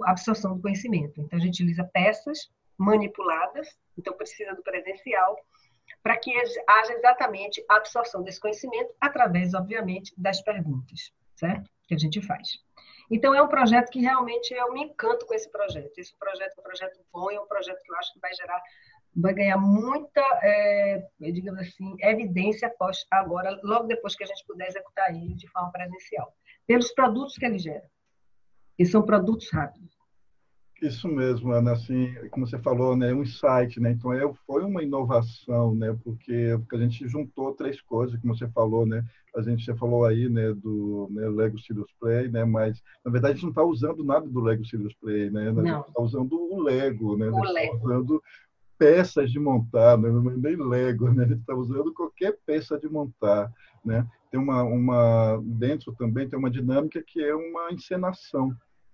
a 0.04 0.10
absorção 0.10 0.56
do 0.56 0.60
conhecimento. 0.60 1.20
Então, 1.20 1.38
a 1.38 1.40
gente 1.40 1.62
utiliza 1.62 1.84
peças 1.84 2.50
manipuladas, 2.76 3.68
então 3.96 4.16
precisa 4.16 4.52
do 4.52 4.64
presencial, 4.64 5.36
para 6.02 6.16
que 6.16 6.32
haja 6.36 6.92
exatamente 6.94 7.64
a 7.70 7.76
absorção 7.76 8.24
desse 8.24 8.40
conhecimento 8.40 8.92
através, 9.00 9.54
obviamente, 9.54 10.12
das 10.18 10.42
perguntas, 10.42 11.12
certo? 11.36 11.70
Que 11.86 11.94
a 11.94 11.98
gente 11.98 12.20
faz. 12.20 12.58
Então, 13.08 13.32
é 13.32 13.40
um 13.40 13.48
projeto 13.48 13.90
que 13.90 14.00
realmente 14.00 14.52
eu 14.52 14.72
me 14.72 14.82
encanto 14.82 15.24
com 15.24 15.34
esse 15.34 15.48
projeto. 15.50 15.96
Esse 15.98 16.16
projeto 16.18 16.58
é 16.58 16.60
um 16.60 16.64
projeto 16.64 17.00
bom, 17.12 17.30
é 17.30 17.40
um 17.40 17.46
projeto 17.46 17.80
que 17.80 17.92
eu 17.92 17.96
acho 17.96 18.12
que 18.12 18.18
vai 18.18 18.34
gerar 18.34 18.60
vai 19.16 19.34
ganhar 19.34 19.58
muita, 19.58 20.20
é, 20.42 21.06
digamos 21.20 21.60
assim, 21.60 21.94
evidência 22.00 22.68
após 22.68 23.06
agora, 23.10 23.58
logo 23.62 23.86
depois 23.86 24.16
que 24.16 24.24
a 24.24 24.26
gente 24.26 24.44
puder 24.46 24.68
executar 24.68 25.14
ele 25.14 25.34
de 25.34 25.48
forma 25.48 25.70
presencial, 25.70 26.32
pelos 26.66 26.92
produtos 26.92 27.36
que 27.36 27.44
ele 27.44 27.58
gera. 27.58 27.88
E 28.78 28.84
são 28.84 29.02
produtos 29.02 29.50
rápidos. 29.52 29.94
Isso 30.82 31.08
mesmo, 31.08 31.52
Ana, 31.52 31.72
assim, 31.72 32.12
como 32.30 32.46
você 32.46 32.58
falou, 32.58 32.96
né, 32.96 33.14
um 33.14 33.22
insight, 33.22 33.80
né? 33.80 33.92
Então, 33.92 34.12
é, 34.12 34.30
foi 34.46 34.64
uma 34.64 34.82
inovação, 34.82 35.74
né? 35.74 35.96
Porque, 36.02 36.56
porque 36.58 36.76
a 36.76 36.80
gente 36.80 37.08
juntou 37.08 37.54
três 37.54 37.80
coisas, 37.80 38.20
como 38.20 38.36
você 38.36 38.48
falou, 38.48 38.84
né? 38.84 39.02
A 39.36 39.40
gente 39.40 39.64
já 39.64 39.74
falou 39.76 40.04
aí, 40.04 40.28
né, 40.28 40.52
do 40.52 41.08
né, 41.10 41.28
Lego 41.28 41.58
Serious 41.58 41.90
Play, 41.98 42.28
né? 42.28 42.44
Mas, 42.44 42.82
na 43.04 43.10
verdade, 43.10 43.32
a 43.32 43.34
gente 43.36 43.44
não 43.44 43.50
está 43.50 43.64
usando 43.64 44.04
nada 44.04 44.28
do 44.28 44.40
Lego 44.40 44.64
Serious 44.66 44.94
Play, 44.94 45.30
né? 45.30 45.48
A 45.48 45.54
gente 45.54 45.88
está 45.88 46.02
usando 46.02 46.34
o 46.34 46.60
Lego, 46.60 47.16
né? 47.16 47.30
O 47.30 47.38
a 47.38 47.46
gente 47.46 47.64
está 47.64 47.76
usando 47.76 48.22
peças 48.78 49.30
de 49.30 49.38
montar, 49.38 49.96
né? 49.98 50.10
não 50.10 50.30
é 50.30 50.36
nem 50.36 50.56
Lego, 50.56 51.10
né? 51.10 51.24
Ele 51.24 51.34
está 51.34 51.54
usando 51.54 51.92
qualquer 51.92 52.36
peça 52.44 52.78
de 52.78 52.88
montar, 52.88 53.52
né? 53.84 54.06
Tem 54.30 54.40
uma, 54.40 54.62
uma 54.62 55.40
dentro 55.44 55.94
também 55.94 56.28
tem 56.28 56.38
uma 56.38 56.50
dinâmica 56.50 57.02
que 57.06 57.22
é 57.22 57.34
uma 57.34 57.72
encenação, 57.72 58.52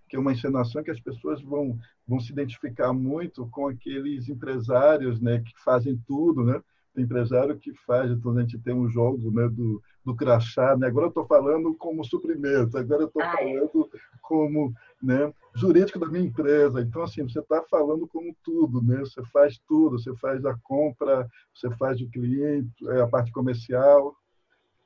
que 0.09 0.17
é 0.17 0.19
uma 0.19 0.33
encenação 0.33 0.83
que 0.83 0.91
as 0.91 1.01
pessoas 1.01 1.41
vão 1.43 1.79
vão 2.07 2.19
se 2.19 2.33
identificar 2.33 2.93
muito 2.93 3.47
com 3.49 3.69
aqueles 3.69 4.29
empresários, 4.29 5.21
né? 5.21 5.41
Que 5.41 5.53
fazem 5.63 6.01
tudo, 6.07 6.45
né? 6.45 6.61
Tem 6.95 7.05
empresário 7.05 7.57
que 7.57 7.73
faz, 7.87 8.11
então 8.11 8.37
a 8.37 8.41
gente 8.41 8.59
tem 8.59 8.75
um 8.75 8.89
jogo, 8.89 9.31
né? 9.31 9.49
Do, 9.49 9.81
do 10.05 10.15
crachá, 10.15 10.77
né? 10.77 10.89
Agora 10.89 11.07
eu 11.07 11.11
estou 11.11 11.27
falando 11.27 11.75
como 11.75 12.05
suprimento, 12.05 12.77
agora 12.77 13.03
eu 13.03 13.07
estou 13.07 13.23
falando 13.23 13.91
como 14.23 14.75
né, 15.03 15.33
jurídico 15.55 15.99
da 15.99 16.07
minha 16.07 16.25
empresa. 16.25 16.81
Então, 16.81 17.03
assim, 17.03 17.23
você 17.23 17.41
está 17.41 17.63
falando 17.71 18.07
como 18.09 18.35
tudo, 18.45 18.83
né? 18.83 18.99
Você 19.01 19.23
faz 19.33 19.59
tudo, 19.67 19.99
você 19.99 20.15
faz 20.17 20.45
a 20.45 20.55
compra, 20.63 21.27
você 21.55 21.71
faz 21.77 22.01
o 22.01 22.11
cliente, 22.11 22.71
é, 22.89 23.01
a 23.01 23.07
parte 23.07 23.33
comercial. 23.33 24.15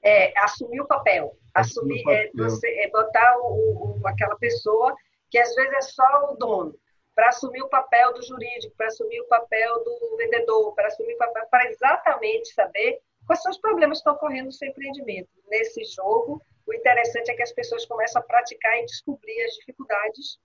É, 0.03 0.39
assumir 0.39 0.81
o 0.81 0.87
papel. 0.87 1.37
Assumir, 1.55 2.05
o 2.05 2.11
é, 2.11 2.27
papel. 2.27 2.47
É, 2.47 2.49
você, 2.49 2.69
é 2.69 2.91
botar 2.91 3.37
o, 3.39 4.01
o, 4.01 4.07
aquela 4.07 4.37
pessoa 4.37 4.95
que 5.31 5.39
às 5.39 5.55
vezes 5.55 5.73
é 5.73 5.81
só 5.81 6.33
o 6.33 6.37
dono, 6.37 6.75
para 7.15 7.29
assumir 7.29 7.63
o 7.63 7.69
papel 7.69 8.13
do 8.13 8.23
jurídico, 8.23 8.75
para 8.77 8.87
assumir 8.87 9.21
o 9.21 9.29
papel 9.29 9.83
do 9.83 10.17
vendedor, 10.17 10.75
para 10.75 10.87
assumir 10.87 11.15
o 11.15 11.19
papel, 11.19 11.47
para 11.51 11.71
exatamente 11.71 12.53
saber 12.55 13.01
quais 13.27 13.43
são 13.43 13.51
os 13.51 13.59
problemas 13.59 13.99
que 13.99 14.01
estão 14.01 14.15
ocorrendo 14.15 14.47
no 14.47 14.53
seu 14.53 14.69
empreendimento. 14.69 15.29
Nesse 15.49 15.85
jogo, 15.85 16.41
o 16.67 16.75
interessante 16.75 17.31
é 17.31 17.35
que 17.35 17.43
as 17.43 17.53
pessoas 17.53 17.85
começam 17.87 18.21
a 18.21 18.25
praticar 18.25 18.79
e 18.79 18.87
descobrir 18.87 19.43
as 19.43 19.55
dificuldades 19.55 20.39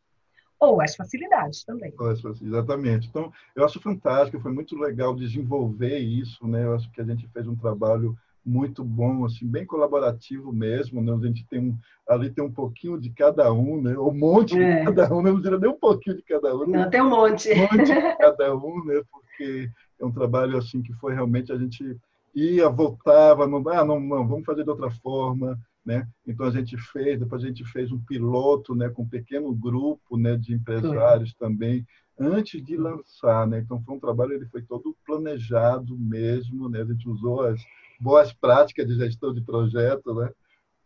ou 0.59 0.81
as 0.81 0.95
facilidades 0.95 1.63
também. 1.63 1.93
Exatamente. 2.41 3.07
Então, 3.07 3.31
eu 3.55 3.63
acho 3.63 3.79
fantástico, 3.79 4.41
foi 4.41 4.51
muito 4.51 4.77
legal 4.77 5.15
desenvolver 5.15 5.97
isso, 5.99 6.45
né? 6.47 6.65
Eu 6.65 6.75
acho 6.75 6.91
que 6.91 6.99
a 6.99 7.05
gente 7.05 7.27
fez 7.29 7.47
um 7.47 7.55
trabalho 7.55 8.17
muito 8.45 8.83
bom, 8.83 9.25
assim, 9.25 9.47
bem 9.47 9.65
colaborativo 9.65 10.51
mesmo, 10.51 11.01
né? 11.01 11.13
A 11.13 11.27
gente 11.27 11.45
tem 11.47 11.59
um, 11.59 11.77
ali 12.07 12.29
tem 12.29 12.43
um 12.43 12.51
pouquinho 12.51 12.99
de 12.99 13.09
cada 13.11 13.53
um, 13.53 13.81
né? 13.81 13.97
Um 13.97 14.13
monte 14.13 14.59
é. 14.59 14.79
de 14.79 14.85
cada 14.85 15.13
um, 15.13 15.21
né? 15.21 15.31
não 15.31 15.41
diria 15.41 15.59
nem 15.59 15.69
um 15.69 15.79
pouquinho 15.79 16.17
de 16.17 16.23
cada 16.23 16.55
um. 16.55 16.65
Não, 16.67 16.89
tem 16.89 17.01
um 17.01 17.09
monte. 17.09 17.53
Um 17.53 17.61
monte 17.61 17.85
de 17.85 18.17
cada 18.17 18.55
um, 18.55 18.83
né? 18.83 19.01
Porque 19.09 19.69
é 19.99 20.05
um 20.05 20.11
trabalho 20.11 20.57
assim 20.57 20.81
que 20.81 20.93
foi 20.93 21.13
realmente 21.13 21.51
a 21.51 21.57
gente 21.57 21.97
ia, 22.33 22.69
voltava, 22.69 23.47
não, 23.47 23.63
ah, 23.69 23.85
não, 23.85 23.99
não, 23.99 24.27
vamos 24.27 24.45
fazer 24.45 24.63
de 24.63 24.69
outra 24.69 24.89
forma, 24.89 25.57
né? 25.85 26.07
Então 26.27 26.45
a 26.45 26.51
gente 26.51 26.77
fez, 26.77 27.19
depois 27.19 27.43
a 27.43 27.47
gente 27.47 27.65
fez 27.65 27.91
um 27.91 27.99
piloto, 27.99 28.75
né, 28.75 28.89
com 28.89 29.03
um 29.03 29.09
pequeno 29.09 29.53
grupo, 29.53 30.17
né, 30.17 30.35
de 30.35 30.53
empresários 30.53 31.33
também, 31.33 31.85
antes 32.19 32.63
de 32.63 32.75
lançar, 32.75 33.47
né? 33.47 33.59
Então 33.59 33.81
foi 33.81 33.95
um 33.95 33.99
trabalho, 33.99 34.33
ele 34.33 34.45
foi 34.47 34.61
todo 34.61 34.95
planejado 35.05 35.97
mesmo, 35.97 36.69
né? 36.69 36.81
A 36.81 36.85
gente 36.85 37.07
usou 37.07 37.43
as 37.43 37.61
boas 37.99 38.33
práticas 38.33 38.85
de 38.85 38.95
gestão 38.95 39.33
de 39.33 39.41
projeto, 39.41 40.13
né? 40.13 40.29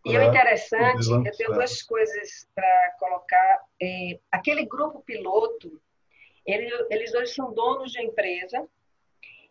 E 0.05 0.17
o 0.17 0.21
interessante, 0.21 1.09
eu 1.09 1.31
tenho 1.37 1.53
duas 1.53 1.81
coisas 1.81 2.47
para 2.53 2.95
colocar. 2.99 3.61
É, 3.81 4.19
aquele 4.29 4.65
grupo 4.65 5.01
piloto, 5.01 5.81
ele, 6.45 6.69
eles 6.89 7.13
hoje 7.13 7.33
são 7.33 7.53
donos 7.53 7.91
de 7.91 8.01
empresa, 8.01 8.67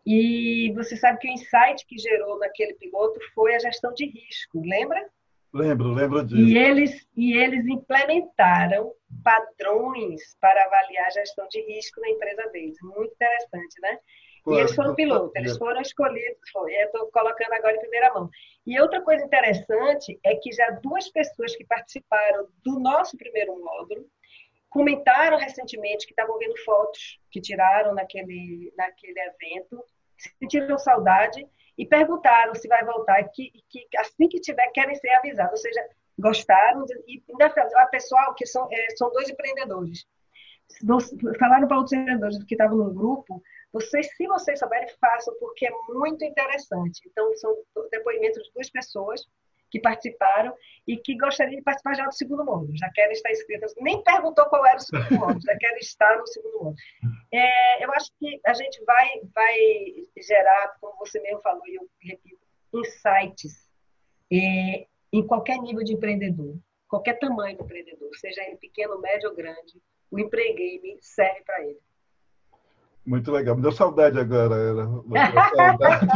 e 0.05 0.73
você 0.75 0.97
sabe 0.97 1.19
que 1.19 1.29
o 1.29 1.33
insight 1.33 1.87
que 1.87 1.97
gerou 1.97 2.39
naquele 2.39 2.75
piloto 2.75 3.19
foi 3.35 3.55
a 3.55 3.59
gestão 3.59 3.95
de 3.95 4.05
risco, 4.05 4.61
lembra? 4.61 5.09
Lembro, 5.53 5.93
lembro 5.93 6.25
disso. 6.25 6.41
E 6.41 6.57
eles, 6.57 7.07
e 7.15 7.37
eles 7.37 7.67
implementaram 7.67 8.93
padrões 9.23 10.37
para 10.41 10.65
avaliar 10.65 11.07
a 11.07 11.11
gestão 11.11 11.47
de 11.49 11.61
risco 11.61 12.01
na 12.01 12.09
empresa 12.09 12.49
deles. 12.51 12.77
Muito 12.83 13.13
interessante, 13.13 13.81
né? 13.81 13.99
Claro, 14.43 14.59
e 14.59 14.63
eles 14.63 14.75
foram 14.75 14.95
pilotos, 14.95 15.33
eles 15.37 15.57
foram 15.57 15.81
escolhidos, 15.81 16.51
foi, 16.53 16.75
eu 16.75 16.87
estou 16.87 17.07
colocando 17.13 17.53
agora 17.53 17.77
em 17.77 17.81
primeira 17.81 18.13
mão. 18.13 18.29
E 18.67 18.81
outra 18.81 19.01
coisa 19.01 19.25
interessante 19.25 20.19
é 20.25 20.35
que 20.35 20.51
já 20.53 20.69
duas 20.83 21.09
pessoas 21.11 21.55
que 21.55 21.65
participaram 21.65 22.49
do 22.65 22.81
nosso 22.81 23.17
primeiro 23.17 23.57
módulo 23.63 24.05
comentaram 24.69 25.39
recentemente 25.39 26.07
que 26.07 26.13
estavam 26.13 26.39
vendo 26.39 26.57
fotos 26.65 27.21
que 27.31 27.41
tiraram 27.41 27.95
naquele, 27.95 28.73
naquele 28.77 29.21
evento, 29.21 29.85
sentiram 30.41 30.79
saudade 30.79 31.47
e 31.77 31.87
perguntaram 31.87 32.55
se 32.55 32.69
vai 32.69 32.85
voltar, 32.85 33.23
que, 33.31 33.51
que 33.69 33.87
assim 33.99 34.29
que 34.29 34.41
tiver, 34.41 34.69
querem 34.73 34.95
ser 34.97 35.11
avisados. 35.11 35.53
Ou 35.53 35.57
seja, 35.57 35.89
gostaram, 36.19 36.85
e 37.07 37.23
ainda 37.31 37.47
a 37.47 37.87
pessoal 37.87 38.35
que 38.35 38.47
são, 38.47 38.69
é, 38.71 38.97
são 38.97 39.11
dois 39.13 39.29
empreendedores. 39.29 40.07
Falaram 41.39 41.69
para 41.69 41.77
outros 41.77 41.93
empreendedores 41.93 42.43
que 42.45 42.55
estavam 42.55 42.79
no 42.79 42.95
grupo, 42.95 43.43
vocês, 43.73 44.15
se 44.17 44.27
vocês 44.27 44.59
souberem, 44.59 44.89
façam, 45.01 45.35
porque 45.39 45.67
é 45.67 45.71
muito 45.89 46.25
interessante. 46.25 47.01
Então, 47.07 47.35
são 47.37 47.57
depoimentos 47.91 48.43
de 48.43 48.53
duas 48.53 48.71
pessoas 48.71 49.27
que 49.73 49.81
participaram 49.81 50.55
e 50.87 50.99
que 50.99 51.17
gostariam 51.17 51.57
de 51.57 51.63
participar 51.63 51.95
já 51.95 52.05
do 52.05 52.13
segundo 52.13 52.45
módulo, 52.45 52.77
já 52.77 52.91
querem 52.93 53.13
estar 53.13 53.31
inscritas. 53.31 53.75
Nem 53.79 54.03
perguntou 54.05 54.45
qual 54.47 54.67
era 54.67 54.77
o 54.77 54.81
segundo 54.81 55.19
módulo, 55.19 55.41
já 55.41 55.57
querem 55.57 55.79
estar 55.79 56.19
no 56.19 56.27
segundo 56.27 56.53
módulo. 56.59 56.77
É, 57.33 57.85
eu 57.85 57.91
acho 57.95 58.11
que 58.21 58.39
a 58.47 58.53
gente 58.53 58.85
vai, 58.85 59.09
vai 59.35 59.57
gerar, 60.23 60.77
como 60.79 60.99
você 60.99 61.19
mesmo 61.21 61.41
falou, 61.41 61.67
e 61.67 61.77
eu 61.77 61.89
repito, 62.03 62.43
insights 62.75 63.67
é, 64.31 64.87
em 65.11 65.27
qualquer 65.27 65.59
nível 65.59 65.83
de 65.83 65.95
empreendedor, 65.95 66.55
qualquer 66.87 67.19
tamanho 67.19 67.57
de 67.57 67.65
empreendedor, 67.65 68.11
seja 68.17 68.43
ele 68.45 68.57
pequeno, 68.57 69.01
médio 69.01 69.31
ou 69.31 69.35
grande, 69.35 69.81
o 70.11 70.19
Empregame 70.19 70.99
serve 71.01 71.41
para 71.45 71.65
ele. 71.65 71.81
Muito 73.05 73.33
legal. 73.33 73.57
Me 73.57 73.63
deu 73.63 73.73
saudade 73.73 74.19
agora, 74.19 74.55
era. 74.55 74.87
saudade 75.57 76.07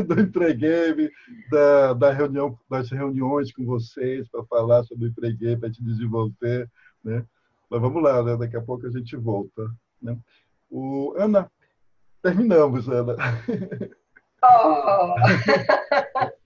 do 0.06 0.20
Empregame, 0.20 1.10
da, 1.50 1.92
da 1.92 2.10
reunião, 2.10 2.58
das 2.70 2.90
reuniões 2.90 3.52
com 3.52 3.64
vocês 3.66 4.26
para 4.30 4.44
falar 4.44 4.82
sobre 4.84 5.06
o 5.06 5.08
Empregame, 5.08 5.60
para 5.60 5.70
te 5.70 5.84
desenvolver. 5.84 6.70
Né? 7.04 7.24
Mas 7.70 7.80
vamos 7.80 8.02
lá, 8.02 8.22
né? 8.22 8.36
daqui 8.36 8.56
a 8.56 8.62
pouco 8.62 8.86
a 8.86 8.90
gente 8.90 9.14
volta. 9.16 9.70
Né? 10.00 10.16
O, 10.70 11.14
Ana, 11.18 11.50
terminamos, 12.22 12.88
Ana. 12.88 13.14
Oh. 14.42 15.14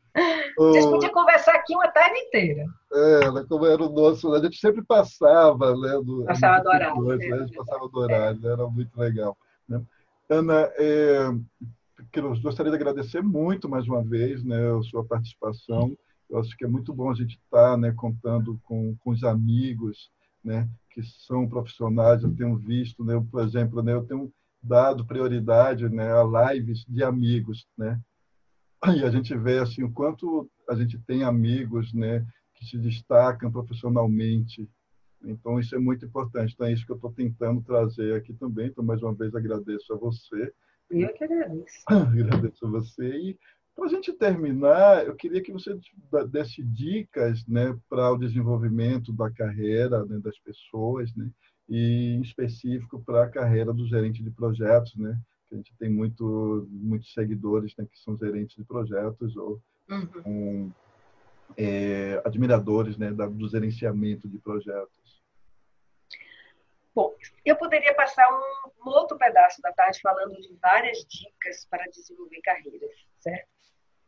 Vocês 0.56 0.84
podiam 0.84 1.12
conversar 1.12 1.54
aqui 1.54 1.74
uma 1.74 1.88
tarde 1.88 2.18
inteira. 2.18 2.66
É, 2.92 3.30
né, 3.30 3.46
como 3.48 3.64
era 3.64 3.82
o 3.82 3.88
nosso, 3.88 4.34
a 4.34 4.40
gente 4.40 4.58
sempre 4.58 4.82
passava, 4.82 5.74
né? 5.76 5.92
Do, 6.04 6.24
passava 6.24 6.62
do 6.62 6.68
horário. 6.68 7.02
Né, 7.02 7.14
a 7.14 7.38
gente 7.38 7.56
passava 7.56 7.88
do 7.88 7.98
horário, 7.98 8.40
é. 8.48 8.52
era 8.52 8.66
muito 8.66 8.98
legal. 8.98 9.36
Né? 9.70 9.82
Ana, 10.28 10.70
é, 10.76 11.28
gostaria 12.42 12.70
de 12.70 12.76
agradecer 12.76 13.22
muito 13.22 13.68
mais 13.68 13.86
uma 13.86 14.02
vez 14.02 14.42
né, 14.44 14.76
a 14.76 14.82
sua 14.82 15.04
participação. 15.04 15.96
Eu 16.28 16.38
acho 16.38 16.56
que 16.56 16.64
é 16.64 16.68
muito 16.68 16.92
bom 16.92 17.10
a 17.10 17.14
gente 17.14 17.36
estar 17.36 17.72
tá, 17.72 17.76
né, 17.76 17.92
contando 17.92 18.60
com, 18.64 18.96
com 18.96 19.10
os 19.10 19.22
amigos 19.22 20.10
né, 20.44 20.68
que 20.90 21.02
são 21.02 21.48
profissionais. 21.48 22.22
Eu 22.22 22.34
tenho 22.34 22.56
visto, 22.56 23.04
né, 23.04 23.24
por 23.30 23.42
exemplo, 23.42 23.82
né, 23.82 23.92
eu 23.92 24.04
tenho 24.04 24.32
dado 24.62 25.06
prioridade 25.06 25.88
né, 25.88 26.12
a 26.12 26.52
lives 26.52 26.84
de 26.88 27.02
amigos. 27.02 27.66
Né? 27.78 28.00
E 28.96 29.04
a 29.04 29.10
gente 29.10 29.36
vê 29.36 29.58
assim, 29.58 29.82
o 29.82 29.92
quanto 29.92 30.50
a 30.68 30.74
gente 30.74 30.98
tem 31.00 31.22
amigos 31.22 31.92
né, 31.92 32.26
que 32.54 32.66
se 32.66 32.78
destacam 32.78 33.50
profissionalmente 33.50 34.68
então, 35.22 35.58
isso 35.58 35.74
é 35.74 35.78
muito 35.78 36.04
importante. 36.04 36.54
Então, 36.54 36.66
é 36.66 36.72
isso 36.72 36.86
que 36.86 36.92
eu 36.92 36.96
estou 36.96 37.12
tentando 37.12 37.62
trazer 37.62 38.14
aqui 38.14 38.32
também. 38.32 38.68
Então, 38.68 38.84
mais 38.84 39.02
uma 39.02 39.14
vez, 39.14 39.34
agradeço 39.34 39.92
a 39.92 39.96
você. 39.96 40.52
Eu 40.90 41.12
que 41.12 41.24
agradeço. 41.24 41.84
agradeço 41.88 42.66
a 42.66 42.70
você. 42.70 43.08
E, 43.08 43.38
para 43.74 43.86
a 43.86 43.88
gente 43.88 44.12
terminar, 44.12 45.06
eu 45.06 45.14
queria 45.14 45.42
que 45.42 45.52
você 45.52 45.78
desse 46.30 46.62
dicas 46.62 47.46
né, 47.46 47.78
para 47.88 48.12
o 48.12 48.18
desenvolvimento 48.18 49.12
da 49.12 49.30
carreira 49.30 50.04
né, 50.04 50.18
das 50.18 50.38
pessoas, 50.38 51.14
né, 51.14 51.30
e 51.68 52.16
em 52.16 52.20
específico 52.20 53.00
para 53.00 53.24
a 53.24 53.28
carreira 53.28 53.72
do 53.72 53.86
gerente 53.86 54.22
de 54.22 54.30
projetos, 54.30 54.94
né? 54.96 55.18
Que 55.48 55.54
a 55.54 55.56
gente 55.56 55.72
tem 55.78 55.88
muito, 55.88 56.68
muitos 56.70 57.12
seguidores 57.12 57.74
né, 57.78 57.86
que 57.90 57.98
são 58.00 58.16
gerentes 58.18 58.56
de 58.56 58.64
projetos 58.64 59.36
ou 59.36 59.62
uhum. 59.88 60.08
um, 60.26 60.72
é, 61.56 62.20
admiradores 62.24 62.96
né, 62.96 63.10
do 63.12 63.48
gerenciamento 63.48 64.28
de 64.28 64.38
projetos. 64.38 65.20
Bom, 66.94 67.14
eu 67.44 67.56
poderia 67.56 67.94
passar 67.94 68.28
um, 68.32 68.70
um, 68.84 68.90
outro 68.90 69.16
pedaço 69.16 69.62
da 69.62 69.72
tarde 69.72 70.00
falando 70.00 70.34
de 70.40 70.52
várias 70.60 71.04
dicas 71.04 71.64
para 71.66 71.84
desenvolver 71.86 72.40
carreiras, 72.42 73.06
certo? 73.20 73.48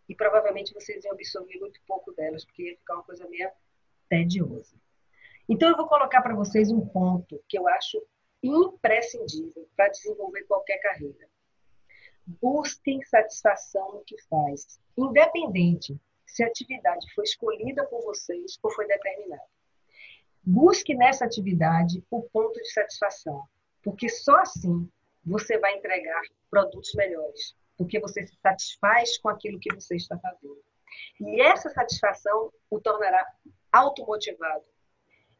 E 0.08 0.14
provavelmente 0.14 0.74
vocês 0.74 1.04
iam 1.04 1.12
absorver 1.12 1.58
muito 1.58 1.80
pouco 1.86 2.12
delas, 2.12 2.44
porque 2.44 2.70
ia 2.70 2.76
ficar 2.76 2.94
uma 2.94 3.04
coisa 3.04 3.26
meio 3.28 3.50
tediosa. 4.08 4.74
Então, 5.48 5.68
eu 5.68 5.76
vou 5.76 5.86
colocar 5.86 6.22
para 6.22 6.34
vocês 6.34 6.70
um 6.70 6.86
ponto 6.86 7.42
que 7.48 7.58
eu 7.58 7.68
acho 7.68 8.02
imprescindível 8.42 9.68
para 9.76 9.88
desenvolver 9.88 10.42
qualquer 10.44 10.78
carreira. 10.78 11.28
Busquem 12.26 13.02
satisfação 13.02 13.92
no 13.92 14.04
que 14.04 14.20
faz, 14.22 14.80
independente 14.96 15.98
se 16.32 16.42
a 16.42 16.46
atividade 16.46 17.06
foi 17.14 17.24
escolhida 17.24 17.86
por 17.86 18.02
vocês 18.02 18.58
ou 18.62 18.70
foi 18.70 18.86
determinada. 18.86 19.42
Busque 20.42 20.94
nessa 20.94 21.26
atividade 21.26 22.02
o 22.10 22.22
ponto 22.22 22.60
de 22.60 22.72
satisfação, 22.72 23.44
porque 23.82 24.08
só 24.08 24.36
assim 24.38 24.90
você 25.24 25.58
vai 25.58 25.76
entregar 25.76 26.22
produtos 26.50 26.94
melhores, 26.94 27.54
porque 27.76 28.00
você 28.00 28.26
se 28.26 28.34
satisfaz 28.42 29.18
com 29.18 29.28
aquilo 29.28 29.60
que 29.60 29.74
você 29.74 29.94
está 29.96 30.18
fazendo. 30.18 30.58
E 31.20 31.40
essa 31.42 31.68
satisfação 31.68 32.50
o 32.70 32.80
tornará 32.80 33.24
automotivado. 33.70 34.64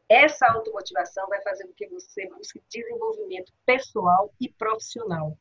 Essa 0.08 0.46
automotivação 0.52 1.26
vai 1.26 1.40
fazer 1.42 1.66
com 1.66 1.72
que 1.72 1.88
você 1.88 2.28
busque 2.28 2.62
desenvolvimento 2.68 3.50
pessoal 3.64 4.32
e 4.38 4.48
profissional. 4.50 5.38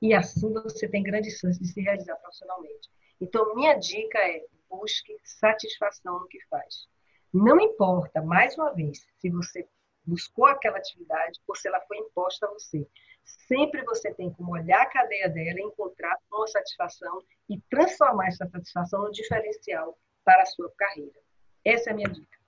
E 0.00 0.14
assim 0.14 0.52
você 0.52 0.88
tem 0.88 1.02
grandes 1.02 1.38
chances 1.38 1.58
de 1.58 1.66
se 1.66 1.80
realizar 1.80 2.16
profissionalmente. 2.16 2.88
Então, 3.20 3.54
minha 3.54 3.74
dica 3.74 4.18
é 4.18 4.44
busque 4.72 5.14
satisfação 5.22 6.20
no 6.20 6.26
que 6.26 6.40
faz. 6.48 6.88
Não 7.32 7.60
importa, 7.60 8.22
mais 8.22 8.56
uma 8.56 8.74
vez, 8.74 9.06
se 9.18 9.30
você 9.30 9.68
buscou 10.04 10.46
aquela 10.46 10.78
atividade 10.78 11.38
ou 11.46 11.54
se 11.54 11.68
ela 11.68 11.80
foi 11.82 11.98
imposta 11.98 12.46
a 12.46 12.50
você. 12.50 12.86
Sempre 13.24 13.84
você 13.84 14.12
tem 14.14 14.32
como 14.32 14.52
olhar 14.52 14.82
a 14.82 14.90
cadeia 14.90 15.28
dela, 15.28 15.60
encontrar 15.60 16.16
uma 16.32 16.46
satisfação 16.48 17.22
e 17.48 17.60
transformar 17.70 18.26
essa 18.26 18.48
satisfação 18.48 19.04
no 19.04 19.12
diferencial 19.12 19.96
para 20.24 20.42
a 20.42 20.46
sua 20.46 20.70
carreira. 20.76 21.20
Essa 21.64 21.90
é 21.90 21.92
a 21.92 21.96
minha 21.96 22.08
dica. 22.08 22.38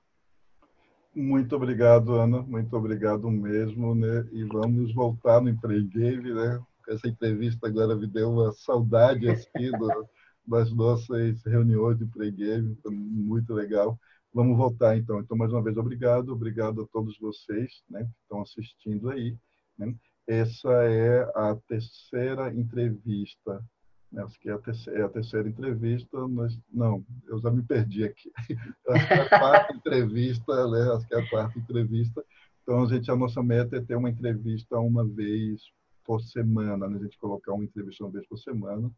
Muito 1.14 1.55
obrigado, 1.55 2.14
Ana. 2.14 2.43
Muito 2.43 2.77
obrigado 2.77 3.31
mesmo, 3.31 3.95
né? 3.95 4.27
E 4.33 4.43
vamos 4.45 4.93
voltar 4.93 5.41
no 5.41 5.49
Empregueve, 5.49 6.35
né? 6.35 6.61
Essa 6.89 7.09
entrevista 7.09 7.68
agora 7.68 7.95
me 7.95 8.07
deu 8.07 8.31
uma 8.31 8.53
saudade 8.53 9.29
aqui 9.29 9.70
do, 9.70 9.87
das 10.47 10.73
nossas 10.73 11.43
reuniões 11.45 11.99
de 11.99 12.07
pregame, 12.07 12.77
muito 12.91 13.55
legal. 13.55 13.99
Vamos 14.33 14.57
voltar 14.57 14.97
então. 14.97 15.21
Então, 15.21 15.37
mais 15.37 15.53
uma 15.53 15.63
vez, 15.63 15.77
obrigado, 15.77 16.31
obrigado 16.31 16.83
a 16.83 16.87
todos 16.89 17.17
vocês 17.19 17.83
né, 17.89 18.05
que 18.05 18.23
estão 18.23 18.43
assistindo 18.43 19.09
aí. 19.11 19.37
Né? 19.79 19.95
Essa 20.27 20.71
é 20.85 21.23
a 21.35 21.57
terceira 21.69 22.53
entrevista. 22.53 23.65
Né? 24.11 24.23
Acho 24.23 24.39
que 24.41 24.49
é 24.49 24.53
a 24.53 24.59
terceira, 24.59 25.01
é 25.01 25.03
a 25.05 25.09
terceira 25.09 25.49
entrevista. 25.49 26.27
Mas, 26.27 26.59
não, 26.73 27.05
eu 27.29 27.39
já 27.39 27.51
me 27.51 27.63
perdi 27.63 28.05
aqui. 28.05 28.33
Acho 28.89 29.07
que 29.07 29.15
é 29.15 29.21
a 29.21 29.29
quarta 29.29 29.73
entrevista, 29.73 30.69
né? 30.69 30.93
Acho 30.93 31.07
que 31.07 31.15
é 31.15 31.21
a 31.21 31.31
quarta 31.31 31.59
entrevista. 31.59 32.25
Então, 32.63 32.83
a 32.83 32.87
gente, 32.89 33.11
a 33.11 33.17
nossa 33.17 33.43
meta 33.43 33.77
é 33.77 33.81
ter 33.81 33.95
uma 33.95 34.11
entrevista 34.11 34.79
uma 34.79 35.07
vez 35.07 35.61
por 36.05 36.21
semana, 36.23 36.89
né? 36.89 36.99
a 36.99 37.03
gente 37.03 37.19
colocar 37.19 37.53
uma 37.53 37.65
entrevista 37.65 38.05
uma 38.05 38.13
vez 38.13 38.27
por 38.27 38.39
semana. 38.39 38.91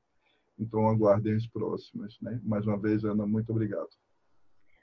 Então, 0.59 0.89
aguardem 0.89 1.35
as 1.35 1.47
próximas. 1.47 2.17
Né? 2.21 2.41
Mais 2.43 2.67
uma 2.67 2.79
vez, 2.79 3.05
Ana, 3.05 3.27
muito 3.27 3.51
obrigado. 3.51 3.89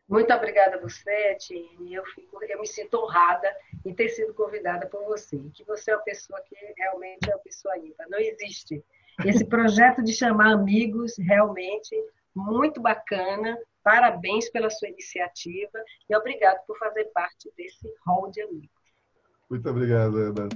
Muito 0.07 0.33
obrigada 0.33 0.75
a 0.75 0.79
você, 0.81 1.35
Tine. 1.35 1.93
Eu, 1.93 2.05
fico, 2.05 2.43
eu 2.43 2.59
me 2.59 2.67
sinto 2.67 2.97
honrada 2.97 3.47
em 3.85 3.93
ter 3.93 4.09
sido 4.09 4.33
convidada 4.33 4.85
por 4.87 5.03
você. 5.05 5.37
Que 5.53 5.63
você 5.63 5.91
é 5.91 5.95
uma 5.95 6.03
pessoa 6.03 6.41
que 6.41 6.55
realmente 6.77 7.29
é 7.29 7.35
uma 7.35 7.41
pessoa 7.41 7.77
ímpar. 7.77 8.07
Não 8.09 8.19
existe. 8.19 8.83
Esse 9.25 9.45
projeto 9.45 10.03
de 10.03 10.13
chamar 10.13 10.53
amigos, 10.53 11.17
realmente, 11.17 11.95
muito 12.35 12.81
bacana. 12.81 13.57
Parabéns 13.83 14.49
pela 14.49 14.69
sua 14.69 14.89
iniciativa 14.89 15.83
e 16.09 16.15
obrigado 16.15 16.65
por 16.65 16.77
fazer 16.77 17.05
parte 17.13 17.51
desse 17.57 17.87
hall 18.05 18.29
de 18.29 18.41
amigos. 18.41 18.69
Muito 19.49 19.69
obrigado, 19.69 20.17
Ana. 20.17 20.49